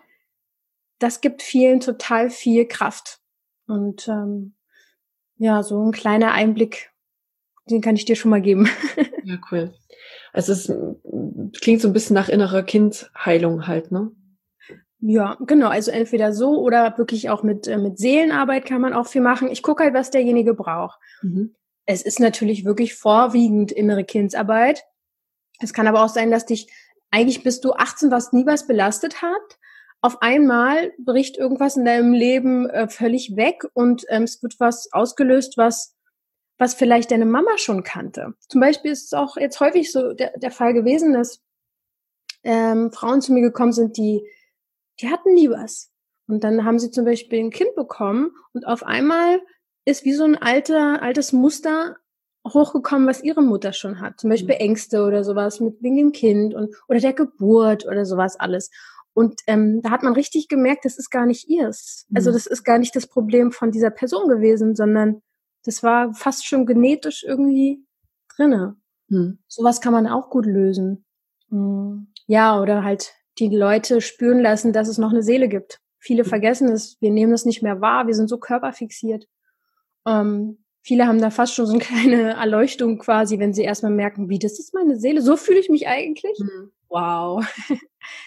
das 0.98 1.22
gibt 1.22 1.44
vielen 1.44 1.80
total 1.80 2.32
viel 2.32 2.66
Kraft. 2.66 3.20
Und 3.68 4.08
ähm, 4.08 4.56
ja, 5.38 5.62
so 5.62 5.80
ein 5.86 5.92
kleiner 5.92 6.32
Einblick, 6.32 6.92
den 7.70 7.82
kann 7.82 7.96
ich 7.96 8.06
dir 8.06 8.16
schon 8.16 8.32
mal 8.32 8.42
geben. 8.42 8.68
Ja, 9.24 9.38
cool. 9.52 9.72
Also 10.34 10.54
es 10.54 10.72
klingt 11.60 11.82
so 11.82 11.88
ein 11.88 11.94
bisschen 11.94 12.14
nach 12.14 12.30
innerer 12.30 12.64
Kindheilung 12.64 13.68
halt, 13.68 13.92
ne? 13.92 14.12
Ja, 15.00 15.38
genau. 15.48 15.70
Also 15.70 15.90
entweder 15.92 16.32
so 16.32 16.60
oder 16.60 16.98
wirklich 16.98 17.30
auch 17.30 17.42
mit, 17.42 17.68
äh, 17.68 17.78
mit 17.78 17.98
Seelenarbeit 17.98 18.66
kann 18.66 18.82
man 18.82 18.94
auch 18.94 19.08
viel 19.08 19.22
machen. 19.22 19.50
Ich 19.50 19.64
gucke 19.64 19.84
halt, 19.84 19.96
was 19.96 20.12
derjenige 20.12 20.54
braucht. 20.54 21.00
Mhm. 21.24 21.56
Es 21.86 22.04
ist 22.04 22.20
natürlich 22.20 22.66
wirklich 22.66 22.94
vorwiegend 22.94 23.72
innere 23.72 24.04
Kindsarbeit. 24.04 24.84
Es 25.60 25.74
kann 25.74 25.88
aber 25.88 26.04
auch 26.04 26.10
sein, 26.10 26.30
dass 26.30 26.46
dich 26.46 26.72
eigentlich 27.10 27.44
bis 27.44 27.62
du 27.62 27.74
18 27.74 28.12
warst, 28.12 28.32
nie 28.32 28.46
was 28.46 28.68
belastet 28.68 29.24
hat 29.24 29.58
auf 30.02 30.22
einmal 30.22 30.94
bricht 30.98 31.38
irgendwas 31.38 31.78
in 31.78 31.86
deinem 31.86 32.14
Leben 32.14 32.70
äh, 32.70 32.88
völlig 32.88 33.36
weg 33.36 33.66
und 33.74 34.04
ähm, 34.10 34.24
es 34.24 34.42
wird 34.42 34.60
was 34.60 34.92
ausgelöst, 34.92 35.58
was 35.58 35.96
was 36.62 36.76
vielleicht 36.76 37.10
deine 37.10 37.26
Mama 37.26 37.58
schon 37.58 37.82
kannte. 37.82 38.36
Zum 38.48 38.62
Beispiel 38.62 38.92
ist 38.92 39.06
es 39.06 39.14
auch 39.14 39.36
jetzt 39.36 39.60
häufig 39.60 39.92
so 39.92 40.14
der, 40.14 40.38
der 40.38 40.52
Fall 40.52 40.76
gewesen, 40.76 41.12
dass 41.12 41.42
ähm, 42.44 42.92
Frauen 42.92 43.20
zu 43.20 43.34
mir 43.34 43.42
gekommen 43.42 43.72
sind, 43.74 43.98
die 43.98 44.22
die 45.02 45.10
hatten 45.10 45.34
nie 45.34 45.50
was 45.50 45.92
und 46.28 46.44
dann 46.44 46.64
haben 46.64 46.78
sie 46.78 46.92
zum 46.92 47.04
Beispiel 47.04 47.40
ein 47.40 47.50
Kind 47.50 47.74
bekommen 47.76 48.30
und 48.54 48.68
auf 48.68 48.84
einmal 48.84 49.42
ist 49.86 50.06
wie 50.06 50.14
so 50.14 50.24
ein 50.24 50.38
alter 50.38 51.02
altes 51.02 51.34
Muster 51.34 51.98
hochgekommen, 52.48 53.08
was 53.08 53.24
ihre 53.24 53.42
Mutter 53.42 53.74
schon 53.74 54.00
hat. 54.00 54.20
Zum 54.20 54.30
Beispiel 54.30 54.54
mhm. 54.54 54.62
Ängste 54.62 55.04
oder 55.04 55.24
sowas 55.24 55.62
mit 55.62 55.82
wegen 55.82 55.98
dem 55.98 56.12
Kind 56.12 56.54
und 56.54 56.76
oder 56.88 57.00
der 57.00 57.14
Geburt 57.14 57.88
oder 57.88 58.06
sowas 58.06 58.40
alles. 58.40 58.70
Und 59.14 59.42
ähm, 59.48 59.82
da 59.82 59.90
hat 59.90 60.04
man 60.04 60.14
richtig 60.14 60.48
gemerkt, 60.48 60.86
das 60.86 61.00
ist 61.00 61.10
gar 61.10 61.26
nicht 61.26 61.50
ihrs. 61.50 62.06
Also 62.14 62.30
mhm. 62.30 62.32
Also 62.32 62.32
das 62.34 62.46
ist 62.46 62.64
gar 62.64 62.78
nicht 62.78 62.96
das 62.96 63.08
Problem 63.08 63.52
von 63.52 63.72
dieser 63.72 63.90
Person 63.90 64.30
gewesen, 64.30 64.76
sondern 64.76 65.24
das 65.64 65.84
war 65.84 66.14
fast 66.14 66.46
schon 66.46 66.66
genetisch 66.66 67.24
irgendwie 67.24 67.86
drinne. 68.36 68.76
Mhm. 69.08 69.40
Sowas 69.48 69.82
kann 69.82 69.94
man 69.94 70.08
auch 70.08 70.30
gut 70.30 70.46
lösen. 70.46 71.06
Mhm. 71.50 72.08
Ja, 72.28 72.60
oder 72.62 72.84
halt 72.84 73.14
die 73.40 73.50
Leute 73.50 74.02
spüren 74.02 74.40
lassen, 74.40 74.74
dass 74.74 74.88
es 74.88 74.98
noch 74.98 75.12
eine 75.12 75.24
Seele 75.24 75.48
gibt. 75.48 75.80
Viele 76.00 76.24
mhm. 76.24 76.28
vergessen 76.28 76.70
es, 76.70 76.98
wir 77.02 77.12
nehmen 77.12 77.32
das 77.32 77.46
nicht 77.46 77.62
mehr 77.62 77.82
wahr, 77.82 78.08
wir 78.08 78.16
sind 78.16 78.28
so 78.28 78.38
körperfixiert. 78.38 79.28
Ähm, 80.08 80.64
viele 80.82 81.08
haben 81.08 81.22
da 81.22 81.30
fast 81.30 81.54
schon 81.54 81.66
so 81.66 81.74
eine 81.74 81.82
kleine 81.84 82.34
Erleuchtung 82.34 82.98
quasi, 82.98 83.40
wenn 83.40 83.54
sie 83.54 83.64
erstmal 83.64 83.92
merken, 83.92 84.30
wie, 84.30 84.40
das 84.40 84.60
ist 84.60 84.74
meine 84.74 84.98
Seele, 84.98 85.22
so 85.22 85.38
fühle 85.38 85.60
ich 85.60 85.70
mich 85.70 85.88
eigentlich. 85.88 86.40
Mhm. 86.40 86.72
Wow. 86.90 87.46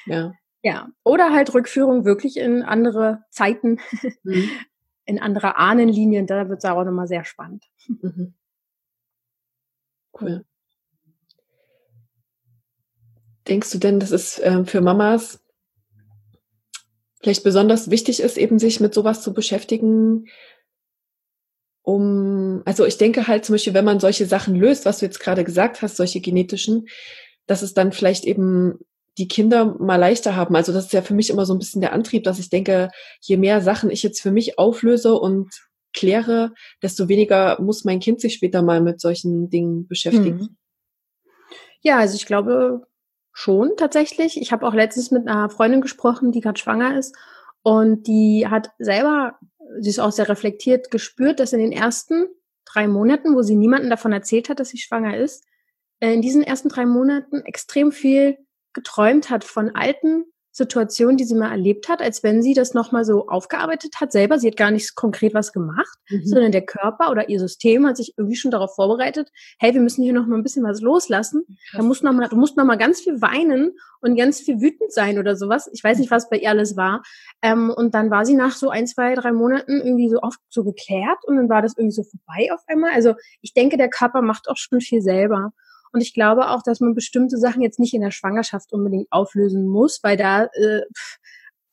Ja. 0.06 0.32
Ja, 0.66 0.88
oder 1.04 1.30
halt 1.30 1.52
Rückführung 1.52 2.06
wirklich 2.06 2.38
in 2.38 2.62
andere 2.62 3.22
Zeiten, 3.28 3.80
mhm. 4.22 4.48
in 5.04 5.18
andere 5.20 5.56
Ahnenlinien, 5.56 6.26
da 6.26 6.48
wird 6.48 6.58
es 6.58 6.64
auch 6.64 6.82
nochmal 6.84 7.06
sehr 7.06 7.24
spannend. 7.24 7.64
Mhm. 7.88 8.34
Cool. 10.18 10.44
Denkst 13.48 13.70
du 13.72 13.78
denn, 13.78 14.00
dass 14.00 14.10
es 14.10 14.38
äh, 14.38 14.64
für 14.64 14.80
Mamas 14.80 15.40
vielleicht 17.20 17.44
besonders 17.44 17.90
wichtig 17.90 18.20
ist, 18.20 18.38
eben 18.38 18.58
sich 18.58 18.80
mit 18.80 18.94
sowas 18.94 19.22
zu 19.22 19.34
beschäftigen? 19.34 20.26
Um, 21.82 22.62
also 22.64 22.86
ich 22.86 22.96
denke 22.96 23.26
halt 23.26 23.44
zum 23.44 23.54
Beispiel, 23.54 23.74
wenn 23.74 23.84
man 23.84 24.00
solche 24.00 24.24
Sachen 24.24 24.54
löst, 24.54 24.86
was 24.86 25.00
du 25.00 25.06
jetzt 25.06 25.20
gerade 25.20 25.44
gesagt 25.44 25.82
hast, 25.82 25.96
solche 25.96 26.20
genetischen, 26.20 26.88
dass 27.46 27.60
es 27.60 27.74
dann 27.74 27.92
vielleicht 27.92 28.24
eben 28.24 28.78
die 29.18 29.28
Kinder 29.28 29.76
mal 29.78 29.96
leichter 29.96 30.36
haben. 30.36 30.56
Also 30.56 30.72
das 30.72 30.86
ist 30.86 30.92
ja 30.92 31.02
für 31.02 31.14
mich 31.14 31.30
immer 31.30 31.46
so 31.46 31.54
ein 31.54 31.58
bisschen 31.58 31.80
der 31.80 31.92
Antrieb, 31.92 32.24
dass 32.24 32.38
ich 32.38 32.50
denke, 32.50 32.90
je 33.20 33.36
mehr 33.36 33.60
Sachen 33.60 33.90
ich 33.90 34.02
jetzt 34.02 34.20
für 34.20 34.32
mich 34.32 34.58
auflöse 34.58 35.14
und 35.14 35.48
kläre, 35.92 36.52
desto 36.82 37.08
weniger 37.08 37.60
muss 37.60 37.84
mein 37.84 38.00
Kind 38.00 38.20
sich 38.20 38.34
später 38.34 38.62
mal 38.62 38.80
mit 38.80 39.00
solchen 39.00 39.48
Dingen 39.48 39.86
beschäftigen. 39.86 40.40
Hm. 40.40 40.56
Ja, 41.80 41.98
also 41.98 42.16
ich 42.16 42.26
glaube 42.26 42.86
schon 43.32 43.72
tatsächlich. 43.76 44.40
Ich 44.40 44.52
habe 44.52 44.66
auch 44.66 44.74
letztens 44.74 45.10
mit 45.10 45.28
einer 45.28 45.50
Freundin 45.50 45.80
gesprochen, 45.80 46.32
die 46.32 46.40
gerade 46.40 46.58
schwanger 46.58 46.98
ist 46.98 47.14
und 47.62 48.06
die 48.06 48.46
hat 48.48 48.70
selber, 48.78 49.38
sie 49.80 49.90
ist 49.90 49.98
auch 49.98 50.12
sehr 50.12 50.28
reflektiert, 50.28 50.90
gespürt, 50.90 51.40
dass 51.40 51.52
in 51.52 51.60
den 51.60 51.72
ersten 51.72 52.26
drei 52.64 52.88
Monaten, 52.88 53.34
wo 53.34 53.42
sie 53.42 53.56
niemandem 53.56 53.90
davon 53.90 54.12
erzählt 54.12 54.48
hat, 54.48 54.60
dass 54.60 54.70
sie 54.70 54.78
schwanger 54.78 55.16
ist, 55.16 55.44
äh, 56.00 56.12
in 56.12 56.22
diesen 56.22 56.42
ersten 56.42 56.68
drei 56.68 56.86
Monaten 56.86 57.42
extrem 57.42 57.92
viel 57.92 58.38
geträumt 58.74 59.30
hat 59.30 59.44
von 59.44 59.74
alten 59.74 60.24
Situationen, 60.56 61.16
die 61.16 61.24
sie 61.24 61.34
mal 61.34 61.50
erlebt 61.50 61.88
hat, 61.88 62.00
als 62.00 62.22
wenn 62.22 62.40
sie 62.40 62.54
das 62.54 62.74
nochmal 62.74 63.04
so 63.04 63.26
aufgearbeitet 63.26 63.96
hat 64.00 64.12
selber. 64.12 64.38
Sie 64.38 64.46
hat 64.46 64.56
gar 64.56 64.70
nicht 64.70 64.94
konkret 64.94 65.34
was 65.34 65.52
gemacht, 65.52 65.98
mhm. 66.08 66.24
sondern 66.24 66.52
der 66.52 66.64
Körper 66.64 67.10
oder 67.10 67.28
ihr 67.28 67.40
System 67.40 67.84
hat 67.84 67.96
sich 67.96 68.14
irgendwie 68.16 68.36
schon 68.36 68.52
darauf 68.52 68.76
vorbereitet, 68.76 69.30
hey, 69.58 69.74
wir 69.74 69.80
müssen 69.80 70.04
hier 70.04 70.12
nochmal 70.12 70.38
ein 70.38 70.44
bisschen 70.44 70.62
was 70.62 70.80
loslassen. 70.80 71.44
Da 71.72 71.82
musst 71.82 72.04
noch 72.04 72.12
mal, 72.12 72.28
du 72.28 72.36
musst 72.36 72.56
nochmal 72.56 72.78
ganz 72.78 73.00
viel 73.00 73.20
weinen 73.20 73.72
und 74.00 74.14
ganz 74.16 74.40
viel 74.40 74.60
wütend 74.60 74.92
sein 74.92 75.18
oder 75.18 75.34
sowas. 75.34 75.68
Ich 75.72 75.82
weiß 75.82 75.98
nicht, 75.98 76.12
was 76.12 76.30
bei 76.30 76.36
ihr 76.36 76.50
alles 76.50 76.76
war. 76.76 77.02
Ähm, 77.42 77.70
und 77.70 77.92
dann 77.96 78.12
war 78.12 78.24
sie 78.24 78.34
nach 78.34 78.52
so 78.52 78.70
ein, 78.70 78.86
zwei, 78.86 79.16
drei 79.16 79.32
Monaten 79.32 79.80
irgendwie 79.80 80.08
so 80.08 80.20
oft 80.20 80.38
so 80.50 80.62
geklärt 80.62 81.18
und 81.24 81.36
dann 81.36 81.48
war 81.48 81.62
das 81.62 81.76
irgendwie 81.76 81.96
so 81.96 82.04
vorbei 82.04 82.52
auf 82.52 82.60
einmal. 82.68 82.92
Also 82.92 83.14
ich 83.40 83.54
denke, 83.54 83.76
der 83.76 83.90
Körper 83.90 84.22
macht 84.22 84.48
auch 84.48 84.56
schon 84.56 84.80
viel 84.80 85.02
selber. 85.02 85.52
Und 85.94 86.00
ich 86.00 86.12
glaube 86.12 86.50
auch, 86.50 86.62
dass 86.62 86.80
man 86.80 86.94
bestimmte 86.94 87.38
Sachen 87.38 87.62
jetzt 87.62 87.78
nicht 87.78 87.94
in 87.94 88.02
der 88.02 88.10
Schwangerschaft 88.10 88.72
unbedingt 88.72 89.06
auflösen 89.10 89.68
muss, 89.68 90.00
weil 90.02 90.16
da 90.16 90.46
äh, 90.46 90.82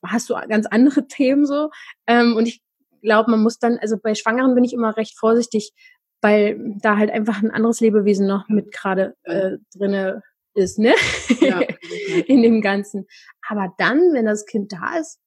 hast 0.06 0.30
du 0.30 0.34
ganz 0.48 0.66
andere 0.66 1.06
Themen 1.08 1.44
so. 1.44 1.70
Ähm, 2.06 2.36
und 2.36 2.46
ich 2.46 2.62
glaube, 3.02 3.32
man 3.32 3.42
muss 3.42 3.58
dann, 3.58 3.78
also 3.78 3.96
bei 4.00 4.14
Schwangeren 4.14 4.54
bin 4.54 4.64
ich 4.64 4.72
immer 4.72 4.96
recht 4.96 5.18
vorsichtig, 5.18 5.72
weil 6.20 6.76
da 6.80 6.96
halt 6.96 7.10
einfach 7.10 7.42
ein 7.42 7.50
anderes 7.50 7.80
Lebewesen 7.80 8.28
noch 8.28 8.48
mit 8.48 8.72
gerade 8.72 9.16
äh, 9.24 9.58
drinne 9.76 10.22
ist, 10.54 10.78
ne? 10.78 10.94
Ja. 11.40 11.60
in 12.26 12.42
dem 12.42 12.60
Ganzen. 12.60 13.06
Aber 13.48 13.74
dann, 13.78 14.12
wenn 14.12 14.26
das 14.26 14.46
Kind 14.46 14.72
da 14.72 14.98
ist, 15.00 15.18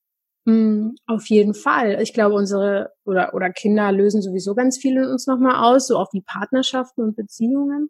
mh, 0.45 0.53
hm, 0.53 0.95
auf 1.05 1.27
jeden 1.27 1.53
Fall. 1.53 2.01
Ich 2.01 2.13
glaube, 2.13 2.36
unsere 2.36 2.93
oder 3.03 3.34
oder 3.34 3.49
Kinder 3.49 3.91
lösen 3.91 4.21
sowieso 4.21 4.55
ganz 4.55 4.77
viel 4.77 4.95
in 4.97 5.05
uns 5.05 5.27
nochmal 5.27 5.63
aus, 5.63 5.88
so 5.88 5.97
auch 5.97 6.13
wie 6.13 6.21
Partnerschaften 6.21 7.01
und 7.01 7.15
Beziehungen. 7.15 7.89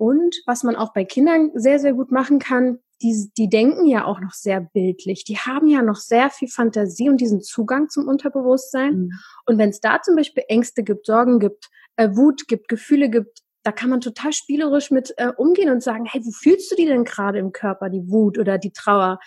Und 0.00 0.34
was 0.46 0.62
man 0.62 0.76
auch 0.76 0.94
bei 0.94 1.04
Kindern 1.04 1.50
sehr, 1.52 1.78
sehr 1.78 1.92
gut 1.92 2.10
machen 2.10 2.38
kann, 2.38 2.78
die, 3.02 3.30
die 3.36 3.50
denken 3.50 3.84
ja 3.84 4.06
auch 4.06 4.18
noch 4.18 4.32
sehr 4.32 4.62
bildlich. 4.62 5.24
Die 5.24 5.36
haben 5.36 5.68
ja 5.68 5.82
noch 5.82 5.96
sehr 5.96 6.30
viel 6.30 6.48
Fantasie 6.48 7.10
und 7.10 7.20
diesen 7.20 7.42
Zugang 7.42 7.90
zum 7.90 8.08
Unterbewusstsein. 8.08 8.94
Mhm. 8.94 9.12
Und 9.44 9.58
wenn 9.58 9.68
es 9.68 9.80
da 9.80 10.00
zum 10.00 10.16
Beispiel 10.16 10.44
Ängste 10.48 10.84
gibt, 10.84 11.04
Sorgen 11.04 11.38
gibt, 11.38 11.68
äh, 11.96 12.08
Wut 12.16 12.48
gibt, 12.48 12.68
Gefühle 12.68 13.10
gibt, 13.10 13.40
da 13.62 13.72
kann 13.72 13.90
man 13.90 14.00
total 14.00 14.32
spielerisch 14.32 14.90
mit 14.90 15.12
äh, 15.18 15.32
umgehen 15.36 15.68
und 15.68 15.82
sagen, 15.82 16.06
hey, 16.06 16.22
wo 16.24 16.30
fühlst 16.30 16.72
du 16.72 16.76
die 16.76 16.86
denn 16.86 17.04
gerade 17.04 17.38
im 17.38 17.52
Körper, 17.52 17.90
die 17.90 18.08
Wut 18.08 18.38
oder 18.38 18.56
die 18.56 18.72
Trauer? 18.72 19.18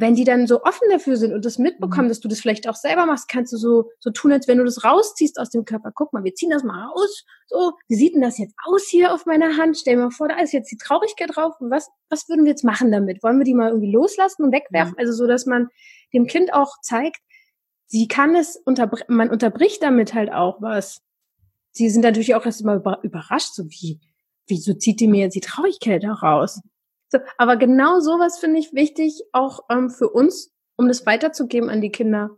Wenn 0.00 0.14
die 0.14 0.24
dann 0.24 0.46
so 0.46 0.62
offen 0.62 0.88
dafür 0.90 1.16
sind 1.16 1.32
und 1.32 1.44
das 1.44 1.58
mitbekommen, 1.58 2.06
mhm. 2.06 2.08
dass 2.10 2.20
du 2.20 2.28
das 2.28 2.40
vielleicht 2.40 2.68
auch 2.68 2.76
selber 2.76 3.04
machst, 3.04 3.28
kannst 3.28 3.52
du 3.52 3.56
so, 3.56 3.90
so 3.98 4.10
tun, 4.10 4.32
als 4.32 4.46
wenn 4.46 4.58
du 4.58 4.64
das 4.64 4.84
rausziehst 4.84 5.40
aus 5.40 5.50
dem 5.50 5.64
Körper. 5.64 5.90
Guck 5.92 6.12
mal, 6.12 6.22
wir 6.22 6.34
ziehen 6.34 6.50
das 6.50 6.62
mal 6.62 6.86
raus. 6.86 7.24
So, 7.48 7.72
wie 7.88 7.96
sieht 7.96 8.14
denn 8.14 8.22
das 8.22 8.38
jetzt 8.38 8.54
aus 8.64 8.86
hier 8.88 9.12
auf 9.12 9.26
meiner 9.26 9.56
Hand? 9.56 9.76
Stell 9.76 9.96
dir 9.96 10.02
mal 10.02 10.10
vor, 10.10 10.28
da 10.28 10.38
ist 10.40 10.52
jetzt 10.52 10.70
die 10.70 10.76
Traurigkeit 10.76 11.30
drauf. 11.34 11.54
Und 11.58 11.70
was, 11.70 11.88
was 12.10 12.28
würden 12.28 12.44
wir 12.44 12.50
jetzt 12.50 12.64
machen 12.64 12.92
damit? 12.92 13.22
Wollen 13.22 13.38
wir 13.38 13.44
die 13.44 13.54
mal 13.54 13.70
irgendwie 13.70 13.90
loslassen 13.90 14.44
und 14.44 14.52
wegwerfen? 14.52 14.92
Mhm. 14.92 14.98
Also 14.98 15.12
so, 15.12 15.26
dass 15.26 15.46
man 15.46 15.68
dem 16.14 16.26
Kind 16.26 16.52
auch 16.52 16.80
zeigt, 16.80 17.20
sie 17.86 18.06
kann 18.06 18.36
es, 18.36 18.56
unterbr 18.56 19.04
man 19.08 19.30
unterbricht 19.30 19.82
damit 19.82 20.14
halt 20.14 20.32
auch 20.32 20.62
was. 20.62 21.00
Sie 21.72 21.90
sind 21.90 22.02
natürlich 22.02 22.34
auch 22.34 22.46
erst 22.46 22.64
mal 22.64 22.82
überrascht, 23.02 23.54
so 23.54 23.64
wie, 23.68 24.00
wieso 24.46 24.74
zieht 24.74 25.00
die 25.00 25.08
mir 25.08 25.22
jetzt 25.22 25.34
die 25.34 25.40
Traurigkeit 25.40 26.04
da 26.04 26.12
raus? 26.12 26.60
So, 27.08 27.18
aber 27.38 27.56
genau 27.56 28.00
sowas 28.00 28.38
finde 28.38 28.60
ich 28.60 28.72
wichtig, 28.74 29.22
auch 29.32 29.60
ähm, 29.70 29.90
für 29.90 30.08
uns, 30.08 30.52
um 30.76 30.88
das 30.88 31.06
weiterzugeben 31.06 31.70
an 31.70 31.80
die 31.80 31.90
Kinder. 31.90 32.30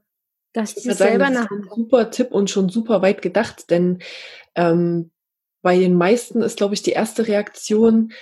Dass 0.53 0.75
sie 0.75 0.93
selber 0.93 1.27
sagen, 1.27 1.35
das 1.35 1.45
ist 1.45 1.51
ein 1.51 1.69
super 1.75 2.11
Tipp 2.11 2.33
und 2.33 2.51
schon 2.51 2.69
super 2.69 3.03
weit 3.03 3.23
gedacht, 3.23 3.71
denn 3.71 4.01
ähm, 4.57 5.13
bei 5.63 5.79
den 5.79 5.95
meisten 5.95 6.43
ist, 6.43 6.57
glaube 6.57 6.75
ich, 6.75 6.83
die 6.83 6.93
erste 6.93 7.29
Reaktion, 7.29 8.13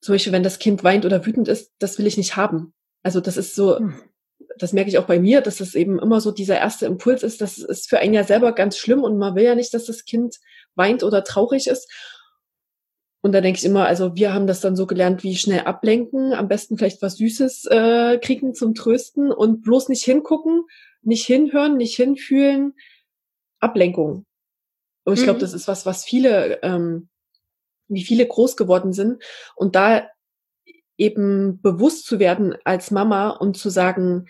zum 0.00 0.14
Beispiel, 0.14 0.32
wenn 0.32 0.42
das 0.42 0.58
Kind 0.58 0.84
weint 0.84 1.04
oder 1.04 1.26
wütend 1.26 1.48
ist, 1.48 1.72
das 1.78 1.98
will 1.98 2.06
ich 2.06 2.16
nicht 2.16 2.36
haben. 2.36 2.72
Also 3.02 3.20
das 3.20 3.36
ist 3.36 3.54
so, 3.54 3.78
hm. 3.78 3.94
das 4.58 4.72
merke 4.72 4.88
ich 4.88 4.98
auch 4.98 5.06
bei 5.06 5.18
mir, 5.18 5.40
dass 5.40 5.56
das 5.56 5.74
eben 5.74 5.98
immer 5.98 6.20
so 6.20 6.30
dieser 6.30 6.58
erste 6.58 6.86
Impuls 6.86 7.22
ist, 7.22 7.40
das 7.40 7.58
ist 7.58 7.88
für 7.88 7.98
einen 7.98 8.14
ja 8.14 8.24
selber 8.24 8.52
ganz 8.52 8.78
schlimm 8.78 9.02
und 9.02 9.18
man 9.18 9.34
will 9.34 9.44
ja 9.44 9.54
nicht, 9.54 9.74
dass 9.74 9.84
das 9.84 10.04
Kind 10.04 10.36
weint 10.76 11.02
oder 11.02 11.24
traurig 11.24 11.66
ist. 11.66 11.90
Und 13.22 13.32
da 13.32 13.40
denke 13.40 13.58
ich 13.58 13.64
immer, 13.64 13.86
also 13.86 14.14
wir 14.14 14.32
haben 14.32 14.46
das 14.46 14.60
dann 14.60 14.76
so 14.76 14.86
gelernt, 14.86 15.24
wie 15.24 15.36
schnell 15.36 15.60
ablenken, 15.60 16.32
am 16.32 16.48
besten 16.48 16.78
vielleicht 16.78 17.02
was 17.02 17.16
Süßes 17.16 17.66
äh, 17.66 18.18
kriegen 18.18 18.54
zum 18.54 18.74
Trösten 18.74 19.32
und 19.32 19.62
bloß 19.62 19.88
nicht 19.88 20.04
hingucken, 20.04 20.64
nicht 21.02 21.26
hinhören, 21.26 21.76
nicht 21.76 21.96
hinfühlen. 21.96 22.74
Ablenkung. 23.58 24.26
Und 25.04 25.14
ich 25.14 25.24
glaube, 25.24 25.38
mhm. 25.38 25.40
das 25.40 25.54
ist 25.54 25.68
was, 25.68 25.86
was 25.86 26.04
viele, 26.04 26.62
ähm, 26.62 27.08
wie 27.88 28.04
viele 28.04 28.26
groß 28.26 28.56
geworden 28.56 28.92
sind. 28.92 29.22
Und 29.54 29.76
da 29.76 30.08
eben 30.98 31.60
bewusst 31.60 32.06
zu 32.06 32.18
werden 32.18 32.56
als 32.64 32.90
Mama 32.90 33.30
und 33.30 33.56
zu 33.56 33.70
sagen, 33.70 34.26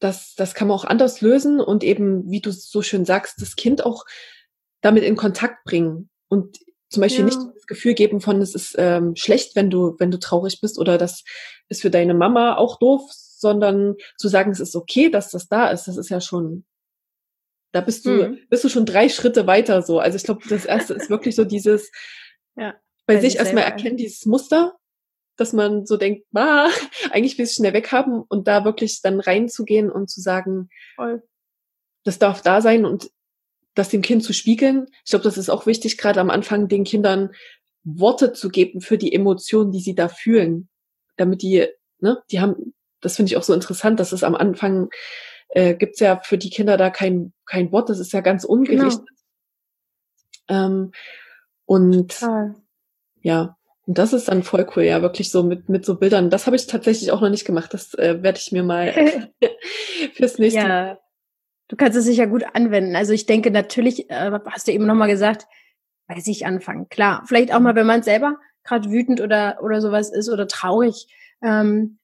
das, 0.00 0.34
das 0.34 0.54
kann 0.54 0.68
man 0.68 0.76
auch 0.76 0.84
anders 0.84 1.20
lösen 1.20 1.60
und 1.60 1.82
eben, 1.82 2.30
wie 2.30 2.40
du 2.40 2.52
so 2.52 2.82
schön 2.82 3.04
sagst, 3.04 3.42
das 3.42 3.56
Kind 3.56 3.84
auch 3.84 4.04
damit 4.80 5.02
in 5.02 5.16
Kontakt 5.16 5.64
bringen 5.64 6.08
und 6.28 6.58
zum 6.88 7.02
Beispiel 7.02 7.20
ja. 7.20 7.26
nicht 7.26 7.38
das 7.54 7.66
Gefühl 7.66 7.94
geben 7.94 8.20
von, 8.20 8.40
es 8.40 8.54
ist 8.54 8.74
ähm, 8.78 9.14
schlecht, 9.14 9.56
wenn 9.56 9.70
du, 9.70 9.96
wenn 9.98 10.10
du 10.10 10.18
traurig 10.18 10.60
bist 10.60 10.78
oder 10.78 10.96
das 10.98 11.24
ist 11.68 11.82
für 11.82 11.90
deine 11.90 12.14
Mama 12.14 12.56
auch 12.56 12.78
doof, 12.78 13.02
sondern 13.12 13.96
zu 14.16 14.28
sagen, 14.28 14.50
es 14.50 14.60
ist 14.60 14.74
okay, 14.74 15.10
dass 15.10 15.30
das 15.30 15.48
da 15.48 15.70
ist, 15.70 15.86
das 15.86 15.96
ist 15.96 16.08
ja 16.08 16.20
schon, 16.20 16.64
da 17.72 17.82
bist 17.82 18.06
du, 18.06 18.24
hm. 18.24 18.38
bist 18.48 18.64
du 18.64 18.68
schon 18.68 18.86
drei 18.86 19.08
Schritte 19.08 19.46
weiter 19.46 19.82
so. 19.82 19.98
Also 19.98 20.16
ich 20.16 20.24
glaube, 20.24 20.42
das 20.48 20.64
erste 20.64 20.94
ist 20.94 21.10
wirklich 21.10 21.36
so 21.36 21.44
dieses 21.44 21.90
ja, 22.56 22.74
bei 23.06 23.20
sich 23.20 23.36
erstmal 23.36 23.64
erkennen, 23.64 23.96
dieses 23.96 24.26
Muster, 24.26 24.76
dass 25.36 25.52
man 25.52 25.86
so 25.86 25.96
denkt, 25.96 26.26
ah, 26.34 26.68
eigentlich 27.10 27.38
will 27.38 27.44
ich 27.44 27.50
es 27.50 27.56
schnell 27.56 27.74
weghaben 27.74 28.22
und 28.22 28.48
da 28.48 28.64
wirklich 28.64 29.02
dann 29.02 29.20
reinzugehen 29.20 29.90
und 29.90 30.10
zu 30.10 30.20
sagen, 30.20 30.70
Voll. 30.96 31.22
das 32.04 32.18
darf 32.18 32.42
da 32.42 32.60
sein 32.60 32.86
und 32.86 33.10
das 33.78 33.88
dem 33.88 34.02
Kind 34.02 34.24
zu 34.24 34.32
spiegeln. 34.32 34.86
Ich 35.04 35.10
glaube, 35.10 35.22
das 35.22 35.38
ist 35.38 35.48
auch 35.48 35.66
wichtig, 35.66 35.98
gerade 35.98 36.20
am 36.20 36.30
Anfang 36.30 36.68
den 36.68 36.84
Kindern 36.84 37.30
Worte 37.84 38.32
zu 38.32 38.48
geben 38.48 38.80
für 38.80 38.98
die 38.98 39.14
Emotionen, 39.14 39.70
die 39.70 39.80
sie 39.80 39.94
da 39.94 40.08
fühlen, 40.08 40.68
damit 41.16 41.42
die, 41.42 41.66
ne, 42.00 42.22
die 42.30 42.40
haben, 42.40 42.74
das 43.00 43.16
finde 43.16 43.30
ich 43.30 43.36
auch 43.36 43.42
so 43.42 43.54
interessant, 43.54 44.00
dass 44.00 44.12
es 44.12 44.24
am 44.24 44.34
Anfang 44.34 44.90
äh, 45.50 45.74
gibt's 45.74 46.00
ja 46.00 46.20
für 46.20 46.38
die 46.38 46.50
Kinder 46.50 46.76
da 46.76 46.90
kein 46.90 47.32
kein 47.46 47.72
Wort, 47.72 47.88
das 47.88 48.00
ist 48.00 48.12
ja 48.12 48.20
ganz 48.20 48.44
ungerichtet. 48.44 49.06
Genau. 50.48 50.66
Ähm, 50.66 50.92
und 51.64 52.18
Total. 52.18 52.54
ja, 53.22 53.56
und 53.86 53.96
das 53.96 54.12
ist 54.12 54.28
dann 54.28 54.42
voll 54.42 54.66
cool, 54.76 54.82
ja, 54.82 55.00
wirklich 55.02 55.30
so 55.30 55.42
mit, 55.42 55.68
mit 55.68 55.86
so 55.86 55.96
Bildern. 55.96 56.30
Das 56.30 56.46
habe 56.46 56.56
ich 56.56 56.66
tatsächlich 56.66 57.10
auch 57.12 57.20
noch 57.20 57.30
nicht 57.30 57.44
gemacht. 57.44 57.72
Das 57.72 57.94
äh, 57.94 58.22
werde 58.22 58.38
ich 58.38 58.52
mir 58.52 58.62
mal 58.62 58.92
fürs 60.14 60.38
nächste 60.38 60.60
ja. 60.60 60.68
Mal. 60.68 60.98
Du 61.68 61.76
kannst 61.76 61.96
es 61.96 62.04
sicher 62.04 62.26
gut 62.26 62.44
anwenden. 62.54 62.96
Also 62.96 63.12
ich 63.12 63.26
denke 63.26 63.50
natürlich, 63.50 64.10
äh, 64.10 64.30
hast 64.46 64.66
du 64.68 64.72
eben 64.72 64.86
nochmal 64.86 65.08
gesagt, 65.08 65.46
bei 66.06 66.20
sich 66.20 66.46
anfangen. 66.46 66.88
Klar, 66.88 67.22
vielleicht 67.26 67.52
auch 67.52 67.60
mal, 67.60 67.74
wenn 67.74 67.86
man 67.86 68.02
selber 68.02 68.38
gerade 68.64 68.90
wütend 68.90 69.20
oder, 69.20 69.58
oder 69.62 69.80
sowas 69.80 70.10
ist 70.10 70.28
oder 70.28 70.48
traurig. 70.48 71.06
Ähm, 71.42 71.98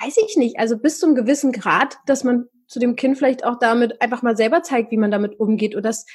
weiß 0.00 0.16
ich 0.26 0.36
nicht. 0.36 0.58
Also 0.58 0.78
bis 0.78 0.98
zu 0.98 1.06
einem 1.06 1.14
gewissen 1.14 1.52
Grad, 1.52 1.98
dass 2.06 2.24
man 2.24 2.46
zu 2.66 2.78
dem 2.78 2.96
Kind 2.96 3.18
vielleicht 3.18 3.44
auch 3.44 3.58
damit 3.58 4.00
einfach 4.00 4.22
mal 4.22 4.36
selber 4.36 4.62
zeigt, 4.62 4.90
wie 4.90 4.96
man 4.96 5.10
damit 5.10 5.38
umgeht 5.38 5.74
oder 5.74 5.82
dass 5.82 6.06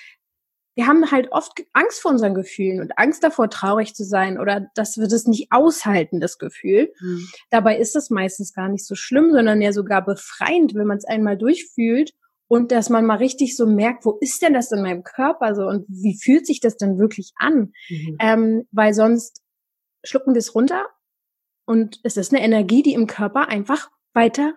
wir 0.75 0.87
haben 0.87 1.11
halt 1.11 1.31
oft 1.31 1.61
Angst 1.73 2.01
vor 2.01 2.09
unseren 2.09 2.33
Gefühlen 2.33 2.81
und 2.81 2.97
Angst 2.97 3.23
davor, 3.23 3.47
traurig 3.49 3.93
zu 3.93 4.03
sein 4.03 4.39
oder 4.39 4.71
dass 4.73 4.97
wir 4.97 5.07
das 5.07 5.27
nicht 5.27 5.51
aushalten, 5.51 6.19
das 6.19 6.39
Gefühl. 6.39 6.91
Mhm. 6.99 7.27
Dabei 7.51 7.77
ist 7.77 7.93
das 7.93 8.09
meistens 8.09 8.53
gar 8.53 8.69
nicht 8.69 8.85
so 8.85 8.95
schlimm, 8.95 9.31
sondern 9.31 9.61
ja 9.61 9.71
sogar 9.71 10.03
befreiend, 10.03 10.73
wenn 10.73 10.87
man 10.87 10.97
es 10.97 11.05
einmal 11.05 11.37
durchfühlt 11.37 12.13
und 12.53 12.71
dass 12.71 12.91
man 12.91 13.03
mal 13.07 13.17
richtig 13.17 13.57
so 13.57 13.65
merkt, 13.65 14.05
wo 14.05 14.19
ist 14.21 14.43
denn 14.43 14.53
das 14.53 14.71
in 14.71 14.83
meinem 14.83 15.01
Körper 15.01 15.55
so 15.55 15.63
und 15.63 15.87
wie 15.87 16.15
fühlt 16.15 16.45
sich 16.45 16.59
das 16.59 16.77
denn 16.77 16.99
wirklich 16.99 17.31
an? 17.35 17.73
Mhm. 17.89 18.17
Ähm, 18.19 18.67
weil 18.71 18.93
sonst 18.93 19.41
schlucken 20.03 20.35
wir 20.35 20.39
es 20.39 20.53
runter 20.53 20.85
und 21.65 21.99
es 22.03 22.15
ist 22.15 22.31
eine 22.31 22.43
Energie, 22.43 22.83
die 22.83 22.93
im 22.93 23.07
Körper 23.07 23.49
einfach 23.49 23.89
weiter 24.13 24.53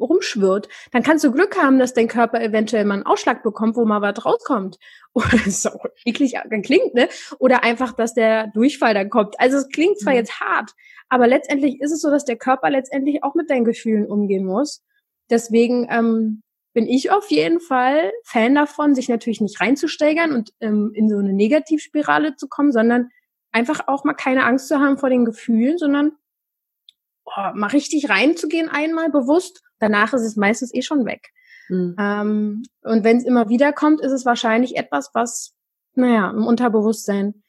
rumschwirrt, 0.00 0.70
dann 0.90 1.02
kannst 1.02 1.22
du 1.22 1.32
Glück 1.32 1.62
haben, 1.62 1.78
dass 1.78 1.92
dein 1.92 2.08
Körper 2.08 2.40
eventuell 2.40 2.86
mal 2.86 2.94
einen 2.94 3.06
Ausschlag 3.06 3.42
bekommt, 3.42 3.76
wo 3.76 3.84
mal 3.84 4.00
was 4.00 4.24
rauskommt. 4.24 4.78
Oder 5.12 5.38
so 5.50 5.68
eklig 6.06 6.36
klingt, 6.62 6.94
ne? 6.94 7.10
Oder 7.38 7.62
einfach, 7.62 7.92
dass 7.92 8.14
der 8.14 8.46
Durchfall 8.54 8.94
dann 8.94 9.10
kommt. 9.10 9.38
Also 9.38 9.58
es 9.58 9.68
klingt 9.68 10.00
zwar 10.00 10.14
mhm. 10.14 10.20
jetzt 10.20 10.40
hart, 10.40 10.72
aber 11.10 11.26
letztendlich 11.26 11.78
ist 11.82 11.92
es 11.92 12.00
so, 12.00 12.10
dass 12.10 12.24
der 12.24 12.38
Körper 12.38 12.70
letztendlich 12.70 13.22
auch 13.22 13.34
mit 13.34 13.50
deinen 13.50 13.66
Gefühlen 13.66 14.06
umgehen 14.06 14.46
muss. 14.46 14.82
Deswegen 15.28 15.86
ähm, 15.90 16.42
bin 16.72 16.86
ich 16.86 17.10
auf 17.10 17.30
jeden 17.30 17.60
Fall 17.60 18.12
Fan 18.24 18.54
davon, 18.54 18.94
sich 18.94 19.08
natürlich 19.08 19.40
nicht 19.40 19.60
reinzusteigern 19.60 20.32
und 20.32 20.52
ähm, 20.60 20.92
in 20.94 21.08
so 21.08 21.18
eine 21.18 21.32
Negativspirale 21.32 22.36
zu 22.36 22.48
kommen, 22.48 22.72
sondern 22.72 23.10
einfach 23.52 23.88
auch 23.88 24.04
mal 24.04 24.14
keine 24.14 24.44
Angst 24.44 24.68
zu 24.68 24.78
haben 24.78 24.98
vor 24.98 25.10
den 25.10 25.24
Gefühlen, 25.24 25.78
sondern 25.78 26.12
oh, 27.24 27.50
mal 27.54 27.68
richtig 27.68 28.08
reinzugehen 28.08 28.68
einmal 28.68 29.10
bewusst. 29.10 29.62
Danach 29.78 30.14
ist 30.14 30.22
es 30.22 30.36
meistens 30.36 30.74
eh 30.74 30.82
schon 30.82 31.04
weg. 31.04 31.30
Mhm. 31.68 31.96
Ähm, 31.98 32.62
und 32.82 33.04
wenn 33.04 33.18
es 33.18 33.24
immer 33.24 33.48
wieder 33.48 33.72
kommt, 33.72 34.00
ist 34.00 34.12
es 34.12 34.24
wahrscheinlich 34.24 34.76
etwas, 34.76 35.10
was, 35.14 35.54
naja, 35.94 36.30
im 36.30 36.46
Unterbewusstsein 36.46 37.42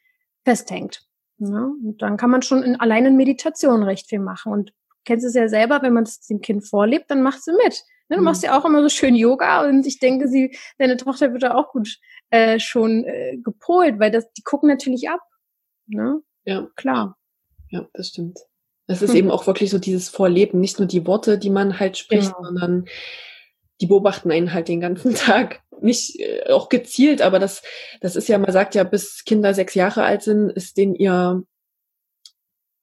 festhängt. 0.44 1.08
Ja, 1.38 1.66
und 1.66 2.02
dann 2.02 2.18
kann 2.18 2.30
man 2.30 2.42
schon 2.42 2.64
in, 2.64 2.80
allein 2.80 3.06
in 3.06 3.16
Meditation 3.16 3.84
recht 3.84 4.08
viel 4.08 4.20
machen. 4.20 4.52
Und 4.52 4.70
du 4.70 4.74
kennst 5.06 5.26
es 5.26 5.34
ja 5.34 5.48
selber, 5.48 5.82
wenn 5.82 5.94
man 5.94 6.04
es 6.04 6.22
dem 6.22 6.42
Kind 6.42 6.68
vorlebt, 6.68 7.10
dann 7.10 7.22
machst 7.22 7.48
du 7.48 7.54
mit. 7.54 7.84
Ne, 8.14 8.18
du 8.18 8.22
mhm. 8.22 8.26
machst 8.26 8.44
ja 8.44 8.56
auch 8.56 8.64
immer 8.64 8.84
so 8.84 8.90
schön 8.90 9.16
Yoga 9.16 9.68
und 9.68 9.88
ich 9.88 9.98
denke, 9.98 10.28
sie, 10.28 10.56
deine 10.78 10.98
Tochter 10.98 11.34
wird 11.34 11.42
da 11.42 11.56
auch 11.56 11.72
gut 11.72 11.98
äh, 12.30 12.60
schon 12.60 13.06
äh, 13.06 13.38
gepolt, 13.38 14.00
weil 14.00 14.12
das, 14.12 14.32
die 14.34 14.44
gucken 14.44 14.70
natürlich 14.70 15.10
ab. 15.10 15.22
Ne? 15.88 16.22
Ja, 16.46 16.68
klar. 16.76 17.18
Ja, 17.70 17.88
das 17.94 18.10
stimmt. 18.10 18.38
Es 18.86 19.02
ist 19.02 19.12
mhm. 19.12 19.18
eben 19.18 19.32
auch 19.32 19.48
wirklich 19.48 19.72
so 19.72 19.80
dieses 19.80 20.10
Vorleben, 20.10 20.60
nicht 20.60 20.78
nur 20.78 20.88
die 20.88 21.08
Worte, 21.08 21.40
die 21.40 21.50
man 21.50 21.80
halt 21.80 21.98
spricht, 21.98 22.36
genau. 22.36 22.44
sondern 22.44 22.86
die 23.82 23.88
beobachten 23.88 24.30
einen 24.30 24.54
halt 24.54 24.68
den 24.68 24.80
ganzen 24.80 25.16
Tag. 25.16 25.62
Nicht 25.82 26.20
äh, 26.20 26.52
auch 26.52 26.70
gezielt, 26.70 27.24
aber 27.24 27.40
das, 27.40 27.64
das 28.00 28.16
ist 28.16 28.28
ja, 28.28 28.38
man 28.38 28.52
sagt 28.52 28.76
ja, 28.76 28.84
bis 28.84 29.24
Kinder 29.26 29.56
sechs 29.56 29.74
Jahre 29.74 30.04
alt 30.04 30.22
sind, 30.22 30.52
ist 30.52 30.78
den 30.78 30.94
ihr, 30.94 31.42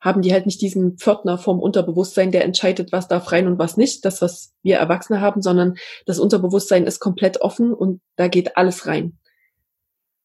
haben 0.00 0.22
die 0.22 0.32
halt 0.32 0.46
nicht 0.46 0.60
diesen 0.60 0.96
Pförtner 0.96 1.38
vom 1.38 1.60
Unterbewusstsein, 1.60 2.32
der 2.32 2.44
entscheidet, 2.44 2.92
was 2.92 3.08
darf 3.08 3.32
rein 3.32 3.46
und 3.46 3.58
was 3.58 3.76
nicht, 3.76 4.04
das, 4.04 4.22
was 4.22 4.54
wir 4.62 4.78
Erwachsene 4.78 5.20
haben, 5.20 5.42
sondern 5.42 5.76
das 6.06 6.18
Unterbewusstsein 6.18 6.86
ist 6.86 7.00
komplett 7.00 7.40
offen 7.40 7.74
und 7.74 8.00
da 8.16 8.28
geht 8.28 8.56
alles 8.56 8.86
rein. 8.86 9.18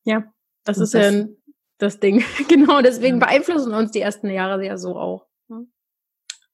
Ja, 0.03 0.23
das 0.63 0.77
und 0.77 0.83
ist 0.83 0.93
das, 0.93 1.13
ja 1.13 1.25
das 1.77 1.99
Ding. 1.99 2.23
genau, 2.47 2.81
deswegen 2.81 3.19
ja. 3.19 3.25
beeinflussen 3.25 3.73
uns 3.73 3.91
die 3.91 4.01
ersten 4.01 4.29
Jahre 4.29 4.65
ja 4.65 4.77
so 4.77 4.95
auch 4.95 5.25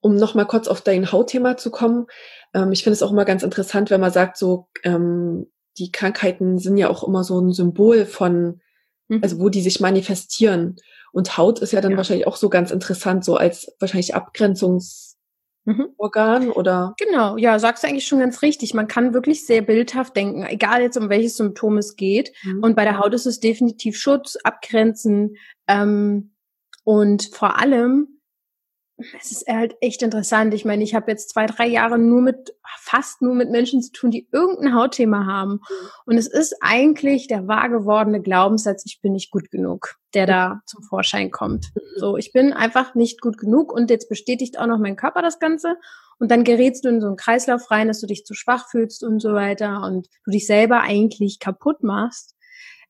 um 0.01 0.15
nochmal 0.15 0.47
kurz 0.47 0.67
auf 0.67 0.81
dein 0.81 1.12
Hautthema 1.12 1.55
zu 1.57 1.71
kommen, 1.71 2.07
ähm, 2.53 2.71
ich 2.71 2.84
finde 2.84 2.95
es 2.95 3.03
auch 3.03 3.12
immer 3.12 3.25
ganz 3.25 3.43
interessant, 3.43 3.89
wenn 3.89 4.01
man 4.01 4.12
sagt, 4.12 4.36
so 4.36 4.67
ähm, 4.84 5.47
die 5.77 5.91
Krankheiten 5.91 6.57
sind 6.57 6.77
ja 6.77 6.89
auch 6.89 7.07
immer 7.07 7.23
so 7.23 7.39
ein 7.39 7.53
Symbol 7.53 8.05
von, 8.05 8.60
mhm. 9.07 9.19
also 9.21 9.39
wo 9.39 9.49
die 9.49 9.62
sich 9.62 9.79
manifestieren. 9.79 10.75
Und 11.12 11.38
Haut 11.38 11.60
ist 11.60 11.74
ja 11.74 11.82
dann 11.82 11.91
ja. 11.91 11.97
wahrscheinlich 11.97 12.28
auch 12.28 12.38
so 12.38 12.50
ganz 12.50 12.71
interessant, 12.71 13.26
so 13.26 13.36
als 13.36 13.76
wahrscheinlich 13.80 14.15
Abgrenzungsorgan 14.15 16.45
mhm. 16.45 16.52
oder? 16.54 16.95
Genau, 16.97 17.38
ja, 17.38 17.60
sagst 17.60 17.84
du 17.84 17.88
eigentlich 17.88 18.08
schon 18.08 18.19
ganz 18.19 18.41
richtig. 18.41 18.74
Man 18.74 18.88
kann 18.88 19.13
wirklich 19.13 19.45
sehr 19.45 19.62
bildhaft 19.62 20.15
denken, 20.15 20.45
egal 20.45 20.82
jetzt 20.82 20.97
um 20.97 21.10
welches 21.10 21.38
Symptom 21.38 21.78
es 21.78 21.95
geht. 21.95 22.32
Mhm. 22.43 22.63
Und 22.63 22.76
bei 22.76 22.86
der 22.86 22.97
Haut 22.97 23.13
ist 23.13 23.26
es 23.26 23.39
definitiv 23.39 23.97
Schutz, 23.97 24.38
Abgrenzen 24.43 25.36
ähm, 25.67 26.34
und 26.84 27.30
vor 27.34 27.60
allem 27.60 28.20
es 29.19 29.31
ist 29.31 29.47
halt 29.47 29.75
echt 29.81 30.01
interessant. 30.01 30.53
Ich 30.53 30.65
meine, 30.65 30.83
ich 30.83 30.95
habe 30.95 31.11
jetzt 31.11 31.29
zwei, 31.29 31.45
drei 31.45 31.67
Jahre 31.67 31.97
nur 31.97 32.21
mit, 32.21 32.53
fast 32.79 33.21
nur 33.21 33.35
mit 33.35 33.49
Menschen 33.49 33.81
zu 33.81 33.91
tun, 33.91 34.11
die 34.11 34.27
irgendein 34.31 34.75
Hautthema 34.75 35.25
haben. 35.25 35.61
Und 36.05 36.17
es 36.17 36.27
ist 36.27 36.55
eigentlich 36.61 37.27
der 37.27 37.47
wahr 37.47 37.69
gewordene 37.69 38.21
Glaubenssatz, 38.21 38.85
ich 38.85 39.01
bin 39.01 39.13
nicht 39.13 39.31
gut 39.31 39.51
genug, 39.51 39.95
der 40.13 40.25
da 40.25 40.61
zum 40.65 40.83
Vorschein 40.83 41.31
kommt. 41.31 41.71
So, 41.97 42.17
ich 42.17 42.31
bin 42.33 42.53
einfach 42.53 42.95
nicht 42.95 43.21
gut 43.21 43.37
genug 43.37 43.71
und 43.73 43.89
jetzt 43.89 44.09
bestätigt 44.09 44.59
auch 44.59 44.67
noch 44.67 44.79
mein 44.79 44.95
Körper 44.95 45.21
das 45.21 45.39
Ganze. 45.39 45.75
Und 46.19 46.29
dann 46.29 46.43
gerätst 46.43 46.85
du 46.85 46.89
in 46.89 47.01
so 47.01 47.07
einen 47.07 47.15
Kreislauf 47.15 47.71
rein, 47.71 47.87
dass 47.87 47.99
du 47.99 48.07
dich 48.07 48.25
zu 48.25 48.33
schwach 48.35 48.69
fühlst 48.69 49.03
und 49.03 49.19
so 49.19 49.33
weiter 49.33 49.81
und 49.83 50.07
du 50.25 50.31
dich 50.31 50.45
selber 50.45 50.81
eigentlich 50.81 51.39
kaputt 51.39 51.83
machst. 51.83 52.35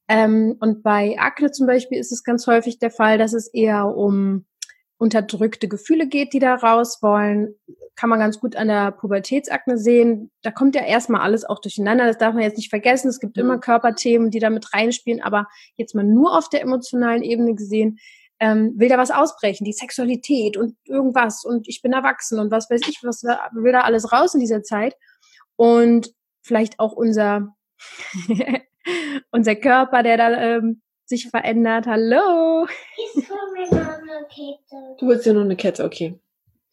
Ähm, 0.07 0.57
und 0.59 0.83
bei 0.83 1.17
Akne 1.17 1.51
zum 1.51 1.67
Beispiel 1.67 1.97
ist 1.97 2.11
es 2.11 2.25
ganz 2.25 2.45
häufig 2.45 2.79
der 2.79 2.91
Fall, 2.91 3.17
dass 3.17 3.31
es 3.31 3.47
eher 3.47 3.85
um 3.95 4.45
unterdrückte 5.01 5.67
Gefühle 5.67 6.07
geht, 6.07 6.31
die 6.31 6.39
da 6.39 6.53
raus 6.53 6.99
wollen, 7.01 7.55
kann 7.95 8.11
man 8.11 8.19
ganz 8.19 8.39
gut 8.39 8.55
an 8.55 8.67
der 8.67 8.91
Pubertätsakne 8.91 9.79
sehen. 9.79 10.29
Da 10.43 10.51
kommt 10.51 10.75
ja 10.75 10.83
erstmal 10.83 11.21
alles 11.21 11.43
auch 11.43 11.59
durcheinander. 11.59 12.05
Das 12.05 12.19
darf 12.19 12.35
man 12.35 12.43
jetzt 12.43 12.57
nicht 12.57 12.69
vergessen. 12.69 13.09
Es 13.09 13.19
gibt 13.19 13.35
immer 13.39 13.57
Körperthemen, 13.57 14.29
die 14.29 14.37
da 14.37 14.51
mit 14.51 14.71
reinspielen. 14.75 15.19
Aber 15.19 15.47
jetzt 15.75 15.95
mal 15.95 16.03
nur 16.03 16.37
auf 16.37 16.49
der 16.49 16.61
emotionalen 16.61 17.23
Ebene 17.23 17.55
gesehen, 17.55 17.97
ähm, 18.39 18.73
will 18.77 18.89
da 18.89 18.99
was 18.99 19.09
ausbrechen, 19.09 19.65
die 19.65 19.73
Sexualität 19.73 20.55
und 20.55 20.75
irgendwas 20.85 21.45
und 21.45 21.67
ich 21.67 21.81
bin 21.81 21.93
erwachsen 21.93 22.39
und 22.39 22.51
was 22.51 22.69
weiß 22.69 22.81
ich, 22.87 22.99
was 23.01 23.23
will 23.23 23.71
da 23.71 23.81
alles 23.81 24.11
raus 24.11 24.35
in 24.35 24.39
dieser 24.39 24.61
Zeit. 24.61 24.95
Und 25.55 26.13
vielleicht 26.43 26.79
auch 26.79 26.91
unser, 26.93 27.55
unser 29.31 29.55
Körper, 29.55 30.03
der 30.03 30.17
da 30.17 30.31
ähm, 30.39 30.81
sich 31.11 31.29
verändert. 31.29 31.85
Hallo! 31.87 32.65
Du 34.99 35.07
willst 35.07 35.25
ja 35.25 35.33
nur 35.33 35.43
eine 35.43 35.55
Kette, 35.55 35.83
okay. 35.83 36.19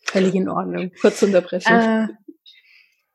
Völlig 0.05 0.35
in 0.35 0.48
Ordnung. 0.48 0.92
Kurz 1.01 1.22
unterbrechen. 1.22 1.72
Äh, 1.72 2.09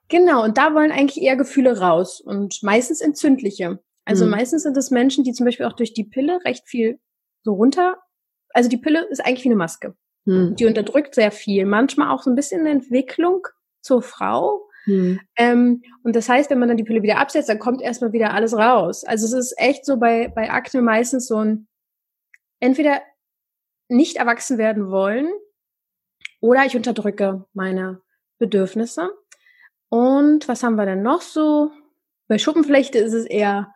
genau, 0.10 0.44
und 0.44 0.58
da 0.58 0.74
wollen 0.76 0.92
eigentlich 0.92 1.24
eher 1.24 1.38
Gefühle 1.38 1.80
raus 1.80 2.22
und 2.22 2.62
meistens 2.62 3.02
entzündliche. 3.02 3.80
Also 4.06 4.26
hm. 4.26 4.32
meistens 4.32 4.64
sind 4.64 4.76
es 4.78 4.92
Menschen, 4.92 5.24
die 5.24 5.32
zum 5.32 5.46
Beispiel 5.46 5.66
auch 5.66 5.74
durch 5.74 5.94
die 5.94 6.04
Pille 6.04 6.40
recht 6.44 6.68
viel 6.68 7.00
so 7.42 7.54
runter. 7.54 7.98
Also 8.50 8.70
die 8.70 8.78
Pille 8.78 9.08
ist 9.10 9.26
eigentlich 9.26 9.46
wie 9.46 9.50
eine 9.50 9.56
Maske. 9.56 9.96
Hm. 10.26 10.56
Die 10.56 10.66
unterdrückt 10.66 11.16
sehr 11.16 11.32
viel. 11.32 11.66
Manchmal 11.66 12.12
auch 12.12 12.22
so 12.22 12.30
ein 12.30 12.36
bisschen 12.36 12.60
eine 12.62 12.72
Entwicklung 12.72 13.48
zur 13.82 14.02
Frau. 14.02 14.68
Hm. 14.86 15.20
Ähm, 15.38 15.84
und 16.04 16.16
das 16.16 16.28
heißt, 16.28 16.50
wenn 16.50 16.60
man 16.60 16.68
dann 16.68 16.78
die 16.78 16.84
Pille 16.84 17.04
wieder 17.04 17.20
absetzt, 17.20 17.50
dann 17.50 17.60
kommt 17.60 17.82
erstmal 17.82 18.12
wieder 18.12 18.34
alles 18.34 18.54
raus. 18.54 19.04
Also 19.04 19.26
es 19.26 19.34
ist 19.34 19.58
echt 19.58 19.86
so 19.86 19.98
bei, 19.98 20.28
bei 20.28 20.52
Akne 20.52 20.82
meistens 20.82 21.28
so 21.28 21.38
ein, 21.38 21.68
entweder 22.60 23.02
nicht 23.88 24.18
erwachsen 24.18 24.58
werden 24.58 24.90
wollen 24.90 25.30
oder 26.42 26.66
ich 26.66 26.76
unterdrücke 26.76 27.46
meine 27.54 28.02
Bedürfnisse. 28.38 29.12
Und 29.90 30.48
was 30.48 30.64
haben 30.64 30.76
wir 30.76 30.86
denn 30.86 31.02
noch 31.04 31.22
so? 31.22 31.72
Bei 32.28 32.38
Schuppenflechte 32.38 32.98
ist 32.98 33.14
es 33.14 33.26
eher 33.26 33.74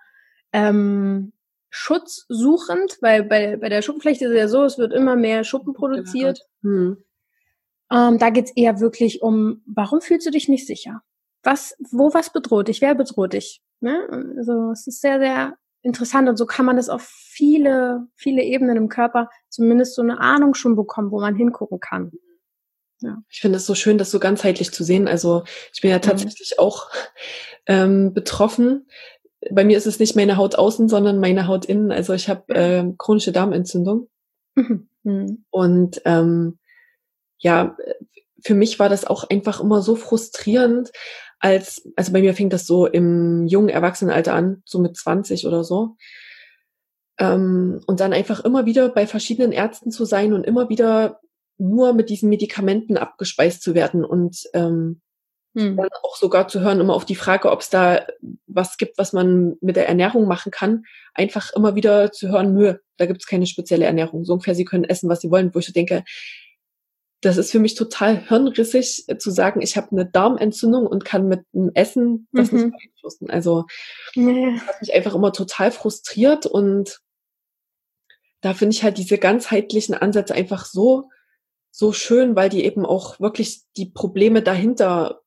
ähm, 0.52 1.34
schutzsuchend, 1.70 2.98
weil 3.02 3.24
bei, 3.24 3.58
bei 3.58 3.70
der 3.70 3.82
Schuppenflechte 3.82 4.26
ist 4.26 4.32
es 4.32 4.38
ja 4.38 4.48
so, 4.48 4.64
es 4.64 4.78
wird 4.78 4.94
immer 4.94 5.16
mehr 5.16 5.44
Schuppen 5.44 5.74
produziert. 5.74 6.42
Hm. 6.64 6.98
Ähm, 7.92 8.18
da 8.18 8.30
geht's 8.30 8.52
eher 8.56 8.80
wirklich 8.80 9.22
um, 9.22 9.62
warum 9.66 10.02
fühlst 10.02 10.26
du 10.26 10.32
dich 10.32 10.50
nicht 10.50 10.68
sicher? 10.68 11.02
Was, 11.44 11.76
wo 11.92 12.14
was 12.14 12.32
bedroht 12.32 12.68
dich? 12.68 12.82
Wer 12.82 12.96
bedroht 12.96 13.34
dich? 13.34 13.62
Ne? 13.80 14.34
Also 14.38 14.72
es 14.72 14.88
ist 14.88 15.02
sehr, 15.02 15.20
sehr 15.20 15.58
interessant 15.82 16.28
und 16.28 16.38
so 16.38 16.46
kann 16.46 16.66
man 16.66 16.76
das 16.76 16.90
auf 16.90 17.04
viele, 17.04 18.08
viele 18.16 18.44
Ebenen 18.44 18.76
im 18.76 18.90
Körper 18.90 19.30
zumindest 19.50 19.96
so 19.96 20.02
eine 20.02 20.20
Ahnung 20.20 20.54
schon 20.54 20.76
bekommen, 20.76 21.12
wo 21.12 21.22
man 21.22 21.36
hingucken 21.36 21.80
kann. 21.80 22.12
Ja. 23.00 23.22
Ich 23.30 23.42
finde 23.42 23.58
es 23.58 23.66
so 23.66 23.76
schön, 23.76 23.98
das 23.98 24.12
so 24.12 24.20
ganzheitlich 24.20 24.72
zu 24.72 24.84
sehen. 24.84 25.08
Also 25.08 25.44
ich 25.74 25.82
bin 25.82 25.92
ja 25.92 25.98
mhm. 25.98 26.02
tatsächlich 26.02 26.56
mhm. 26.58 26.64
auch 26.64 26.90
ähm, 27.68 28.14
betroffen 28.14 28.88
bei 29.52 29.64
mir 29.64 29.78
ist 29.78 29.88
es 29.88 30.00
nicht 30.00 30.16
meine 30.16 30.38
Haut 30.38 30.56
außen, 30.56 30.90
sondern 30.90 31.20
meine 31.20 31.48
Haut 31.48 31.66
innen. 31.66 31.92
Also 31.92 32.14
ich 32.14 32.30
habe 32.30 32.54
äh, 32.54 32.84
chronische 32.98 33.32
Darmentzündung. 33.32 34.10
Mhm. 34.56 34.90
mhm. 35.04 35.46
Und 35.50 36.02
ähm, 36.06 36.58
ja, 37.40 37.78
für 38.44 38.56
mich 38.56 38.80
war 38.80 38.90
das 38.90 39.06
auch 39.06 39.30
einfach 39.30 39.60
immer 39.60 39.82
so 39.82 39.96
frustrierend, 39.96 40.92
als, 41.40 41.88
also 41.96 42.14
bei 42.14 42.22
mir 42.22 42.34
fing 42.34 42.50
das 42.50 42.66
so 42.66 42.86
im 42.88 43.46
jungen 43.48 43.70
Erwachsenenalter 43.70 44.34
an, 44.34 44.64
so 44.66 44.80
mit 44.80 44.98
20 44.98 45.46
oder 45.46 45.64
so. 45.64 45.96
Ähm, 47.20 47.82
und 47.86 48.00
dann 48.00 48.14
einfach 48.14 48.44
immer 48.44 48.66
wieder 48.66 48.90
bei 48.90 49.08
verschiedenen 49.08 49.52
Ärzten 49.52 49.92
zu 49.92 50.06
sein 50.06 50.34
und 50.34 50.44
immer 50.46 50.70
wieder 50.70 51.20
nur 51.58 51.94
mit 51.94 52.10
diesen 52.10 52.30
Medikamenten 52.30 52.98
abgespeist 52.98 53.62
zu 53.62 53.74
werden 53.74 54.06
und 54.06 54.44
ähm, 54.54 55.02
hm. 55.58 55.76
Dann 55.76 55.90
auch 56.04 56.16
sogar 56.16 56.48
zu 56.48 56.60
hören, 56.62 56.80
immer 56.80 56.94
auf 56.94 57.06
die 57.06 57.16
Frage, 57.16 57.50
ob 57.52 57.62
es 57.62 57.72
da 57.72 58.06
was 58.46 58.78
gibt, 58.78 59.00
was 59.00 59.12
man 59.12 59.56
mit 59.60 59.76
der 59.76 59.88
Ernährung 59.88 60.28
machen 60.28 60.52
kann, 60.52 60.84
einfach 61.16 61.52
immer 61.52 61.74
wieder 61.74 62.12
zu 62.12 62.30
hören, 62.30 62.54
nö, 62.54 62.76
da 62.98 63.08
gibt 63.08 63.22
es 63.22 63.28
keine 63.28 63.48
spezielle 63.48 63.86
Ernährung. 63.86 64.24
So 64.24 64.34
ungefähr, 64.34 64.54
sie 64.54 64.66
können 64.66 64.84
essen, 64.84 65.10
was 65.10 65.22
sie 65.22 65.32
wollen, 65.32 65.56
wo 65.56 65.60
ich 65.60 65.74
denke, 65.74 66.04
das 67.22 67.38
ist 67.38 67.52
für 67.52 67.60
mich 67.60 67.76
total 67.76 68.28
hirnrissig 68.28 69.06
äh, 69.08 69.18
zu 69.18 69.32
sagen, 69.32 69.62
ich 69.62 69.78
habe 69.78 69.92
eine 69.92 70.06
Darmentzündung 70.06 70.86
und 70.86 71.06
kann 71.06 71.28
mit 71.28 71.42
dem 71.54 71.72
Essen 71.74 72.28
das 72.32 72.52
mhm. 72.52 72.58
nicht 72.58 72.72
beeinflussen. 72.72 73.30
Also 73.30 73.66
nee. 74.16 74.54
das 74.54 74.68
hat 74.68 74.82
mich 74.82 74.94
einfach 74.94 75.16
immer 75.16 75.34
total 75.34 75.72
frustriert 75.72 76.46
und 76.46 77.00
da 78.42 78.54
finde 78.54 78.76
ich 78.76 78.84
halt 78.84 78.98
diese 78.98 79.18
ganzheitlichen 79.18 79.96
Ansätze 79.96 80.36
einfach 80.36 80.66
so 80.66 81.10
so 81.78 81.94
schön, 81.94 82.36
weil 82.36 82.50
die 82.50 82.66
eben 82.66 82.88
auch 82.88 83.20
wirklich 83.20 83.62
die 83.76 83.86
Probleme 83.86 84.42
dahinter 84.42 85.22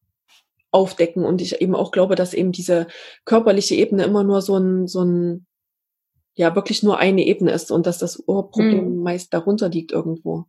aufdecken. 0.73 1.25
Und 1.25 1.41
ich 1.41 1.61
eben 1.61 1.77
auch 1.77 1.93
glaube, 1.93 2.17
dass 2.17 2.35
eben 2.35 2.51
diese 2.51 2.89
körperliche 3.25 3.77
Ebene 3.77 4.03
immer 4.03 4.25
nur 4.25 4.43
so 4.43 4.57
ein, 4.57 4.89
so 4.89 5.05
ein, 5.05 5.47
ja, 6.35 6.57
wirklich 6.57 6.83
nur 6.83 6.99
eine 6.99 7.25
Ebene 7.25 7.53
ist 7.53 7.71
und 7.71 7.87
dass 7.87 7.99
das 7.99 8.23
Urproblem 8.27 8.97
mhm. 8.97 9.03
meist 9.03 9.33
darunter 9.33 9.69
liegt 9.69 9.93
irgendwo. 9.93 10.47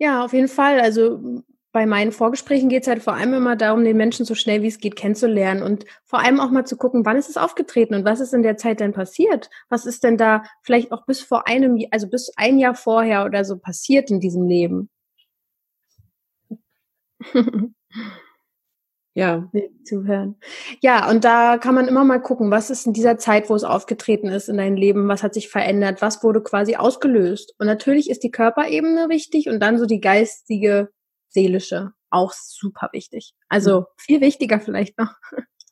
Ja, 0.00 0.24
auf 0.24 0.32
jeden 0.32 0.48
Fall. 0.48 0.80
Also 0.80 1.42
bei 1.72 1.86
meinen 1.86 2.12
Vorgesprächen 2.12 2.68
geht 2.68 2.82
es 2.82 2.88
halt 2.88 3.02
vor 3.02 3.14
allem 3.14 3.34
immer 3.34 3.56
darum, 3.56 3.84
den 3.84 3.96
Menschen 3.96 4.24
so 4.24 4.34
schnell 4.34 4.62
wie 4.62 4.66
es 4.68 4.78
geht 4.78 4.96
kennenzulernen 4.96 5.62
und 5.62 5.84
vor 6.04 6.20
allem 6.20 6.40
auch 6.40 6.50
mal 6.50 6.64
zu 6.66 6.76
gucken, 6.76 7.04
wann 7.04 7.16
ist 7.16 7.28
es 7.28 7.36
aufgetreten 7.36 7.94
und 7.94 8.04
was 8.04 8.20
ist 8.20 8.32
in 8.32 8.42
der 8.42 8.56
Zeit 8.56 8.80
denn 8.80 8.92
passiert? 8.92 9.50
Was 9.68 9.84
ist 9.86 10.02
denn 10.04 10.16
da 10.16 10.42
vielleicht 10.62 10.92
auch 10.92 11.04
bis 11.06 11.20
vor 11.20 11.46
einem, 11.46 11.78
also 11.90 12.08
bis 12.08 12.32
ein 12.36 12.58
Jahr 12.58 12.74
vorher 12.74 13.24
oder 13.26 13.44
so 13.44 13.58
passiert 13.58 14.10
in 14.10 14.20
diesem 14.20 14.46
Leben? 14.46 14.88
ja. 19.16 19.50
zuhören. 19.84 20.36
Ja, 20.82 21.08
und 21.10 21.24
da 21.24 21.56
kann 21.56 21.74
man 21.74 21.88
immer 21.88 22.04
mal 22.04 22.20
gucken, 22.20 22.50
was 22.50 22.68
ist 22.68 22.86
in 22.86 22.92
dieser 22.92 23.16
Zeit, 23.16 23.48
wo 23.48 23.54
es 23.54 23.64
aufgetreten 23.64 24.28
ist 24.28 24.48
in 24.48 24.58
deinem 24.58 24.76
Leben, 24.76 25.08
was 25.08 25.22
hat 25.22 25.32
sich 25.32 25.48
verändert, 25.48 26.02
was 26.02 26.22
wurde 26.22 26.42
quasi 26.42 26.76
ausgelöst. 26.76 27.54
Und 27.58 27.66
natürlich 27.66 28.10
ist 28.10 28.22
die 28.22 28.30
Körperebene 28.30 29.08
wichtig 29.08 29.48
und 29.48 29.58
dann 29.60 29.78
so 29.78 29.86
die 29.86 30.00
geistige, 30.00 30.90
seelische 31.28 31.92
auch 32.10 32.32
super 32.32 32.90
wichtig. 32.92 33.34
Also 33.48 33.80
mhm. 33.80 33.84
viel 33.96 34.20
wichtiger 34.20 34.60
vielleicht 34.60 34.98
noch. 34.98 35.14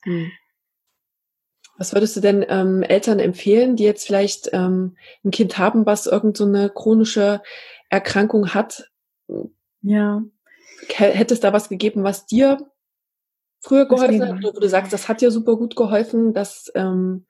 Mhm. 0.04 0.30
Was 1.76 1.92
würdest 1.92 2.16
du 2.16 2.20
denn 2.20 2.44
ähm, 2.48 2.82
Eltern 2.82 3.18
empfehlen, 3.18 3.76
die 3.76 3.84
jetzt 3.84 4.06
vielleicht 4.06 4.50
ähm, 4.52 4.96
ein 5.24 5.32
Kind 5.32 5.58
haben, 5.58 5.84
was 5.86 6.06
irgend 6.06 6.36
so 6.36 6.44
eine 6.44 6.70
chronische 6.70 7.42
Erkrankung 7.90 8.54
hat? 8.54 8.90
Ja. 9.82 10.22
Hätte 10.88 11.34
es 11.34 11.40
da 11.40 11.52
was 11.52 11.68
gegeben, 11.68 12.04
was 12.04 12.26
dir 12.26 12.58
früher 13.64 13.86
geholfen 13.86 14.22
hat, 14.22 14.42
wo 14.42 14.60
du 14.60 14.68
sagst, 14.68 14.92
das 14.92 15.08
hat 15.08 15.20
dir 15.20 15.30
super 15.30 15.56
gut 15.56 15.74
geholfen, 15.74 16.34
dass 16.34 16.70
ähm, 16.74 17.26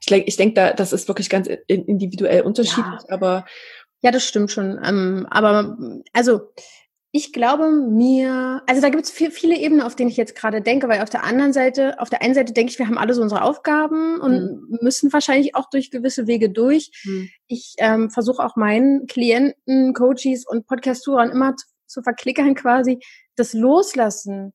ich, 0.00 0.10
ich 0.10 0.36
denke, 0.36 0.54
da, 0.54 0.72
das 0.72 0.92
ist 0.92 1.08
wirklich 1.08 1.28
ganz 1.28 1.48
individuell 1.66 2.42
unterschiedlich, 2.42 3.02
ja. 3.08 3.14
aber 3.14 3.44
ja, 4.00 4.10
das 4.10 4.24
stimmt 4.24 4.50
schon. 4.50 4.80
Ähm, 4.84 5.26
aber 5.30 5.76
also 6.12 6.52
ich 7.14 7.32
glaube 7.32 7.70
mir, 7.70 8.62
also 8.66 8.80
da 8.80 8.88
gibt 8.88 9.04
es 9.04 9.10
viel, 9.10 9.30
viele 9.30 9.56
Ebenen, 9.58 9.82
auf 9.82 9.94
denen 9.94 10.08
ich 10.08 10.16
jetzt 10.16 10.34
gerade 10.34 10.62
denke, 10.62 10.88
weil 10.88 11.02
auf 11.02 11.10
der 11.10 11.24
anderen 11.24 11.52
Seite, 11.52 12.00
auf 12.00 12.08
der 12.08 12.22
einen 12.22 12.34
Seite 12.34 12.54
denke 12.54 12.72
ich, 12.72 12.78
wir 12.78 12.86
haben 12.86 12.96
alle 12.96 13.12
so 13.12 13.20
unsere 13.20 13.42
Aufgaben 13.42 14.18
und 14.18 14.70
mhm. 14.70 14.78
müssen 14.80 15.12
wahrscheinlich 15.12 15.54
auch 15.54 15.68
durch 15.68 15.90
gewisse 15.90 16.26
Wege 16.26 16.48
durch. 16.48 16.90
Mhm. 17.04 17.28
Ich 17.48 17.74
ähm, 17.78 18.10
versuche 18.10 18.42
auch 18.42 18.56
meinen 18.56 19.06
Klienten, 19.06 19.92
Coaches 19.92 20.46
und 20.48 20.66
Podcast-Tourern 20.66 21.30
immer 21.30 21.54
zu, 21.54 21.66
zu 21.86 22.02
verklickern 22.02 22.54
quasi, 22.54 22.98
das 23.36 23.52
Loslassen 23.52 24.54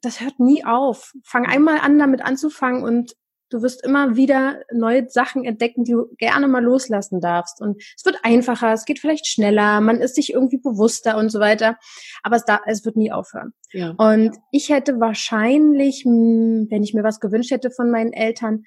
das 0.00 0.20
hört 0.20 0.38
nie 0.40 0.64
auf. 0.64 1.12
Fang 1.24 1.46
einmal 1.46 1.78
an, 1.80 1.98
damit 1.98 2.22
anzufangen 2.22 2.82
und 2.82 3.14
du 3.50 3.62
wirst 3.62 3.84
immer 3.84 4.16
wieder 4.16 4.62
neue 4.72 5.08
Sachen 5.08 5.44
entdecken, 5.44 5.84
die 5.84 5.92
du 5.92 6.14
gerne 6.18 6.48
mal 6.48 6.62
loslassen 6.62 7.20
darfst. 7.20 7.60
Und 7.60 7.82
es 7.96 8.04
wird 8.04 8.18
einfacher, 8.22 8.72
es 8.72 8.84
geht 8.84 8.98
vielleicht 8.98 9.26
schneller, 9.26 9.80
man 9.80 10.00
ist 10.00 10.16
sich 10.16 10.32
irgendwie 10.32 10.58
bewusster 10.58 11.16
und 11.16 11.30
so 11.30 11.40
weiter. 11.40 11.78
Aber 12.22 12.36
es, 12.36 12.44
da, 12.44 12.60
es 12.66 12.84
wird 12.84 12.96
nie 12.96 13.10
aufhören. 13.10 13.54
Ja. 13.72 13.94
Und 13.96 14.36
ich 14.52 14.68
hätte 14.68 15.00
wahrscheinlich, 15.00 16.02
hm, 16.04 16.66
wenn 16.70 16.82
ich 16.82 16.94
mir 16.94 17.04
was 17.04 17.20
gewünscht 17.20 17.50
hätte 17.50 17.70
von 17.70 17.90
meinen 17.90 18.12
Eltern, 18.12 18.64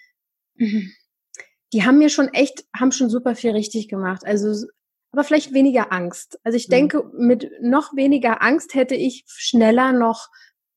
die 1.73 1.83
haben 1.83 1.97
mir 1.97 2.09
schon 2.09 2.29
echt, 2.29 2.65
haben 2.75 2.91
schon 2.91 3.09
super 3.09 3.35
viel 3.35 3.51
richtig 3.51 3.87
gemacht. 3.87 4.25
Also, 4.25 4.67
aber 5.11 5.23
vielleicht 5.23 5.53
weniger 5.53 5.91
Angst. 5.91 6.39
Also 6.43 6.55
ich 6.55 6.67
denke, 6.67 7.03
mit 7.13 7.51
noch 7.61 7.95
weniger 7.95 8.41
Angst 8.41 8.75
hätte 8.75 8.95
ich 8.95 9.25
schneller 9.27 9.91
noch 9.91 10.29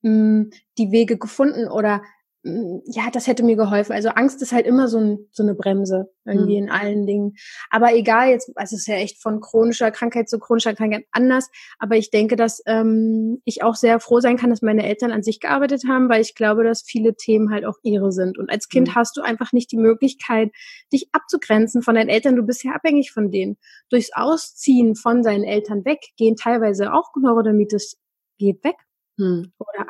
mh, 0.05 0.45
die 0.77 0.91
Wege 0.91 1.17
gefunden 1.17 1.67
oder 1.67 2.01
mh, 2.43 2.81
ja, 2.85 3.09
das 3.11 3.27
hätte 3.27 3.43
mir 3.43 3.55
geholfen. 3.55 3.93
Also 3.93 4.09
Angst 4.09 4.41
ist 4.41 4.51
halt 4.51 4.67
immer 4.67 4.87
so, 4.87 4.99
ein, 4.99 5.17
so 5.31 5.41
eine 5.41 5.55
Bremse 5.55 6.11
irgendwie 6.25 6.61
mhm. 6.61 6.67
in 6.67 6.69
allen 6.69 7.05
Dingen. 7.07 7.33
Aber 7.71 7.95
egal, 7.95 8.29
jetzt, 8.29 8.51
also 8.55 8.75
es 8.75 8.81
ist 8.81 8.87
ja 8.87 8.95
echt 8.95 9.19
von 9.21 9.41
chronischer 9.41 9.89
Krankheit 9.89 10.29
zu 10.29 10.39
chronischer 10.39 10.75
Krankheit 10.75 11.05
anders. 11.11 11.49
Aber 11.79 11.97
ich 11.97 12.11
denke, 12.11 12.35
dass 12.35 12.61
ähm, 12.67 13.41
ich 13.45 13.63
auch 13.63 13.75
sehr 13.75 13.99
froh 13.99 14.19
sein 14.19 14.37
kann, 14.37 14.51
dass 14.51 14.61
meine 14.61 14.85
Eltern 14.85 15.11
an 15.11 15.23
sich 15.23 15.39
gearbeitet 15.39 15.83
haben, 15.87 16.07
weil 16.07 16.21
ich 16.21 16.35
glaube, 16.35 16.63
dass 16.63 16.83
viele 16.83 17.15
Themen 17.15 17.49
halt 17.49 17.65
auch 17.65 17.77
ihre 17.81 18.11
sind. 18.11 18.37
Und 18.37 18.51
als 18.51 18.69
Kind 18.69 18.89
mhm. 18.89 18.95
hast 18.95 19.17
du 19.17 19.21
einfach 19.21 19.53
nicht 19.53 19.71
die 19.71 19.77
Möglichkeit, 19.77 20.51
dich 20.93 21.09
abzugrenzen 21.13 21.81
von 21.81 21.95
deinen 21.95 22.09
Eltern. 22.09 22.35
Du 22.35 22.43
bist 22.43 22.63
ja 22.63 22.73
abhängig 22.73 23.11
von 23.11 23.31
denen. 23.31 23.57
Durchs 23.89 24.11
Ausziehen 24.13 24.95
von 24.95 25.23
seinen 25.23 25.43
Eltern 25.43 25.83
weg 25.83 25.99
gehen 26.17 26.35
teilweise 26.35 26.93
auch 26.93 27.09
Neurodermitis 27.19 27.97
geht 28.37 28.63
weg. 28.63 28.75
Hm. 29.17 29.51
Oder 29.57 29.87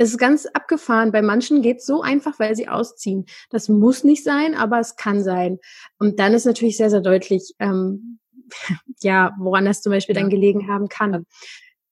es 0.00 0.12
ist 0.12 0.18
ganz 0.18 0.46
abgefahren. 0.46 1.12
Bei 1.12 1.20
manchen 1.20 1.60
geht 1.60 1.80
es 1.80 1.86
so 1.86 2.00
einfach, 2.00 2.38
weil 2.38 2.56
sie 2.56 2.68
ausziehen. 2.68 3.26
Das 3.50 3.68
muss 3.68 4.02
nicht 4.02 4.24
sein, 4.24 4.54
aber 4.54 4.80
es 4.80 4.96
kann 4.96 5.22
sein. 5.22 5.58
Und 5.98 6.18
dann 6.18 6.32
ist 6.32 6.46
natürlich 6.46 6.78
sehr, 6.78 6.88
sehr 6.88 7.02
deutlich, 7.02 7.54
ähm, 7.58 8.18
ja, 9.02 9.36
woran 9.38 9.66
das 9.66 9.82
zum 9.82 9.92
Beispiel 9.92 10.14
ja. 10.16 10.22
dann 10.22 10.30
gelegen 10.30 10.68
haben 10.68 10.88
kann. 10.88 11.26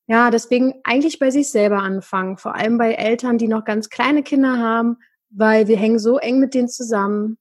Ja, 0.07 0.31
deswegen 0.31 0.81
eigentlich 0.85 1.19
bei 1.19 1.31
sich 1.31 1.51
selber 1.51 1.83
anfangen, 1.83 2.39
vor 2.39 2.55
allem 2.55 2.79
bei 2.79 2.95
Eltern, 2.95 3.37
die 3.37 3.47
noch 3.47 3.67
ganz 3.67 3.91
kleine 3.91 4.23
Kinder 4.23 4.59
haben, 4.59 4.97
weil 5.29 5.69
wir 5.69 5.77
hängen 5.77 5.99
so 5.99 6.17
eng 6.17 6.41
mit 6.41 6.55
denen 6.55 6.69
zusammen, 6.69 7.37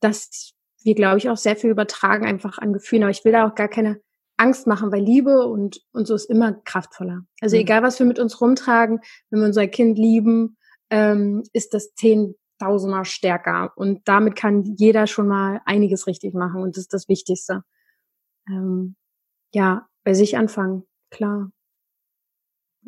dass 0.00 0.54
wir, 0.82 0.96
glaube 0.96 1.18
ich, 1.18 1.30
auch 1.30 1.36
sehr 1.36 1.54
viel 1.54 1.70
übertragen 1.70 2.26
einfach 2.26 2.58
an 2.58 2.72
Gefühlen. 2.72 3.04
Aber 3.04 3.12
ich 3.12 3.24
will 3.24 3.30
da 3.30 3.46
auch 3.46 3.54
gar 3.54 3.68
keine 3.68 4.00
Angst 4.38 4.66
machen, 4.66 4.92
weil 4.92 5.02
Liebe 5.02 5.46
und, 5.46 5.82
und 5.92 6.06
so 6.06 6.14
ist 6.14 6.30
immer 6.30 6.52
kraftvoller. 6.52 7.22
Also 7.40 7.56
mhm. 7.56 7.62
egal, 7.62 7.82
was 7.82 7.98
wir 7.98 8.06
mit 8.06 8.18
uns 8.18 8.40
rumtragen, 8.40 9.00
wenn 9.30 9.40
wir 9.40 9.46
unser 9.46 9.66
Kind 9.66 9.98
lieben, 9.98 10.56
ähm, 10.90 11.42
ist 11.52 11.74
das 11.74 11.94
zehntausender 11.94 13.04
stärker. 13.04 13.72
Und 13.76 14.06
damit 14.06 14.36
kann 14.36 14.64
jeder 14.64 15.06
schon 15.06 15.28
mal 15.28 15.60
einiges 15.66 16.06
richtig 16.06 16.34
machen. 16.34 16.62
Und 16.62 16.76
das 16.76 16.82
ist 16.82 16.94
das 16.94 17.08
Wichtigste. 17.08 17.64
Ähm, 18.48 18.96
ja, 19.52 19.88
bei 20.04 20.14
sich 20.14 20.36
anfangen, 20.36 20.84
klar. 21.10 21.50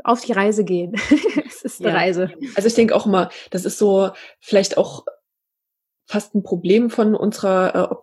Auf 0.05 0.23
die 0.23 0.33
Reise 0.33 0.65
gehen. 0.65 0.95
es 1.47 1.63
ist 1.63 1.81
eine 1.81 1.91
ja. 1.91 1.97
Reise. 1.97 2.31
Also 2.55 2.69
ich 2.69 2.75
denke 2.75 2.95
auch 2.95 3.07
immer, 3.07 3.29
das 3.51 3.65
ist 3.65 3.77
so 3.77 4.11
vielleicht 4.41 4.79
auch 4.79 5.05
fast 6.07 6.35
ein 6.35 6.43
Problem 6.43 6.91
von 6.91 7.15
unserer 7.15 7.75
äh, 7.75 7.95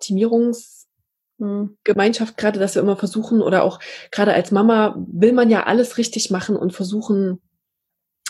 Optimierungsgemeinschaft 1.39 2.38
gerade, 2.38 2.59
dass 2.59 2.75
wir 2.75 2.81
immer 2.81 2.97
versuchen 2.97 3.41
oder 3.41 3.63
auch 3.63 3.79
gerade 4.11 4.33
als 4.33 4.51
Mama 4.51 4.95
will 5.07 5.33
man 5.33 5.49
ja 5.49 5.63
alles 5.63 5.97
richtig 5.97 6.31
machen 6.31 6.55
und 6.55 6.73
versuchen, 6.73 7.41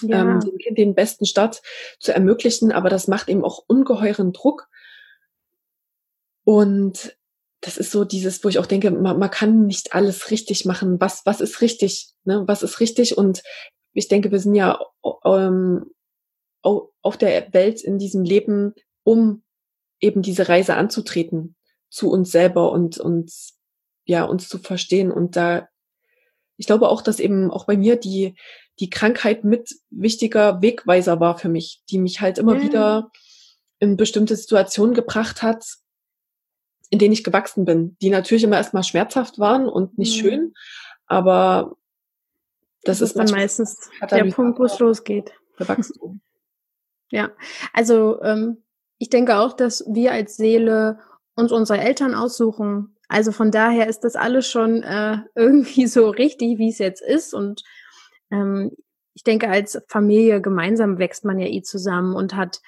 ja. 0.02 0.22
ähm, 0.22 0.40
dem 0.40 0.58
Kind 0.58 0.78
den 0.78 0.96
besten 0.96 1.26
Start 1.26 1.62
zu 2.00 2.14
ermöglichen, 2.14 2.72
aber 2.72 2.90
das 2.90 3.08
macht 3.08 3.30
eben 3.30 3.44
auch 3.44 3.64
ungeheuren 3.68 4.34
Druck. 4.34 4.68
Und 6.44 7.18
das 7.62 7.78
ist 7.78 7.92
so 7.92 8.06
dieses, 8.06 8.44
wo 8.44 8.50
ich 8.50 8.60
auch 8.60 8.68
denke, 8.68 8.92
man, 8.92 9.18
man 9.18 9.32
kann 9.32 9.66
nicht 9.66 9.94
alles 9.94 10.32
richtig 10.32 10.66
machen. 10.66 11.02
Was, 11.02 11.26
was 11.26 11.42
ist 11.42 11.62
richtig? 11.62 12.14
Ne? 12.24 12.44
Was 12.46 12.64
ist 12.64 12.80
richtig? 12.80 13.18
Und 13.18 13.42
ich 13.94 14.08
denke, 14.08 14.32
wir 14.32 14.40
sind 14.40 14.56
ja 14.56 14.80
ähm, 15.26 15.92
auf 16.62 17.18
der 17.18 17.54
Welt 17.54 17.82
in 17.82 17.98
diesem 17.98 18.24
Leben, 18.24 18.74
um 19.04 19.44
eben 20.00 20.22
diese 20.22 20.48
Reise 20.48 20.76
anzutreten 20.76 21.57
zu 21.90 22.10
uns 22.10 22.32
selber 22.32 22.72
und 22.72 22.98
uns, 22.98 23.58
ja, 24.06 24.24
uns 24.24 24.50
zu 24.50 24.60
verstehen. 24.60 25.12
Und 25.12 25.36
da, 25.36 25.68
ich 26.58 26.68
glaube 26.68 26.90
auch, 26.90 27.02
dass 27.02 27.20
eben 27.20 27.52
auch 27.52 27.66
bei 27.66 27.78
mir 27.78 27.96
die, 27.96 28.36
die 28.80 28.90
Krankheit 28.90 29.44
mit 29.44 29.76
wichtiger 29.90 30.62
Wegweiser 30.62 31.20
war 31.20 31.38
für 31.38 31.50
mich, 31.50 31.84
die 31.90 32.00
mich 32.00 32.22
halt 32.22 32.38
immer 32.38 32.56
ja. 32.56 32.62
wieder 32.62 33.12
in 33.80 33.98
bestimmte 33.98 34.36
Situationen 34.36 34.96
gebracht 34.96 35.42
hat, 35.42 35.66
in 36.90 37.00
denen 37.00 37.14
ich 37.14 37.24
gewachsen 37.24 37.66
bin, 37.66 37.98
die 38.02 38.10
natürlich 38.10 38.44
immer 38.44 38.58
erstmal 38.58 38.84
schmerzhaft 38.84 39.40
waren 39.40 39.68
und 39.68 39.98
nicht 39.98 40.18
mhm. 40.18 40.22
schön, 40.22 40.54
aber 41.06 41.76
das, 42.84 43.00
das 43.00 43.10
ist 43.10 43.18
dann 43.18 43.30
meistens 43.30 43.90
der 44.10 44.26
Punkt, 44.26 44.60
wo 44.60 44.64
es 44.64 44.80
losgeht. 44.80 45.34
Der 45.60 45.68
Wachstum. 45.68 46.22
Ja, 47.10 47.32
also 47.72 48.22
ähm, 48.22 48.66
ich 48.98 49.10
denke 49.10 49.38
auch, 49.38 49.54
dass 49.54 49.82
wir 49.88 50.12
als 50.12 50.36
Seele 50.36 51.00
uns 51.38 51.52
unsere 51.52 51.80
Eltern 51.80 52.16
aussuchen. 52.16 52.98
Also 53.08 53.32
von 53.32 53.52
daher 53.52 53.88
ist 53.88 54.02
das 54.02 54.16
alles 54.16 54.50
schon 54.50 54.84
äh, 54.84 55.20
irgendwie 55.36 55.88
so 55.88 56.10
richtig, 56.10 56.58
wie 56.58 56.70
es 56.70 56.80
jetzt 56.80 57.02
ist. 57.02 57.34
Und 57.34 57.64
ähm, 58.32 58.72
ich 59.14 59.24
denke, 59.24 59.48
als 59.48 59.82
Familie 59.88 60.42
gemeinsam 60.42 60.98
wächst 60.98 61.24
man 61.24 61.40
ja 61.40 61.48
eh 61.48 61.62
zusammen 61.62 62.16
und 62.16 62.36
hat, 62.36 62.60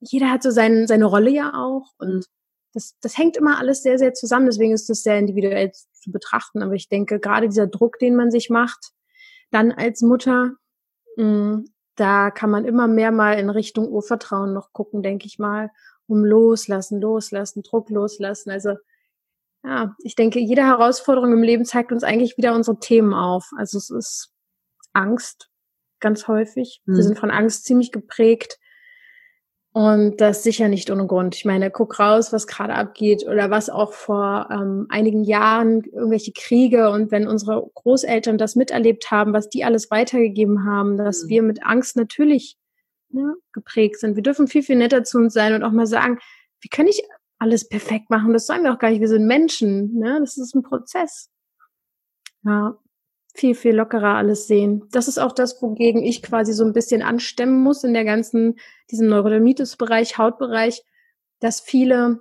jeder 0.00 0.30
hat 0.30 0.42
so 0.42 0.50
sein, 0.50 0.86
seine 0.86 1.06
Rolle 1.06 1.30
ja 1.30 1.54
auch. 1.54 1.92
Und 1.98 2.26
das, 2.74 2.96
das 3.00 3.16
hängt 3.16 3.36
immer 3.36 3.58
alles 3.58 3.82
sehr, 3.82 3.98
sehr 3.98 4.14
zusammen. 4.14 4.46
Deswegen 4.46 4.72
ist 4.72 4.90
das 4.90 5.02
sehr 5.02 5.18
individuell 5.18 5.72
zu 5.72 6.10
betrachten. 6.10 6.62
Aber 6.62 6.74
ich 6.74 6.88
denke, 6.88 7.20
gerade 7.20 7.48
dieser 7.48 7.68
Druck, 7.68 7.98
den 7.98 8.16
man 8.16 8.30
sich 8.30 8.50
macht, 8.50 8.92
dann 9.50 9.70
als 9.70 10.02
Mutter, 10.02 10.52
mh, 11.16 11.24
mm, 11.24 11.64
da 11.96 12.30
kann 12.30 12.50
man 12.50 12.64
immer 12.64 12.88
mehr 12.88 13.12
mal 13.12 13.34
in 13.34 13.50
Richtung 13.50 13.88
Urvertrauen 13.88 14.54
noch 14.54 14.72
gucken, 14.72 15.02
denke 15.02 15.26
ich 15.26 15.38
mal, 15.38 15.70
um 16.12 16.24
loslassen, 16.24 17.00
loslassen, 17.00 17.62
Druck 17.62 17.88
loslassen. 17.88 18.50
Also 18.50 18.76
ja, 19.64 19.94
ich 20.02 20.14
denke, 20.14 20.40
jede 20.40 20.62
Herausforderung 20.62 21.32
im 21.32 21.42
Leben 21.42 21.64
zeigt 21.64 21.90
uns 21.90 22.04
eigentlich 22.04 22.36
wieder 22.36 22.54
unsere 22.54 22.78
Themen 22.78 23.14
auf. 23.14 23.48
Also 23.56 23.78
es 23.78 23.90
ist 23.90 24.32
Angst 24.92 25.48
ganz 26.00 26.28
häufig. 26.28 26.82
Mhm. 26.84 26.96
Wir 26.96 27.02
sind 27.02 27.18
von 27.18 27.30
Angst 27.30 27.64
ziemlich 27.64 27.92
geprägt. 27.92 28.58
Und 29.74 30.20
das 30.20 30.42
sicher 30.42 30.68
nicht 30.68 30.90
ohne 30.90 31.06
Grund. 31.06 31.34
Ich 31.34 31.46
meine, 31.46 31.70
guck 31.70 31.98
raus, 31.98 32.30
was 32.30 32.46
gerade 32.46 32.74
abgeht 32.74 33.26
oder 33.26 33.50
was 33.50 33.70
auch 33.70 33.94
vor 33.94 34.48
ähm, 34.50 34.84
einigen 34.90 35.24
Jahren 35.24 35.82
irgendwelche 35.84 36.32
Kriege 36.32 36.90
und 36.90 37.10
wenn 37.10 37.26
unsere 37.26 37.70
Großeltern 37.74 38.36
das 38.36 38.54
miterlebt 38.54 39.10
haben, 39.10 39.32
was 39.32 39.48
die 39.48 39.64
alles 39.64 39.90
weitergegeben 39.90 40.66
haben, 40.66 40.98
dass 40.98 41.24
mhm. 41.24 41.28
wir 41.30 41.42
mit 41.42 41.64
Angst 41.64 41.96
natürlich 41.96 42.58
ne, 43.12 43.34
geprägt 43.52 43.98
sind. 43.98 44.16
Wir 44.16 44.22
dürfen 44.22 44.48
viel, 44.48 44.62
viel 44.62 44.76
netter 44.76 45.04
zu 45.04 45.18
uns 45.18 45.34
sein 45.34 45.54
und 45.54 45.62
auch 45.62 45.72
mal 45.72 45.86
sagen, 45.86 46.18
wir 46.60 46.68
können 46.70 46.86
nicht 46.86 47.02
alles 47.38 47.68
perfekt 47.68 48.10
machen. 48.10 48.32
Das 48.32 48.46
sagen 48.46 48.64
wir 48.64 48.72
auch 48.72 48.78
gar 48.78 48.90
nicht. 48.90 49.00
Wir 49.00 49.08
sind 49.08 49.26
Menschen. 49.26 49.94
Ne? 49.98 50.18
Das 50.20 50.38
ist 50.38 50.54
ein 50.54 50.62
Prozess. 50.62 51.28
Ja, 52.44 52.78
viel, 53.34 53.54
viel 53.54 53.74
lockerer 53.74 54.14
alles 54.14 54.46
sehen. 54.46 54.84
Das 54.92 55.08
ist 55.08 55.18
auch 55.18 55.32
das, 55.32 55.60
wogegen 55.62 56.02
ich 56.02 56.22
quasi 56.22 56.52
so 56.52 56.64
ein 56.64 56.72
bisschen 56.72 57.02
anstemmen 57.02 57.62
muss 57.62 57.82
in 57.84 57.94
der 57.94 58.04
ganzen, 58.04 58.58
diesem 58.90 59.08
Neurodermitis-Bereich, 59.08 60.18
Hautbereich, 60.18 60.82
dass 61.40 61.60
viele 61.60 62.20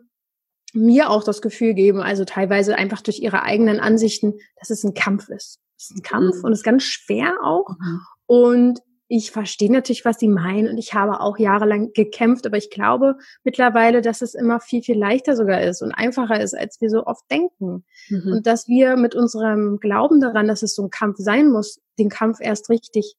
mir 0.73 1.09
auch 1.09 1.23
das 1.23 1.41
Gefühl 1.41 1.73
geben, 1.73 2.01
also 2.01 2.23
teilweise 2.23 2.75
einfach 2.75 3.01
durch 3.01 3.19
ihre 3.19 3.43
eigenen 3.43 3.79
Ansichten, 3.79 4.33
dass 4.57 4.69
es 4.69 4.83
ein 4.83 4.93
Kampf 4.93 5.29
ist. 5.29 5.59
Es 5.77 5.89
ist 5.89 5.97
ein 5.97 6.03
Kampf 6.03 6.37
mhm. 6.37 6.45
und 6.45 6.51
es 6.53 6.59
ist 6.59 6.65
ganz 6.65 6.83
schwer 6.83 7.37
auch. 7.43 7.69
Mhm. 7.77 8.01
Und 8.25 8.79
ich 9.14 9.32
verstehe 9.32 9.70
natürlich, 9.70 10.05
was 10.05 10.20
sie 10.20 10.30
meinen 10.30 10.70
und 10.70 10.78
ich 10.78 10.93
habe 10.93 11.20
auch 11.20 11.38
jahrelang 11.38 11.91
gekämpft, 11.91 12.45
aber 12.45 12.55
ich 12.55 12.70
glaube 12.70 13.18
mittlerweile, 13.43 14.01
dass 14.01 14.22
es 14.22 14.36
immer 14.36 14.62
viel, 14.62 14.82
viel 14.84 14.97
leichter 14.97 15.36
sogar 15.36 15.62
ist 15.62 15.82
und 15.82 15.91
einfacher 15.91 16.39
ist, 16.39 16.57
als 16.57 16.80
wir 16.80 16.89
so 16.89 17.05
oft 17.05 17.30
denken. 17.30 17.84
Mhm. 18.07 18.32
Und 18.32 18.47
dass 18.47 18.70
wir 18.70 18.95
mit 18.95 19.14
unserem 19.14 19.80
Glauben 19.82 20.22
daran, 20.22 20.47
dass 20.47 20.64
es 20.64 20.76
so 20.76 20.84
ein 20.84 20.89
Kampf 20.91 21.18
sein 21.20 21.49
muss, 21.49 21.82
den 21.99 22.07
Kampf 22.07 22.38
erst 22.39 22.70
richtig 22.70 23.16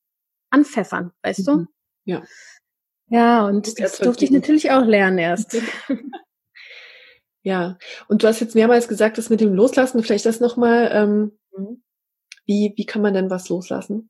anpfeffern, 0.49 1.13
weißt 1.23 1.41
mhm. 1.41 1.45
du? 1.45 1.67
Ja. 2.05 2.23
Ja, 3.09 3.47
und 3.47 3.79
das 3.79 3.99
durfte 3.99 4.25
ich 4.25 4.31
natürlich 4.31 4.71
auch 4.71 4.87
lernen 4.87 5.19
erst. 5.19 5.59
ja, 7.43 7.77
und 8.09 8.23
du 8.23 8.29
hast 8.29 8.41
jetzt 8.41 8.55
mehrmals 8.55 8.89
gesagt, 8.89 9.19
das 9.19 9.29
mit 9.29 9.43
dem 9.43 9.53
Loslassen, 9.53 10.03
vielleicht 10.03 10.25
das 10.25 10.41
nochmal, 10.41 10.89
ähm, 10.91 11.39
mhm. 11.55 11.83
wie, 12.47 12.73
wie 12.79 12.87
kann 12.87 13.03
man 13.03 13.13
denn 13.13 13.29
was 13.29 13.51
loslassen? 13.51 14.09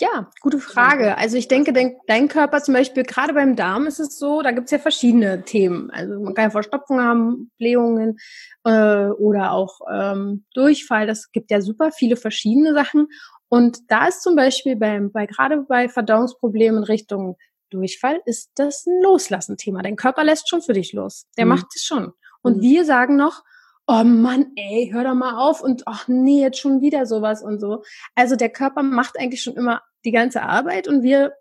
Ja, 0.00 0.28
gute 0.40 0.58
Frage. 0.58 1.16
Also 1.18 1.36
ich 1.36 1.46
denke, 1.46 1.72
dein, 1.72 1.96
dein 2.08 2.26
Körper 2.26 2.60
zum 2.62 2.74
Beispiel, 2.74 3.04
gerade 3.04 3.32
beim 3.32 3.54
Darm 3.54 3.86
ist 3.86 4.00
es 4.00 4.18
so, 4.18 4.42
da 4.42 4.50
gibt's 4.50 4.72
ja 4.72 4.80
verschiedene 4.80 5.44
Themen. 5.44 5.90
Also 5.90 6.20
man 6.20 6.34
kann 6.34 6.46
ja 6.46 6.50
Verstopfung 6.50 7.00
haben, 7.00 7.52
Blähungen 7.58 8.18
äh, 8.64 9.06
oder 9.06 9.52
auch 9.52 9.78
ähm, 9.92 10.46
Durchfall. 10.52 11.06
Das 11.06 11.30
gibt 11.30 11.52
ja 11.52 11.60
super 11.60 11.92
viele 11.92 12.16
verschiedene 12.16 12.74
Sachen. 12.74 13.06
Und 13.48 13.88
da 13.88 14.08
ist 14.08 14.22
zum 14.22 14.34
Beispiel 14.34 14.74
beim, 14.74 15.12
bei 15.12 15.26
gerade 15.26 15.64
bei 15.68 15.88
Verdauungsproblemen 15.88 16.78
in 16.78 16.84
Richtung 16.84 17.36
Durchfall, 17.70 18.20
ist 18.26 18.50
das 18.56 18.86
ein 18.86 19.00
Loslassen-Thema. 19.00 19.82
Dein 19.82 19.96
Körper 19.96 20.24
lässt 20.24 20.48
schon 20.48 20.62
für 20.62 20.72
dich 20.72 20.92
los. 20.92 21.26
Der 21.38 21.44
mhm. 21.44 21.50
macht 21.50 21.66
es 21.74 21.84
schon. 21.84 22.12
Und 22.42 22.56
mhm. 22.56 22.62
wir 22.62 22.84
sagen 22.84 23.14
noch, 23.14 23.44
oh 23.86 24.04
Mann, 24.04 24.52
ey, 24.56 24.90
hör 24.92 25.04
doch 25.04 25.14
mal 25.14 25.36
auf 25.36 25.62
und 25.62 25.82
ach 25.86 26.08
nee, 26.08 26.40
jetzt 26.40 26.58
schon 26.58 26.80
wieder 26.80 27.06
sowas 27.06 27.42
und 27.42 27.60
so. 27.60 27.82
Also 28.14 28.36
der 28.36 28.50
Körper 28.50 28.82
macht 28.82 29.18
eigentlich 29.18 29.42
schon 29.42 29.54
immer 29.54 29.82
die 30.04 30.12
ganze 30.12 30.42
Arbeit 30.42 30.88
und 30.88 31.02
wir 31.02 31.34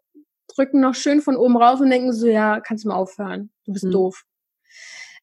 drücken 0.53 0.81
noch 0.81 0.95
schön 0.95 1.21
von 1.21 1.35
oben 1.35 1.57
rauf 1.57 1.79
und 1.79 1.89
denken 1.89 2.13
so, 2.13 2.27
ja, 2.27 2.59
kannst 2.59 2.83
du 2.83 2.89
mal 2.89 2.95
aufhören, 2.95 3.51
du 3.65 3.73
bist 3.73 3.85
mhm. 3.85 3.91
doof. 3.91 4.23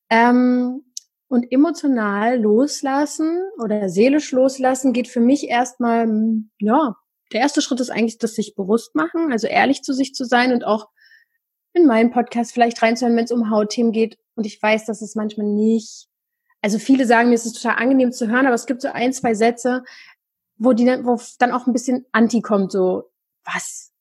Ähm, 0.08 0.84
und 1.28 1.52
emotional 1.52 2.40
loslassen 2.40 3.40
oder 3.62 3.88
seelisch 3.88 4.32
loslassen 4.32 4.92
geht 4.92 5.06
für 5.06 5.20
mich 5.20 5.48
erstmal, 5.48 6.08
ja, 6.58 6.96
der 7.32 7.40
erste 7.40 7.62
Schritt 7.62 7.78
ist 7.78 7.90
eigentlich 7.90 8.18
das 8.18 8.34
sich 8.34 8.56
bewusst 8.56 8.96
machen, 8.96 9.30
also 9.30 9.46
ehrlich 9.46 9.82
zu 9.82 9.92
sich 9.92 10.14
zu 10.14 10.24
sein 10.24 10.52
und 10.52 10.64
auch 10.64 10.88
in 11.72 11.86
meinen 11.86 12.10
Podcast 12.10 12.52
vielleicht 12.52 12.82
reinzuhören, 12.82 13.16
wenn 13.16 13.26
es 13.26 13.30
um 13.30 13.50
Hautthemen 13.50 13.92
geht. 13.92 14.18
Und 14.34 14.44
ich 14.44 14.60
weiß, 14.60 14.86
dass 14.86 15.02
es 15.02 15.14
manchmal 15.14 15.46
nicht 15.46 16.08
also 16.62 16.78
viele 16.78 17.06
sagen 17.06 17.28
mir, 17.28 17.34
es 17.34 17.46
ist 17.46 17.60
total 17.60 17.78
angenehm 17.78 18.12
zu 18.12 18.28
hören, 18.28 18.46
aber 18.46 18.54
es 18.54 18.66
gibt 18.66 18.82
so 18.82 18.88
ein, 18.88 19.12
zwei 19.12 19.34
Sätze, 19.34 19.84
wo 20.56 20.72
die 20.72 20.84
dann, 20.84 21.06
wo 21.06 21.18
dann 21.38 21.52
auch 21.52 21.66
ein 21.66 21.72
bisschen 21.72 22.04
Anti 22.12 22.42
kommt, 22.42 22.72
so, 22.72 23.10
was? 23.44 23.92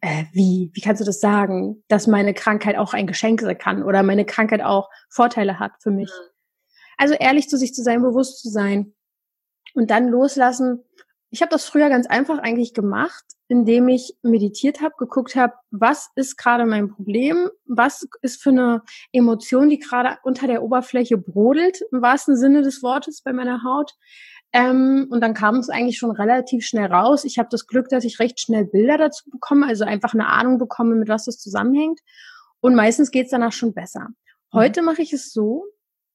Äh, 0.00 0.24
wie? 0.32 0.70
Wie 0.72 0.80
kannst 0.80 1.00
du 1.00 1.04
das 1.04 1.20
sagen, 1.20 1.84
dass 1.88 2.06
meine 2.06 2.34
Krankheit 2.34 2.76
auch 2.76 2.94
ein 2.94 3.06
Geschenk 3.06 3.40
sein 3.42 3.58
kann 3.58 3.82
oder 3.82 4.02
meine 4.02 4.24
Krankheit 4.24 4.62
auch 4.62 4.90
Vorteile 5.08 5.58
hat 5.58 5.72
für 5.80 5.90
mich? 5.90 6.10
Mhm. 6.10 6.30
Also 6.96 7.14
ehrlich 7.14 7.48
zu 7.48 7.56
sich 7.56 7.74
zu 7.74 7.82
sein, 7.82 8.02
bewusst 8.02 8.42
zu 8.42 8.48
sein 8.50 8.94
und 9.74 9.90
dann 9.90 10.08
loslassen. 10.08 10.82
Ich 11.30 11.42
habe 11.42 11.50
das 11.50 11.64
früher 11.64 11.88
ganz 11.88 12.06
einfach 12.06 12.38
eigentlich 12.38 12.74
gemacht. 12.74 13.24
Indem 13.50 13.88
ich 13.88 14.16
meditiert 14.22 14.80
habe, 14.80 14.94
geguckt 14.96 15.34
habe, 15.34 15.54
was 15.72 16.08
ist 16.14 16.36
gerade 16.36 16.66
mein 16.66 16.88
Problem, 16.88 17.50
was 17.66 18.06
ist 18.22 18.40
für 18.40 18.50
eine 18.50 18.82
Emotion, 19.10 19.68
die 19.68 19.80
gerade 19.80 20.18
unter 20.22 20.46
der 20.46 20.62
Oberfläche 20.62 21.18
brodelt, 21.18 21.82
im 21.90 22.00
wahrsten 22.00 22.36
Sinne 22.36 22.62
des 22.62 22.80
Wortes 22.84 23.22
bei 23.22 23.32
meiner 23.32 23.64
Haut. 23.64 23.92
Ähm, 24.52 25.08
und 25.10 25.20
dann 25.20 25.34
kam 25.34 25.56
es 25.56 25.68
eigentlich 25.68 25.98
schon 25.98 26.12
relativ 26.12 26.64
schnell 26.64 26.86
raus. 26.92 27.24
Ich 27.24 27.38
habe 27.38 27.48
das 27.50 27.66
Glück, 27.66 27.88
dass 27.88 28.04
ich 28.04 28.20
recht 28.20 28.38
schnell 28.38 28.66
Bilder 28.66 28.98
dazu 28.98 29.28
bekomme, 29.28 29.66
also 29.66 29.84
einfach 29.84 30.14
eine 30.14 30.28
Ahnung 30.28 30.58
bekomme, 30.58 30.94
mit 30.94 31.08
was 31.08 31.24
das 31.24 31.38
zusammenhängt. 31.38 31.98
Und 32.60 32.76
meistens 32.76 33.10
geht's 33.10 33.32
danach 33.32 33.52
schon 33.52 33.74
besser. 33.74 34.10
Mhm. 34.10 34.58
Heute 34.58 34.82
mache 34.82 35.02
ich 35.02 35.12
es 35.12 35.32
so. 35.32 35.64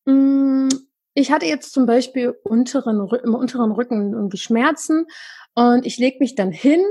Mh, 0.06 0.14
mm, 0.14 0.70
ich 1.16 1.34
hatte 1.34 1.48
jetzt 1.48 1.74
zum 1.74 1.86
Beispiel 1.86 2.34
unteren, 2.44 3.10
im 3.24 3.36
unteren 3.36 3.72
Rücken 3.72 4.14
irgendwie 4.14 4.38
Schmerzen 4.38 5.06
und 5.54 5.86
ich 5.86 5.98
lege 5.98 6.20
mich 6.20 6.36
dann 6.36 6.52
hin 6.52 6.82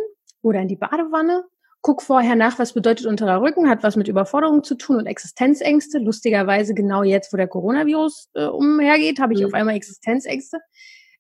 oder 0.45 0.61
in 0.61 0.69
die 0.69 0.77
Badewanne, 0.77 1.45
guck 1.85 2.01
vorher 2.01 2.35
nach, 2.35 2.59
was 2.59 2.73
bedeutet 2.73 3.07
unterer 3.07 3.43
Rücken, 3.43 3.69
hat 3.69 3.83
was 3.83 3.95
mit 3.97 4.09
Überforderung 4.09 4.65
zu 4.65 4.75
tun 4.75 4.97
und 4.97 5.07
Existenzängste. 5.07 5.99
Lustigerweise 5.99 6.73
genau 6.73 7.03
jetzt, 7.03 7.31
wo 7.31 7.37
der 7.37 7.47
Coronavirus 7.47 8.31
äh, 8.35 8.47
umhergeht, 8.47 9.21
habe 9.21 9.35
ich 9.35 9.41
mhm. 9.41 9.47
auf 9.47 9.55
einmal 9.55 9.75
Existenzängste. 9.75 10.61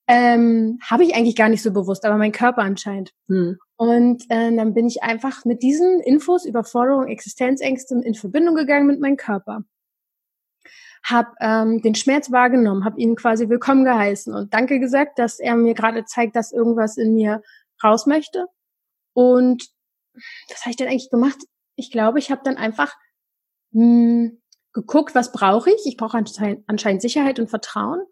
Ähm, 0.06 0.78
habe 0.82 1.04
ich 1.04 1.14
eigentlich 1.14 1.36
gar 1.36 1.50
nicht 1.50 1.62
so 1.62 1.70
bewusst, 1.70 2.06
aber 2.06 2.16
mein 2.16 2.32
Körper 2.32 2.62
anscheinend. 2.62 3.12
Mhm. 3.26 3.58
Und 3.76 4.24
äh, 4.30 4.56
dann 4.56 4.72
bin 4.72 4.86
ich 4.86 5.02
einfach 5.02 5.44
mit 5.44 5.62
diesen 5.62 6.00
Infos, 6.00 6.46
Überforderung, 6.46 7.08
Existenzängste 7.08 8.00
in 8.02 8.14
Verbindung 8.14 8.54
gegangen 8.54 8.86
mit 8.86 9.00
meinem 9.00 9.18
Körper. 9.18 9.64
Hab 11.02 11.34
ähm, 11.40 11.82
den 11.82 11.94
Schmerz 11.94 12.32
wahrgenommen, 12.32 12.86
habe 12.86 12.98
ihn 12.98 13.16
quasi 13.16 13.50
willkommen 13.50 13.84
geheißen 13.84 14.32
und 14.32 14.54
danke 14.54 14.80
gesagt, 14.80 15.18
dass 15.18 15.40
er 15.40 15.56
mir 15.56 15.74
gerade 15.74 16.06
zeigt, 16.06 16.36
dass 16.36 16.52
irgendwas 16.52 16.96
in 16.96 17.14
mir 17.14 17.42
raus 17.82 18.06
möchte 18.06 18.46
und 19.14 19.68
was 20.48 20.60
habe 20.60 20.70
ich 20.70 20.76
denn 20.76 20.88
eigentlich 20.88 21.10
gemacht? 21.10 21.38
Ich 21.76 21.90
glaube, 21.90 22.18
ich 22.18 22.30
habe 22.30 22.42
dann 22.44 22.56
einfach 22.56 22.92
mh, 23.72 23.82
hm, 23.82 24.42
geguckt, 24.72 25.14
was 25.14 25.32
brauche 25.32 25.70
ich. 25.70 25.86
Ich 25.86 25.96
brauche 25.96 26.18
anscheinend, 26.18 27.02
Sicherheit 27.02 27.38
und 27.38 27.48
Vertrauen 27.48 28.02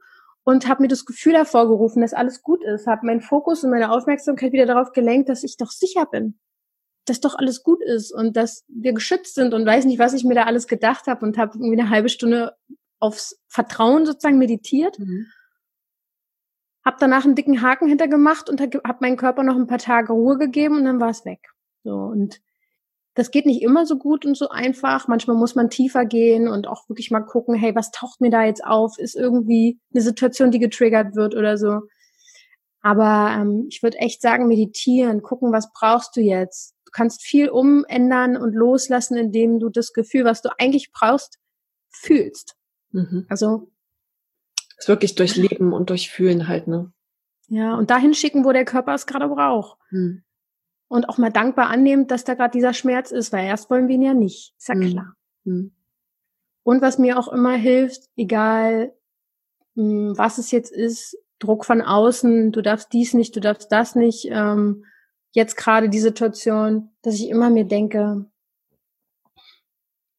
und 0.44 0.66
habe 0.68 0.82
mir 0.82 0.88
das 0.88 1.05
Gefühl 1.05 1.34
hervorgerufen, 1.34 2.03
dass 2.03 2.14
alles 2.14 2.42
gut 2.42 2.64
ist. 2.64 2.86
Habe 2.86 3.07
meinen 3.07 3.20
Fokus 3.20 3.62
und 3.62 3.70
meine 3.70 3.92
Aufmerksamkeit 3.92 4.53
wieder 4.53 4.66
darauf 4.66 4.92
gelenkt, 4.92 5.28
dass 5.28 5.44
ich 5.44 5.57
doch 5.57 5.70
sicher 5.70 6.07
bin, 6.07 6.38
dass 7.05 7.20
doch 7.20 7.34
alles 7.34 7.62
gut 7.62 7.82
ist 7.82 8.12
und 8.12 8.36
dass 8.36 8.64
wir 8.68 8.92
geschützt 8.92 9.34
sind 9.34 9.55
und 9.55 9.66
weiß 9.66 9.84
nicht, 9.84 9.98
was 9.98 10.14
ich 10.14 10.24
mir 10.24 10.34
da 10.34 10.44
alles 10.44 10.66
gedacht 10.66 11.07
habe 11.07 11.24
und 11.26 11.36
habe 11.36 11.59
irgendwie 11.59 11.80
eine 11.80 11.90
halbe 11.90 12.09
Stunde 12.09 12.57
aufs 12.98 13.40
Vertrauen 13.48 14.07
sozusagen 14.07 14.38
meditiert. 14.38 14.98
Mhm. 14.98 15.26
Hab 16.85 16.99
danach 16.99 17.24
einen 17.24 17.35
dicken 17.35 17.62
Haken 17.62 17.89
hintergemacht 17.89 18.51
und 18.51 18.61
habe 18.61 18.97
meinem 19.01 19.16
Körper 19.16 19.43
noch 19.43 19.57
ein 19.57 19.66
paar 19.66 19.78
Tage 19.78 20.12
Ruhe 20.12 20.39
gegeben 20.39 20.78
und 20.78 20.85
dann 20.85 21.01
war 21.01 21.11
es 21.11 21.24
weg. 21.24 21.41
So 21.85 21.95
und 21.95 22.41
das 23.14 23.30
geht 23.30 23.45
nicht 23.45 23.62
immer 23.62 23.85
so 23.85 23.99
gut 23.99 24.24
und 24.24 24.37
so 24.37 24.49
einfach. 24.49 25.07
Manchmal 25.07 25.37
muss 25.37 25.55
man 25.55 25.68
tiefer 25.68 26.07
gehen 26.07 26.49
und 26.49 26.66
auch 26.66 26.89
wirklich 26.89 27.11
mal 27.11 27.20
gucken, 27.20 27.55
hey, 27.55 27.74
was 27.74 27.91
taucht 27.91 28.20
mir 28.20 28.30
da 28.30 28.45
jetzt 28.45 28.64
auf? 28.64 28.99
Ist 28.99 29.14
irgendwie 29.14 29.78
eine 29.93 30.03
Situation, 30.03 30.51
die 30.51 30.59
getriggert 30.59 31.14
wird 31.14 31.35
oder 31.35 31.59
so. 31.59 31.80
Aber 32.80 33.35
ähm, 33.39 33.66
ich 33.68 33.83
würde 33.83 33.99
echt 33.99 34.22
sagen, 34.22 34.49
meditieren, 34.49 35.22
gucken, 35.22 35.53
was 35.53 35.70
brauchst 35.72 36.16
du 36.16 36.20
jetzt. 36.20 36.74
Du 36.87 36.91
kannst 36.91 37.22
viel 37.22 37.49
umändern 37.49 38.37
und 38.37 38.55
loslassen, 38.55 39.16
indem 39.16 39.61
du 39.61 39.68
das 39.68 39.93
Gefühl, 39.93 40.24
was 40.24 40.43
du 40.43 40.49
eigentlich 40.59 40.91
brauchst, 40.93 41.39
fühlst. 41.91 42.57
Mhm. 42.91 43.26
Also 43.28 43.70
es 44.83 44.89
wirklich 44.89 45.14
durchleben 45.14 45.72
und 45.72 45.91
durchfühlen 45.91 46.49
halt, 46.49 46.68
ne? 46.68 46.93
Ja, 47.49 47.74
und 47.74 47.91
dahin 47.91 48.14
schicken, 48.14 48.45
wo 48.45 48.53
der 48.53 48.64
Körper 48.64 48.95
es 48.95 49.07
gerade 49.07 49.28
braucht. 49.28 49.78
Hm. 49.91 50.22
Und 50.89 51.09
auch 51.09 51.18
mal 51.18 51.30
dankbar 51.30 51.68
annehmen, 51.68 52.07
dass 52.07 52.24
da 52.24 52.35
gerade 52.35 52.53
dieser 52.53 52.74
Schmerz 52.74 53.11
ist, 53.11 53.33
weil 53.33 53.47
erst 53.47 53.70
wollen 53.70 53.89
wir 53.89 53.95
ihn 53.95 54.03
ja 54.03 54.14
nicht. 54.14 54.55
Ist 54.59 54.68
ja 54.68 54.74
hm. 54.74 54.91
klar. 54.91 55.14
Hm. 55.45 55.74
Und 56.64 56.83
was 56.83 56.99
mir 56.99 57.18
auch 57.18 57.28
immer 57.28 57.55
hilft, 57.55 58.09
egal 58.16 58.93
hm, 59.74 60.16
was 60.16 60.39
es 60.39 60.51
jetzt 60.51 60.72
ist, 60.72 61.16
Druck 61.39 61.64
von 61.64 61.83
außen, 61.83 62.53
du 62.53 62.62
darfst 62.62 62.93
dies 62.93 63.14
nicht, 63.14 63.35
du 63.35 63.41
darfst 63.41 63.72
das 63.72 63.97
nicht, 63.97 64.28
ähm, 64.30 64.85
jetzt 65.33 65.57
gerade 65.57 65.89
die 65.89 65.99
Situation, 65.99 66.91
dass 67.03 67.14
ich 67.14 67.28
immer 67.28 67.51
mir 67.51 67.64
denke, 67.64 68.26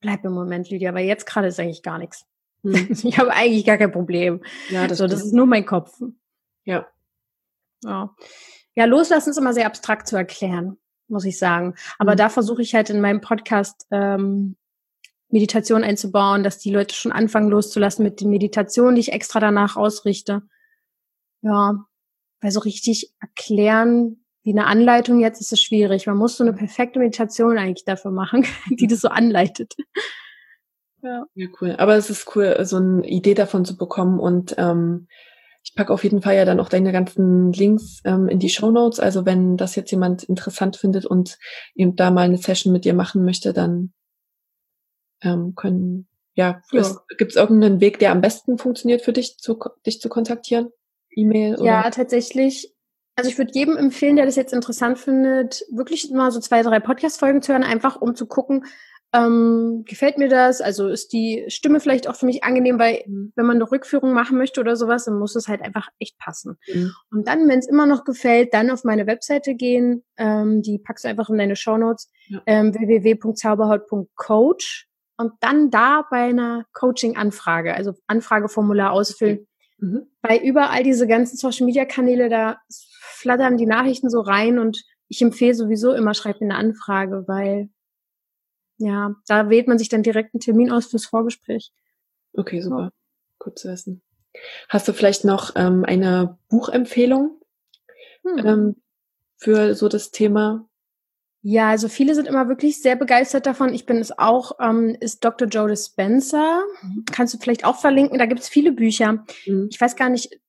bleib 0.02 0.26
im 0.26 0.34
Moment, 0.34 0.70
Lydia, 0.70 0.94
weil 0.94 1.06
jetzt 1.06 1.26
gerade 1.26 1.48
ist 1.48 1.60
eigentlich 1.60 1.84
gar 1.84 1.98
nichts. 1.98 2.26
Hm. 2.64 2.90
Ich 3.04 3.18
habe 3.18 3.32
eigentlich 3.32 3.66
gar 3.66 3.78
kein 3.78 3.92
Problem. 3.92 4.42
Ja, 4.70 4.88
das, 4.88 4.98
so, 4.98 5.08
das 5.08 5.24
ist 5.24 5.34
nur 5.34 5.46
mein 5.46 5.66
Kopf. 5.66 6.02
Ja. 6.66 6.88
Ja. 7.84 8.16
Ja, 8.76 8.86
loslassen 8.86 9.30
ist 9.30 9.38
immer 9.38 9.54
sehr 9.54 9.68
abstrakt 9.68 10.08
zu 10.08 10.16
erklären, 10.16 10.78
muss 11.08 11.26
ich 11.26 11.38
sagen. 11.38 11.76
Aber 12.00 12.14
mhm. 12.14 12.18
da 12.18 12.30
versuche 12.30 12.62
ich 12.62 12.74
halt 12.74 12.90
in 12.90 13.02
meinem 13.02 13.22
Podcast 13.22 13.86
ähm, 13.92 14.56
Meditation 15.30 15.84
einzubauen, 15.84 16.44
dass 16.44 16.60
die 16.60 16.72
Leute 16.72 16.96
schon 16.96 17.12
anfangen 17.12 17.50
loszulassen 17.50 18.04
mit 18.04 18.22
den 18.22 18.30
Meditationen, 18.30 18.96
die 18.96 19.02
ich 19.02 19.14
extra 19.14 19.40
danach 19.40 19.76
ausrichte. 19.76 20.44
Ja, 21.42 21.86
weil 22.40 22.52
so 22.52 22.60
richtig 22.60 23.14
erklären, 23.20 24.24
wie 24.44 24.52
eine 24.52 24.66
Anleitung 24.66 25.20
jetzt 25.20 25.40
ist 25.40 25.54
es 25.54 25.62
schwierig. 25.62 26.06
Man 26.08 26.18
muss 26.18 26.38
so 26.38 26.44
eine 26.44 26.54
perfekte 26.54 27.00
Meditation 27.00 27.58
eigentlich 27.58 27.86
dafür 27.86 28.12
machen, 28.12 28.46
die 28.70 28.88
das 28.88 29.02
so 29.02 29.08
anleitet. 29.08 29.76
Ja. 31.04 31.26
ja, 31.36 31.48
cool. 31.62 31.76
Aber 31.78 31.96
es 31.96 32.10
ist 32.10 32.36
cool, 32.36 32.56
so 32.62 32.78
eine 32.78 33.06
Idee 33.06 33.34
davon 33.34 33.66
zu 33.66 33.76
bekommen 33.76 34.20
und 34.20 34.56
ähm, 34.58 35.08
ich 35.64 35.76
packe 35.76 35.94
auf 35.94 36.04
jeden 36.04 36.22
Fall 36.22 36.36
ja 36.36 36.46
dann 36.46 36.60
auch 36.60 36.70
deine 36.70 36.92
ganzen 36.92 37.52
Links 37.54 38.02
ähm, 38.04 38.28
in 38.28 38.40
die 38.40 38.50
Show 38.50 38.72
Notes. 38.72 39.00
Also 39.00 39.26
wenn 39.26 39.58
das 39.58 39.76
jetzt 39.76 39.92
jemand 39.92 40.24
interessant 40.24 40.78
findet 40.78 41.06
und 41.06 41.38
eben 41.76 41.96
da 41.96 42.12
mal 42.12 42.24
eine 42.24 42.38
Session 42.38 42.74
mit 42.74 42.86
dir 42.86 42.94
machen 42.94 43.24
möchte, 43.24 43.54
dann 43.54 43.94
ähm, 45.22 45.56
können, 45.56 46.08
ja, 46.36 46.62
ja. 46.72 46.98
gibt 47.18 47.32
es 47.32 47.38
irgendeinen 47.38 47.80
Weg, 47.80 48.00
der 48.00 48.12
am 48.12 48.22
besten 48.22 48.58
funktioniert 48.58 49.02
für 49.02 49.14
dich, 49.14 49.38
zu, 49.38 49.58
dich 49.86 50.02
zu 50.02 50.10
kontaktieren? 50.10 50.70
E-Mail? 51.16 51.56
Oder? 51.56 51.66
Ja, 51.66 51.90
tatsächlich. 51.90 52.74
Also 53.16 53.30
ich 53.30 53.38
würde 53.38 53.52
jedem 53.54 53.78
empfehlen, 53.78 54.16
der 54.16 54.26
das 54.26 54.36
jetzt 54.36 54.54
interessant 54.54 54.98
findet, 54.98 55.64
wirklich 55.72 56.10
mal 56.12 56.32
so 56.32 56.40
zwei, 56.40 56.64
drei 56.64 56.80
Podcast-Folgen 56.80 57.42
zu 57.42 57.52
hören, 57.52 57.64
einfach 57.64 58.02
um 58.02 58.16
zu 58.16 58.26
gucken, 58.26 58.66
ähm, 59.14 59.84
gefällt 59.88 60.18
mir 60.18 60.28
das? 60.28 60.60
Also 60.60 60.88
ist 60.88 61.14
die 61.14 61.46
Stimme 61.48 61.80
vielleicht 61.80 62.08
auch 62.08 62.16
für 62.16 62.26
mich 62.26 62.44
angenehm, 62.44 62.80
weil 62.80 63.04
mhm. 63.06 63.32
wenn 63.36 63.46
man 63.46 63.58
eine 63.58 63.72
Rückführung 63.72 64.14
machen 64.14 64.38
möchte 64.38 64.60
oder 64.60 64.76
sowas, 64.76 65.06
dann 65.06 65.20
muss 65.20 65.36
es 65.36 65.48
halt 65.48 65.62
einfach 65.62 65.88
echt 66.00 66.18
passen. 66.18 66.58
Mhm. 66.68 66.94
Und 67.12 67.28
dann, 67.28 67.48
wenn 67.48 67.60
es 67.60 67.68
immer 67.68 67.86
noch 67.86 68.06
gefällt, 68.06 68.54
dann 68.54 68.72
auf 68.72 68.84
meine 68.84 69.06
Webseite 69.06 69.54
gehen. 69.54 70.04
Ähm, 70.18 70.64
die 70.64 70.80
packst 70.80 71.06
du 71.06 71.10
einfach 71.10 71.30
in 71.30 71.38
deine 71.38 71.56
Shownotes. 71.56 72.10
Ja. 72.28 72.42
Ähm, 72.48 72.74
www.zauberhaut.coach 72.74 74.88
und 75.18 75.34
dann 75.42 75.70
da 75.70 76.06
bei 76.10 76.24
einer 76.24 76.66
Coaching-Anfrage, 76.74 77.76
also 77.76 77.94
Anfrageformular 78.08 78.92
ausfüllen. 78.92 79.48
Mhm. 79.78 80.08
Bei 80.22 80.40
überall 80.40 80.84
diese 80.84 81.08
ganzen 81.08 81.38
Social-Media-Kanäle, 81.38 82.30
da 82.30 82.58
flattern 83.00 83.58
die 83.58 83.68
Nachrichten 83.68 84.10
so 84.10 84.22
rein 84.22 84.58
und 84.58 84.84
ich 85.08 85.22
empfehle 85.22 85.54
sowieso 85.54 85.94
immer, 85.94 86.16
schreib 86.16 86.42
mir 86.42 86.48
eine 86.48 86.56
Anfrage, 86.56 87.26
weil 87.28 87.70
ja, 88.86 89.16
da 89.28 89.50
wählt 89.50 89.68
man 89.68 89.78
sich 89.78 89.90
dann 89.90 90.04
direkt 90.04 90.34
einen 90.34 90.42
Termin 90.42 90.72
aus 90.72 90.88
fürs 90.88 91.06
Vorgespräch. 91.06 91.72
Okay, 92.34 92.62
super. 92.62 92.92
So. 92.92 93.46
Gut 93.46 93.60
zu 93.60 93.70
wissen. 93.70 94.02
Hast 94.70 94.88
du 94.88 94.94
vielleicht 94.94 95.26
noch 95.26 95.52
ähm, 95.56 95.86
eine 95.86 96.38
Buchempfehlung 96.50 97.40
hm. 98.24 98.46
ähm, 98.46 98.76
für 99.38 99.76
so 99.76 99.90
das 99.90 100.12
Thema? 100.12 100.68
Ja, 101.46 101.70
also 101.70 101.90
viele 101.90 102.16
sind 102.16 102.28
immer 102.28 102.48
wirklich 102.48 102.82
sehr 102.82 102.96
begeistert 102.96 103.46
davon. 103.46 103.74
Ich 103.74 103.86
bin 103.86 103.98
es 103.98 104.18
auch, 104.18 104.54
ähm, 104.62 104.96
ist 105.00 105.26
Dr. 105.26 105.50
Joe 105.50 105.68
Dispenza. 105.68 106.64
Mhm. 106.82 107.04
Kannst 107.12 107.34
du 107.34 107.38
vielleicht 107.38 107.66
auch 107.66 107.82
verlinken? 107.82 108.18
Da 108.18 108.26
gibt 108.26 108.40
es 108.40 108.48
viele 108.48 108.72
Bücher. 108.72 109.26
Mhm. 109.46 109.68
Ich 109.70 109.80
weiß 109.80 109.98
gar 109.98 110.10
nicht, 110.10 110.40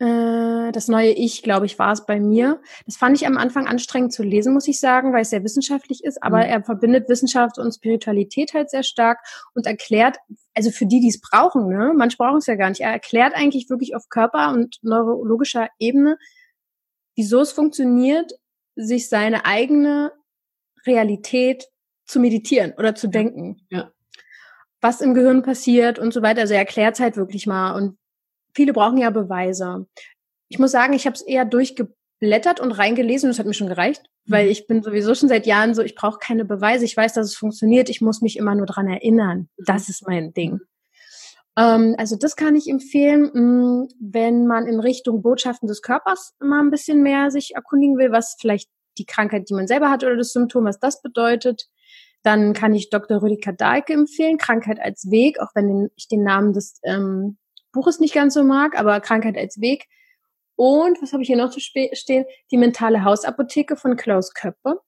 äh, 0.00 0.72
das 0.72 0.88
neue 0.88 1.10
Ich, 1.10 1.42
glaube 1.42 1.66
ich, 1.66 1.78
war 1.78 1.92
es 1.92 2.06
bei 2.06 2.18
mir. 2.18 2.60
Das 2.86 2.96
fand 2.96 3.16
ich 3.16 3.26
am 3.26 3.36
Anfang 3.36 3.66
anstrengend 3.66 4.14
zu 4.14 4.22
lesen, 4.22 4.54
muss 4.54 4.66
ich 4.66 4.80
sagen, 4.80 5.12
weil 5.12 5.22
es 5.22 5.30
sehr 5.30 5.44
wissenschaftlich 5.44 6.02
ist, 6.04 6.22
aber 6.22 6.38
mhm. 6.38 6.44
er 6.44 6.62
verbindet 6.64 7.08
Wissenschaft 7.10 7.58
und 7.58 7.72
Spiritualität 7.72 8.54
halt 8.54 8.70
sehr 8.70 8.82
stark 8.82 9.18
und 9.54 9.66
erklärt, 9.66 10.16
also 10.54 10.70
für 10.70 10.86
die, 10.86 11.00
die 11.00 11.10
es 11.10 11.20
brauchen, 11.20 11.68
ne, 11.68 11.92
manche 11.94 12.16
brauchen 12.16 12.38
es 12.38 12.46
ja 12.46 12.54
gar 12.54 12.70
nicht, 12.70 12.80
er 12.80 12.90
erklärt 12.90 13.34
eigentlich 13.34 13.68
wirklich 13.68 13.94
auf 13.94 14.08
Körper- 14.08 14.52
und 14.52 14.78
neurologischer 14.82 15.68
Ebene, 15.78 16.16
wieso 17.14 17.40
es 17.40 17.52
funktioniert, 17.52 18.32
sich 18.76 19.10
seine 19.10 19.44
eigene 19.44 20.12
Realität 20.86 21.66
zu 22.06 22.20
meditieren 22.20 22.72
oder 22.78 22.94
zu 22.94 23.08
denken. 23.08 23.66
Ja. 23.68 23.90
Was 24.80 25.02
im 25.02 25.12
Gehirn 25.12 25.42
passiert 25.42 25.98
und 25.98 26.14
so 26.14 26.22
weiter. 26.22 26.40
Also 26.40 26.54
er 26.54 26.60
erklärt 26.60 26.94
es 26.94 27.00
halt 27.00 27.18
wirklich 27.18 27.46
mal 27.46 27.72
und 27.72 27.98
viele 28.54 28.72
brauchen 28.72 28.98
ja 28.98 29.10
Beweise. 29.10 29.86
Ich 30.48 30.58
muss 30.58 30.70
sagen, 30.70 30.92
ich 30.92 31.06
habe 31.06 31.14
es 31.14 31.22
eher 31.22 31.44
durchgeblättert 31.44 32.60
und 32.60 32.72
reingelesen 32.72 33.28
und 33.28 33.32
das 33.32 33.38
hat 33.38 33.46
mir 33.46 33.54
schon 33.54 33.68
gereicht, 33.68 34.02
mhm. 34.24 34.32
weil 34.32 34.48
ich 34.48 34.66
bin 34.66 34.82
sowieso 34.82 35.14
schon 35.14 35.28
seit 35.28 35.46
Jahren 35.46 35.74
so, 35.74 35.82
ich 35.82 35.94
brauche 35.94 36.18
keine 36.18 36.44
Beweise, 36.44 36.84
ich 36.84 36.96
weiß, 36.96 37.14
dass 37.14 37.26
es 37.26 37.36
funktioniert, 37.36 37.88
ich 37.88 38.00
muss 38.00 38.20
mich 38.20 38.36
immer 38.36 38.54
nur 38.54 38.66
dran 38.66 38.88
erinnern. 38.88 39.48
Mhm. 39.56 39.64
Das 39.66 39.88
ist 39.88 40.06
mein 40.06 40.32
Ding. 40.32 40.60
Ähm, 41.56 41.94
also 41.98 42.16
das 42.16 42.36
kann 42.36 42.56
ich 42.56 42.68
empfehlen, 42.68 43.30
mm, 43.32 43.88
wenn 44.00 44.46
man 44.46 44.66
in 44.66 44.80
Richtung 44.80 45.22
Botschaften 45.22 45.68
des 45.68 45.82
Körpers 45.82 46.34
immer 46.40 46.62
ein 46.62 46.70
bisschen 46.70 47.02
mehr 47.02 47.30
sich 47.30 47.54
erkundigen 47.54 47.98
will, 47.98 48.12
was 48.12 48.36
vielleicht 48.40 48.70
die 48.98 49.04
Krankheit, 49.04 49.48
die 49.48 49.54
man 49.54 49.66
selber 49.66 49.90
hat 49.90 50.04
oder 50.04 50.16
das 50.16 50.32
Symptom, 50.32 50.64
was 50.64 50.78
das 50.78 51.02
bedeutet. 51.02 51.68
Dann 52.22 52.52
kann 52.52 52.74
ich 52.74 52.90
Dr. 52.90 53.22
Rüdiger 53.22 53.52
Dahlke 53.52 53.94
empfehlen, 53.94 54.36
Krankheit 54.36 54.78
als 54.80 55.10
Weg, 55.10 55.40
auch 55.40 55.50
wenn 55.54 55.90
ich 55.96 56.08
den 56.08 56.22
Namen 56.22 56.52
des 56.52 56.78
ähm, 56.82 57.38
Buches 57.72 58.00
nicht 58.00 58.14
ganz 58.14 58.34
so 58.34 58.42
mag, 58.42 58.78
aber 58.78 59.00
Krankheit 59.00 59.36
als 59.36 59.60
Weg. 59.60 59.86
Und 60.56 61.00
was 61.00 61.12
habe 61.12 61.22
ich 61.22 61.28
hier 61.28 61.36
noch 61.36 61.50
zu 61.50 61.60
stehen? 61.60 62.24
Die 62.50 62.56
mentale 62.56 63.04
Hausapotheke 63.04 63.76
von 63.76 63.96
Klaus 63.96 64.34
Köppe. 64.34 64.80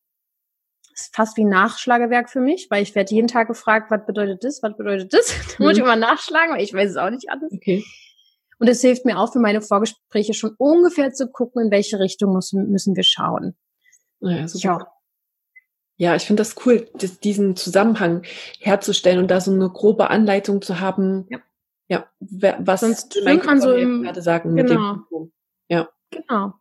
Das 0.91 1.07
ist 1.07 1.17
fast 1.17 1.37
wie 1.39 1.45
ein 1.45 1.49
Nachschlagewerk 1.49 2.29
für 2.29 2.41
mich, 2.41 2.67
weil 2.71 2.83
ich 2.83 2.95
werde 2.95 3.15
jeden 3.15 3.29
Tag 3.29 3.49
gefragt, 3.49 3.91
was 3.91 4.05
bedeutet 4.05 4.45
das, 4.45 4.63
was 4.63 4.77
bedeutet 4.77 5.15
das? 5.15 5.35
da 5.59 5.65
muss 5.65 5.73
ich 5.73 5.79
mhm. 5.79 5.85
immer 5.85 5.97
nachschlagen, 5.97 6.55
weil 6.55 6.63
ich 6.63 6.75
weiß 6.75 6.91
es 6.91 6.97
auch 6.97 7.11
nicht 7.11 7.31
alles. 7.31 7.51
Okay. 7.53 7.85
Und 8.59 8.69
es 8.69 8.81
hilft 8.81 9.05
mir 9.05 9.19
auch 9.19 9.33
für 9.33 9.41
meine 9.41 9.63
Vorgespräche 9.63 10.35
schon 10.35 10.55
ungefähr 10.59 11.13
zu 11.13 11.29
gucken, 11.29 11.65
in 11.65 11.71
welche 11.71 11.99
Richtung 11.99 12.33
müssen, 12.33 12.71
müssen 12.71 12.95
wir 12.95 13.03
schauen. 13.03 13.57
Naja, 14.21 14.47
super. 14.47 14.63
Ja. 14.63 14.93
Ja, 15.97 16.17
ich 16.17 16.25
finde 16.25 16.41
das 16.41 16.57
cool, 16.67 16.89
diesen 17.23 17.55
Zusammenhang 17.55 18.23
herzustellen 18.61 19.19
und 19.19 19.31
da 19.31 19.41
so 19.41 19.53
eine 19.53 19.69
grobe 19.71 20.11
Anleitung 20.11 20.61
zu 20.61 20.81
haben. 20.81 21.27
Ja. 21.31 21.39
Ja, 21.93 22.07
was 22.21 22.81
Sonst 22.81 23.21
mein 23.23 23.45
man 23.45 23.61
so 23.61 23.75
im, 23.75 24.03
gerade 24.03 24.23
sagen 24.23 24.57
genau. 24.57 24.95
mit 24.95 25.11
dem 25.11 25.33
Ja. 25.69 25.91
Genau. 26.11 26.55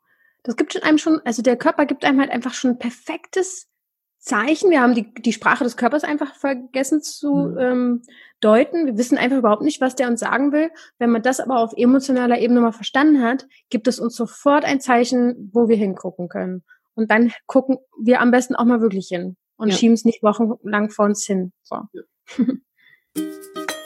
Das 0.43 0.57
gibt 0.57 0.73
schon 0.73 0.83
einem 0.83 0.97
schon, 0.97 1.21
also 1.23 1.41
der 1.41 1.55
Körper 1.55 1.85
gibt 1.85 2.03
einem 2.03 2.19
halt 2.19 2.31
einfach 2.31 2.53
schon 2.53 2.71
ein 2.71 2.79
perfektes 2.79 3.69
Zeichen. 4.19 4.71
Wir 4.71 4.81
haben 4.81 4.93
die, 4.93 5.13
die 5.13 5.31
Sprache 5.31 5.63
des 5.63 5.77
Körpers 5.77 6.03
einfach 6.03 6.35
vergessen 6.35 7.01
zu 7.01 7.33
mhm. 7.33 7.57
ähm, 7.59 8.01
deuten. 8.41 8.87
Wir 8.87 8.97
wissen 8.97 9.17
einfach 9.17 9.37
überhaupt 9.37 9.61
nicht, 9.61 9.79
was 9.79 9.95
der 9.95 10.09
uns 10.09 10.19
sagen 10.19 10.51
will. 10.51 10.69
Wenn 10.99 11.11
man 11.11 11.21
das 11.21 11.39
aber 11.39 11.59
auf 11.59 11.71
emotionaler 11.77 12.39
Ebene 12.39 12.59
mal 12.59 12.73
verstanden 12.73 13.23
hat, 13.23 13.47
gibt 13.69 13.87
es 13.87 14.01
uns 14.01 14.13
sofort 14.17 14.65
ein 14.65 14.81
Zeichen, 14.81 15.49
wo 15.53 15.69
wir 15.69 15.77
hingucken 15.77 16.27
können. 16.27 16.65
Und 16.93 17.09
dann 17.09 17.31
gucken 17.45 17.77
wir 17.97 18.19
am 18.19 18.31
besten 18.31 18.57
auch 18.57 18.65
mal 18.65 18.81
wirklich 18.81 19.07
hin 19.07 19.37
und 19.55 19.69
ja. 19.69 19.75
schieben 19.77 19.93
es 19.93 20.03
nicht 20.03 20.23
wochenlang 20.23 20.89
vor 20.89 21.05
uns 21.05 21.25
hin. 21.25 21.53
So. 21.63 21.77
Ja. 21.93 22.01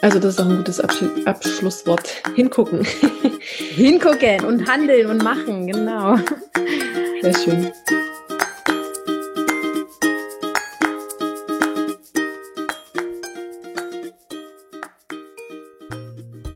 Also 0.02 0.20
das 0.20 0.34
ist 0.34 0.40
auch 0.40 0.48
ein 0.48 0.56
gutes 0.56 0.80
Absch 0.80 1.02
Abschlusswort. 1.24 2.22
Hingucken. 2.34 2.86
Hingucken 3.40 4.44
und 4.44 4.68
handeln 4.68 5.10
und 5.10 5.22
machen, 5.22 5.66
genau. 5.66 6.16
Sehr 7.22 7.34
schön. 7.34 7.72